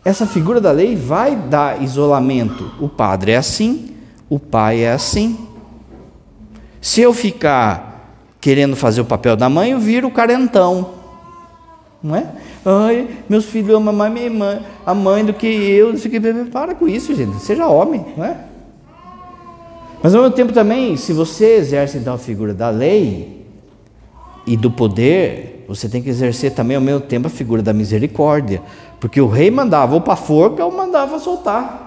Essa 0.05 0.27
figura 0.27 0.61
da 0.61 0.71
lei 0.71 0.95
vai 0.95 1.35
dar 1.35 1.83
isolamento. 1.83 2.71
O 2.81 2.89
padre 2.89 3.33
é 3.33 3.37
assim, 3.37 3.96
o 4.29 4.39
pai 4.39 4.83
é 4.83 4.93
assim. 4.93 5.39
Se 6.81 7.01
eu 7.01 7.13
ficar 7.13 8.15
querendo 8.41 8.77
fazer 8.77 9.01
o 9.01 9.05
papel 9.05 9.37
da 9.37 9.49
mãe, 9.49 9.73
eu 9.73 9.79
viro 9.79 10.11
carentão. 10.11 10.95
Não 12.03 12.15
é? 12.15 12.27
Ai, 12.65 13.09
meus 13.29 13.47
filhos 13.47 13.75
amam 13.75 13.95
mais 13.95 14.13
minha 14.13 14.31
mãe, 14.31 14.61
a 14.85 14.95
mãe 14.95 15.25
do 15.25 15.33
que 15.33 15.47
eu. 15.47 15.95
Para 16.53 16.75
com 16.75 16.87
isso, 16.87 17.15
gente. 17.15 17.41
Seja 17.41 17.67
homem, 17.67 18.05
não 18.17 18.25
é? 18.25 18.37
Mas 20.03 20.15
ao 20.15 20.23
mesmo 20.23 20.37
tempo 20.37 20.53
também, 20.53 20.97
se 20.97 21.13
você 21.13 21.57
exerce 21.57 21.99
então 21.99 22.15
a 22.15 22.19
figura 22.19 22.53
da 22.53 22.71
lei 22.71 23.45
e 24.47 24.57
do 24.57 24.71
poder, 24.71 25.65
você 25.67 25.89
tem 25.89 26.03
que 26.03 26.09
exercer 26.09 26.55
também 26.55 26.77
ao 26.77 26.83
mesmo 26.83 27.01
tempo 27.01 27.27
a 27.27 27.31
figura 27.31 27.63
da 27.63 27.73
misericórdia. 27.73 28.63
Porque 29.01 29.21
o 29.21 29.27
rei 29.27 29.51
mandava 29.51 29.95
ou 29.95 30.01
para 30.01 30.13
a 30.13 30.17
forca 30.17 30.65
ou 30.65 30.71
mandava 30.71 31.19
soltar. 31.19 31.86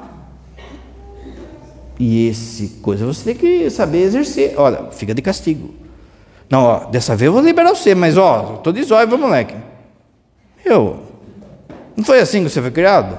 E 1.99 2.29
esse 2.29 2.79
coisa 2.81 3.05
você 3.05 3.33
tem 3.33 3.35
que 3.35 3.69
saber 3.69 4.03
exercer. 4.03 4.53
Olha, 4.55 4.85
fica 4.91 5.13
de 5.13 5.21
castigo. 5.21 5.73
Não, 6.49 6.63
ó, 6.63 6.85
dessa 6.85 7.13
vez 7.13 7.27
eu 7.27 7.33
vou 7.33 7.41
liberar 7.41 7.75
você, 7.75 7.93
mas 7.93 8.17
ó, 8.17 8.61
tô 8.63 8.71
de 8.71 8.81
zóio, 8.83 9.17
moleque. 9.17 9.53
Eu. 10.65 10.99
Não 11.97 12.05
foi 12.05 12.21
assim 12.21 12.41
que 12.41 12.49
você 12.49 12.61
foi 12.61 12.71
criado? 12.71 13.17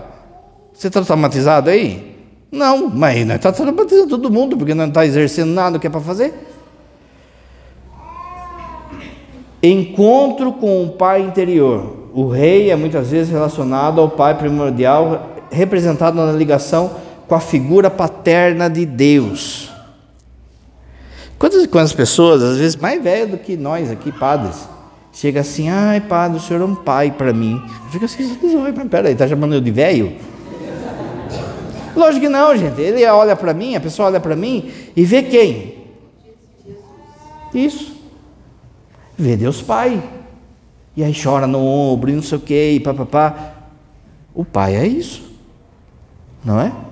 Você 0.72 0.88
está 0.88 1.02
traumatizado 1.02 1.68
aí? 1.68 2.16
Não, 2.50 2.88
mas 2.88 3.24
nós 3.26 3.36
está 3.36 3.52
traumatizando 3.52 4.08
todo 4.08 4.30
mundo, 4.30 4.56
porque 4.56 4.74
não 4.74 4.88
está 4.88 5.04
exercendo 5.04 5.50
nada 5.50 5.78
que 5.78 5.86
é 5.86 5.90
para 5.90 6.00
fazer. 6.00 6.32
Encontro 9.62 10.54
com 10.54 10.84
o 10.84 10.92
pai 10.92 11.20
interior. 11.20 12.08
O 12.14 12.28
rei 12.28 12.70
é 12.70 12.76
muitas 12.76 13.10
vezes 13.10 13.30
relacionado 13.30 14.00
ao 14.00 14.08
pai 14.08 14.36
primordial, 14.36 15.36
representado 15.50 16.16
na 16.16 16.32
ligação 16.32 16.90
com 17.30 17.36
a 17.36 17.40
figura 17.40 17.88
paterna 17.88 18.68
de 18.68 18.84
Deus. 18.84 19.70
Quantas, 21.38 21.64
quantas 21.68 21.92
pessoas, 21.92 22.42
às 22.42 22.58
vezes 22.58 22.74
mais 22.74 23.00
velhas 23.00 23.30
do 23.30 23.38
que 23.38 23.56
nós 23.56 23.88
aqui, 23.88 24.10
padres, 24.10 24.68
chega 25.12 25.38
assim, 25.38 25.68
ai 25.68 26.00
padre, 26.00 26.38
o 26.38 26.40
senhor 26.40 26.60
é 26.60 26.64
um 26.64 26.74
pai 26.74 27.12
para 27.12 27.32
mim. 27.32 27.62
Fica 27.92 28.06
assim, 28.06 28.36
peraí, 28.90 29.12
está 29.12 29.28
chamando 29.28 29.54
eu 29.54 29.60
de 29.60 29.70
velho? 29.70 30.16
Lógico 31.94 32.22
que 32.22 32.28
não, 32.28 32.56
gente. 32.56 32.80
Ele 32.80 33.06
olha 33.06 33.36
para 33.36 33.54
mim, 33.54 33.76
a 33.76 33.80
pessoa 33.80 34.08
olha 34.08 34.18
para 34.18 34.34
mim 34.34 34.68
e 34.96 35.04
vê 35.04 35.22
quem? 35.22 35.86
Isso. 37.54 37.94
Vê 39.16 39.36
Deus 39.36 39.62
Pai. 39.62 40.02
E 40.96 41.04
aí 41.04 41.14
chora 41.14 41.46
no 41.46 41.64
ombro 41.64 42.10
e 42.10 42.12
não 42.12 42.22
sei 42.24 42.38
o 42.38 42.40
que, 42.40 42.72
e 42.72 42.80
papapá. 42.80 43.54
O 44.34 44.44
pai 44.44 44.74
é 44.74 44.84
isso. 44.84 45.30
Não 46.44 46.60
é? 46.60 46.89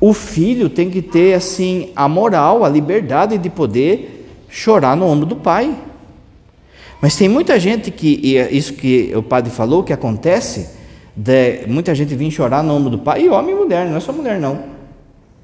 O 0.00 0.12
filho 0.12 0.68
tem 0.68 0.90
que 0.90 1.00
ter 1.00 1.34
assim 1.34 1.90
a 1.96 2.08
moral, 2.08 2.64
a 2.64 2.68
liberdade 2.68 3.38
de 3.38 3.48
poder 3.48 4.44
chorar 4.48 4.96
no 4.96 5.06
ombro 5.06 5.26
do 5.26 5.36
pai. 5.36 5.74
Mas 7.00 7.16
tem 7.16 7.28
muita 7.28 7.58
gente 7.58 7.90
que 7.90 8.36
é 8.36 8.50
isso 8.50 8.74
que 8.74 9.12
o 9.14 9.22
padre 9.22 9.50
falou 9.50 9.82
que 9.82 9.92
acontece, 9.92 10.70
de, 11.14 11.66
muita 11.66 11.94
gente 11.94 12.14
vir 12.14 12.30
chorar 12.30 12.62
no 12.62 12.74
ombro 12.74 12.90
do 12.90 12.98
pai, 12.98 13.22
e 13.22 13.28
homem 13.28 13.54
e 13.54 13.58
mulher, 13.58 13.86
não 13.86 13.96
é 13.96 14.00
só 14.00 14.12
mulher 14.12 14.38
não, 14.38 14.64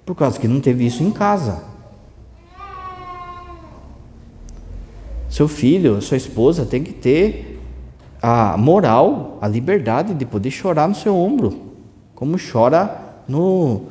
por 0.05 0.15
causa 0.15 0.39
que 0.39 0.49
não 0.49 0.61
teve 0.61 0.87
isso 0.87 1.03
em 1.03 1.11
casa. 1.11 1.65
Seu 5.29 5.49
filho, 5.49 6.01
sua 6.03 6.19
esposa 6.19 6.67
tem 6.67 6.83
que 6.83 6.93
ter 6.93 7.59
a 8.21 8.57
moral, 8.59 9.39
a 9.41 9.49
liberdade 9.49 10.13
de 10.13 10.27
poder 10.27 10.51
chorar 10.51 10.87
no 10.87 10.95
seu 10.95 11.17
ombro, 11.17 11.59
como 12.15 12.37
chora 12.39 13.01
no, 13.27 13.87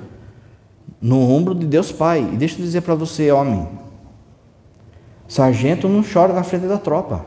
no 1.02 1.20
ombro 1.20 1.56
de 1.56 1.66
Deus 1.66 1.92
Pai. 1.92 2.20
E 2.20 2.36
deixa 2.36 2.60
eu 2.60 2.64
dizer 2.64 2.82
para 2.82 2.94
você, 2.94 3.32
homem: 3.32 3.68
sargento 5.28 5.90
não 5.90 6.04
chora 6.04 6.34
na 6.34 6.44
frente 6.44 6.68
da 6.68 6.78
tropa. 6.78 7.26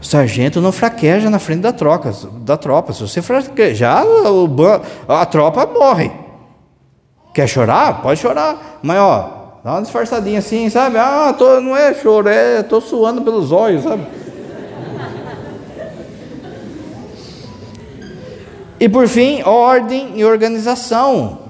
Sargento 0.00 0.62
não 0.62 0.72
fraqueja 0.72 1.28
na 1.28 1.38
frente 1.38 1.60
da 1.60 1.72
troca, 1.72 2.14
da 2.40 2.56
tropa. 2.56 2.92
Se 2.94 3.02
você 3.02 3.20
fraquejar, 3.20 4.02
a 5.06 5.26
tropa 5.26 5.66
morre. 5.66 6.10
Quer 7.34 7.46
chorar? 7.46 8.00
Pode 8.00 8.18
chorar. 8.18 8.80
Mas 8.82 8.98
ó, 8.98 9.58
dá 9.62 9.72
uma 9.72 9.82
disfarçadinha 9.82 10.38
assim, 10.38 10.70
sabe? 10.70 10.96
Ah, 10.96 11.34
tô, 11.36 11.60
não 11.60 11.76
é 11.76 11.92
choro, 11.92 12.28
é 12.28 12.62
tô 12.62 12.80
suando 12.80 13.20
pelos 13.20 13.52
olhos, 13.52 13.82
sabe? 13.82 14.06
E 18.80 18.88
por 18.88 19.06
fim, 19.06 19.42
ordem 19.42 20.12
e 20.18 20.24
organização. 20.24 21.49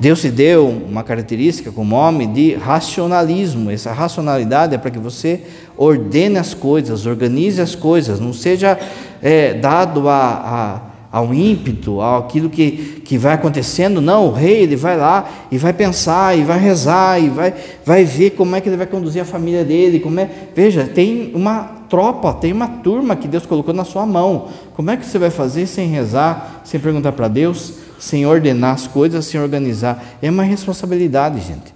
Deus 0.00 0.20
se 0.20 0.30
deu 0.30 0.68
uma 0.68 1.02
característica 1.02 1.72
como 1.72 1.96
homem 1.96 2.32
de 2.32 2.54
racionalismo. 2.54 3.70
Essa 3.70 3.92
racionalidade 3.92 4.74
é 4.74 4.78
para 4.78 4.90
que 4.90 4.98
você 4.98 5.42
ordene 5.76 6.38
as 6.38 6.54
coisas, 6.54 7.04
organize 7.04 7.60
as 7.60 7.74
coisas, 7.74 8.20
não 8.20 8.32
seja 8.32 8.78
é, 9.20 9.54
dado 9.54 10.08
a, 10.08 10.14
a, 10.14 10.87
ao 11.10 11.32
ímpeto, 11.32 12.02
aquilo 12.02 12.50
que, 12.50 13.00
que 13.04 13.16
vai 13.16 13.32
acontecendo. 13.32 14.00
Não, 14.00 14.26
o 14.26 14.32
rei 14.32 14.62
ele 14.62 14.76
vai 14.76 14.96
lá 14.96 15.28
e 15.50 15.56
vai 15.56 15.72
pensar, 15.72 16.36
e 16.36 16.42
vai 16.42 16.58
rezar, 16.58 17.18
e 17.18 17.28
vai, 17.30 17.54
vai 17.84 18.04
ver 18.04 18.30
como 18.30 18.54
é 18.54 18.60
que 18.60 18.68
ele 18.68 18.76
vai 18.76 18.86
conduzir 18.86 19.22
a 19.22 19.24
família 19.24 19.64
dele. 19.64 20.00
Como 20.00 20.20
é... 20.20 20.28
Veja, 20.54 20.84
tem 20.84 21.32
uma 21.34 21.78
tropa, 21.88 22.34
tem 22.34 22.52
uma 22.52 22.68
turma 22.68 23.16
que 23.16 23.26
Deus 23.26 23.46
colocou 23.46 23.72
na 23.72 23.84
sua 23.84 24.04
mão. 24.04 24.48
Como 24.76 24.90
é 24.90 24.96
que 24.96 25.06
você 25.06 25.18
vai 25.18 25.30
fazer 25.30 25.66
sem 25.66 25.88
rezar, 25.88 26.60
sem 26.62 26.78
perguntar 26.78 27.12
para 27.12 27.26
Deus, 27.26 27.74
sem 27.98 28.26
ordenar 28.26 28.74
as 28.74 28.86
coisas, 28.86 29.24
sem 29.24 29.40
organizar? 29.40 30.04
É 30.20 30.30
uma 30.30 30.42
responsabilidade, 30.42 31.40
gente. 31.40 31.74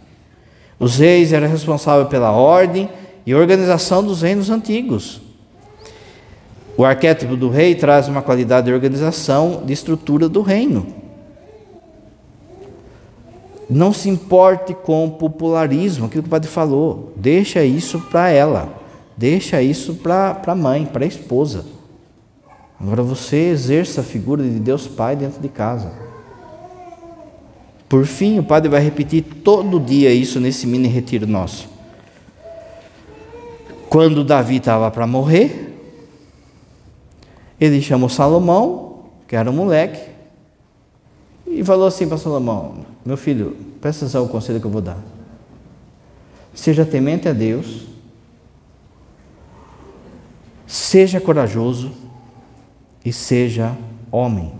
Os 0.78 0.98
reis 0.98 1.32
eram 1.32 1.48
responsáveis 1.48 2.08
pela 2.08 2.32
ordem 2.32 2.88
e 3.24 3.34
organização 3.34 4.04
dos 4.04 4.20
reinos 4.20 4.50
antigos. 4.50 5.21
O 6.82 6.84
arquétipo 6.84 7.36
do 7.36 7.48
rei 7.48 7.76
traz 7.76 8.08
uma 8.08 8.20
qualidade 8.20 8.66
de 8.66 8.72
organização, 8.72 9.62
de 9.64 9.72
estrutura 9.72 10.28
do 10.28 10.42
reino. 10.42 10.84
Não 13.70 13.92
se 13.92 14.08
importe 14.08 14.74
com 14.74 15.06
o 15.06 15.12
popularismo, 15.12 16.06
aquilo 16.06 16.24
que 16.24 16.26
o 16.26 16.30
padre 16.30 16.50
falou. 16.50 17.12
Deixa 17.14 17.62
isso 17.62 18.00
para 18.10 18.30
ela. 18.30 18.82
Deixa 19.16 19.62
isso 19.62 19.94
para 19.94 20.42
a 20.44 20.54
mãe, 20.56 20.84
para 20.84 21.04
a 21.04 21.06
esposa. 21.06 21.64
Agora 22.80 23.04
você 23.04 23.36
exerça 23.36 24.00
a 24.00 24.04
figura 24.04 24.42
de 24.42 24.58
Deus 24.58 24.88
Pai 24.88 25.14
dentro 25.14 25.40
de 25.40 25.48
casa. 25.48 25.92
Por 27.88 28.06
fim, 28.06 28.40
o 28.40 28.42
padre 28.42 28.68
vai 28.68 28.82
repetir 28.82 29.22
todo 29.22 29.78
dia 29.78 30.12
isso 30.12 30.40
nesse 30.40 30.66
mini 30.66 30.88
retiro 30.88 31.28
nosso. 31.28 31.68
Quando 33.88 34.24
Davi 34.24 34.56
estava 34.56 34.90
para 34.90 35.06
morrer, 35.06 35.71
ele 37.62 37.80
chamou 37.80 38.08
Salomão, 38.08 39.04
que 39.28 39.36
era 39.36 39.48
um 39.48 39.54
moleque, 39.54 40.10
e 41.46 41.62
falou 41.62 41.86
assim 41.86 42.08
para 42.08 42.18
Salomão: 42.18 42.84
Meu 43.04 43.16
filho, 43.16 43.56
presta 43.80 44.04
atenção 44.04 44.22
ao 44.22 44.28
conselho 44.28 44.58
que 44.58 44.66
eu 44.66 44.70
vou 44.70 44.82
dar. 44.82 44.98
Seja 46.52 46.84
temente 46.84 47.28
a 47.28 47.32
Deus, 47.32 47.86
seja 50.66 51.20
corajoso 51.20 51.92
e 53.04 53.12
seja 53.12 53.76
homem. 54.10 54.52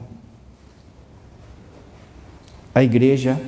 A 2.72 2.84
igreja, 2.84 3.38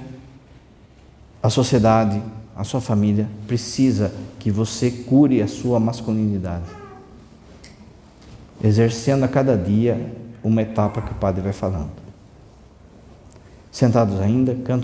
a 1.41 1.49
sociedade, 1.49 2.21
a 2.57 2.65
sua 2.65 2.81
família 2.81 3.29
precisa 3.47 4.13
que 4.41 4.51
você 4.51 4.91
cure 4.91 5.41
a 5.41 5.47
sua 5.47 5.79
masculinidade 5.79 6.84
exercendo 8.65 9.25
a 9.25 9.29
cada 9.29 9.59
dia 9.59 10.11
uma 10.43 10.63
etapa 10.63 11.03
que 11.03 11.13
o 11.13 11.15
padre 11.15 11.43
vai 11.43 11.53
falando. 11.53 11.93
Sentados 13.71 14.19
ainda, 14.21 14.55
canto 14.55 14.83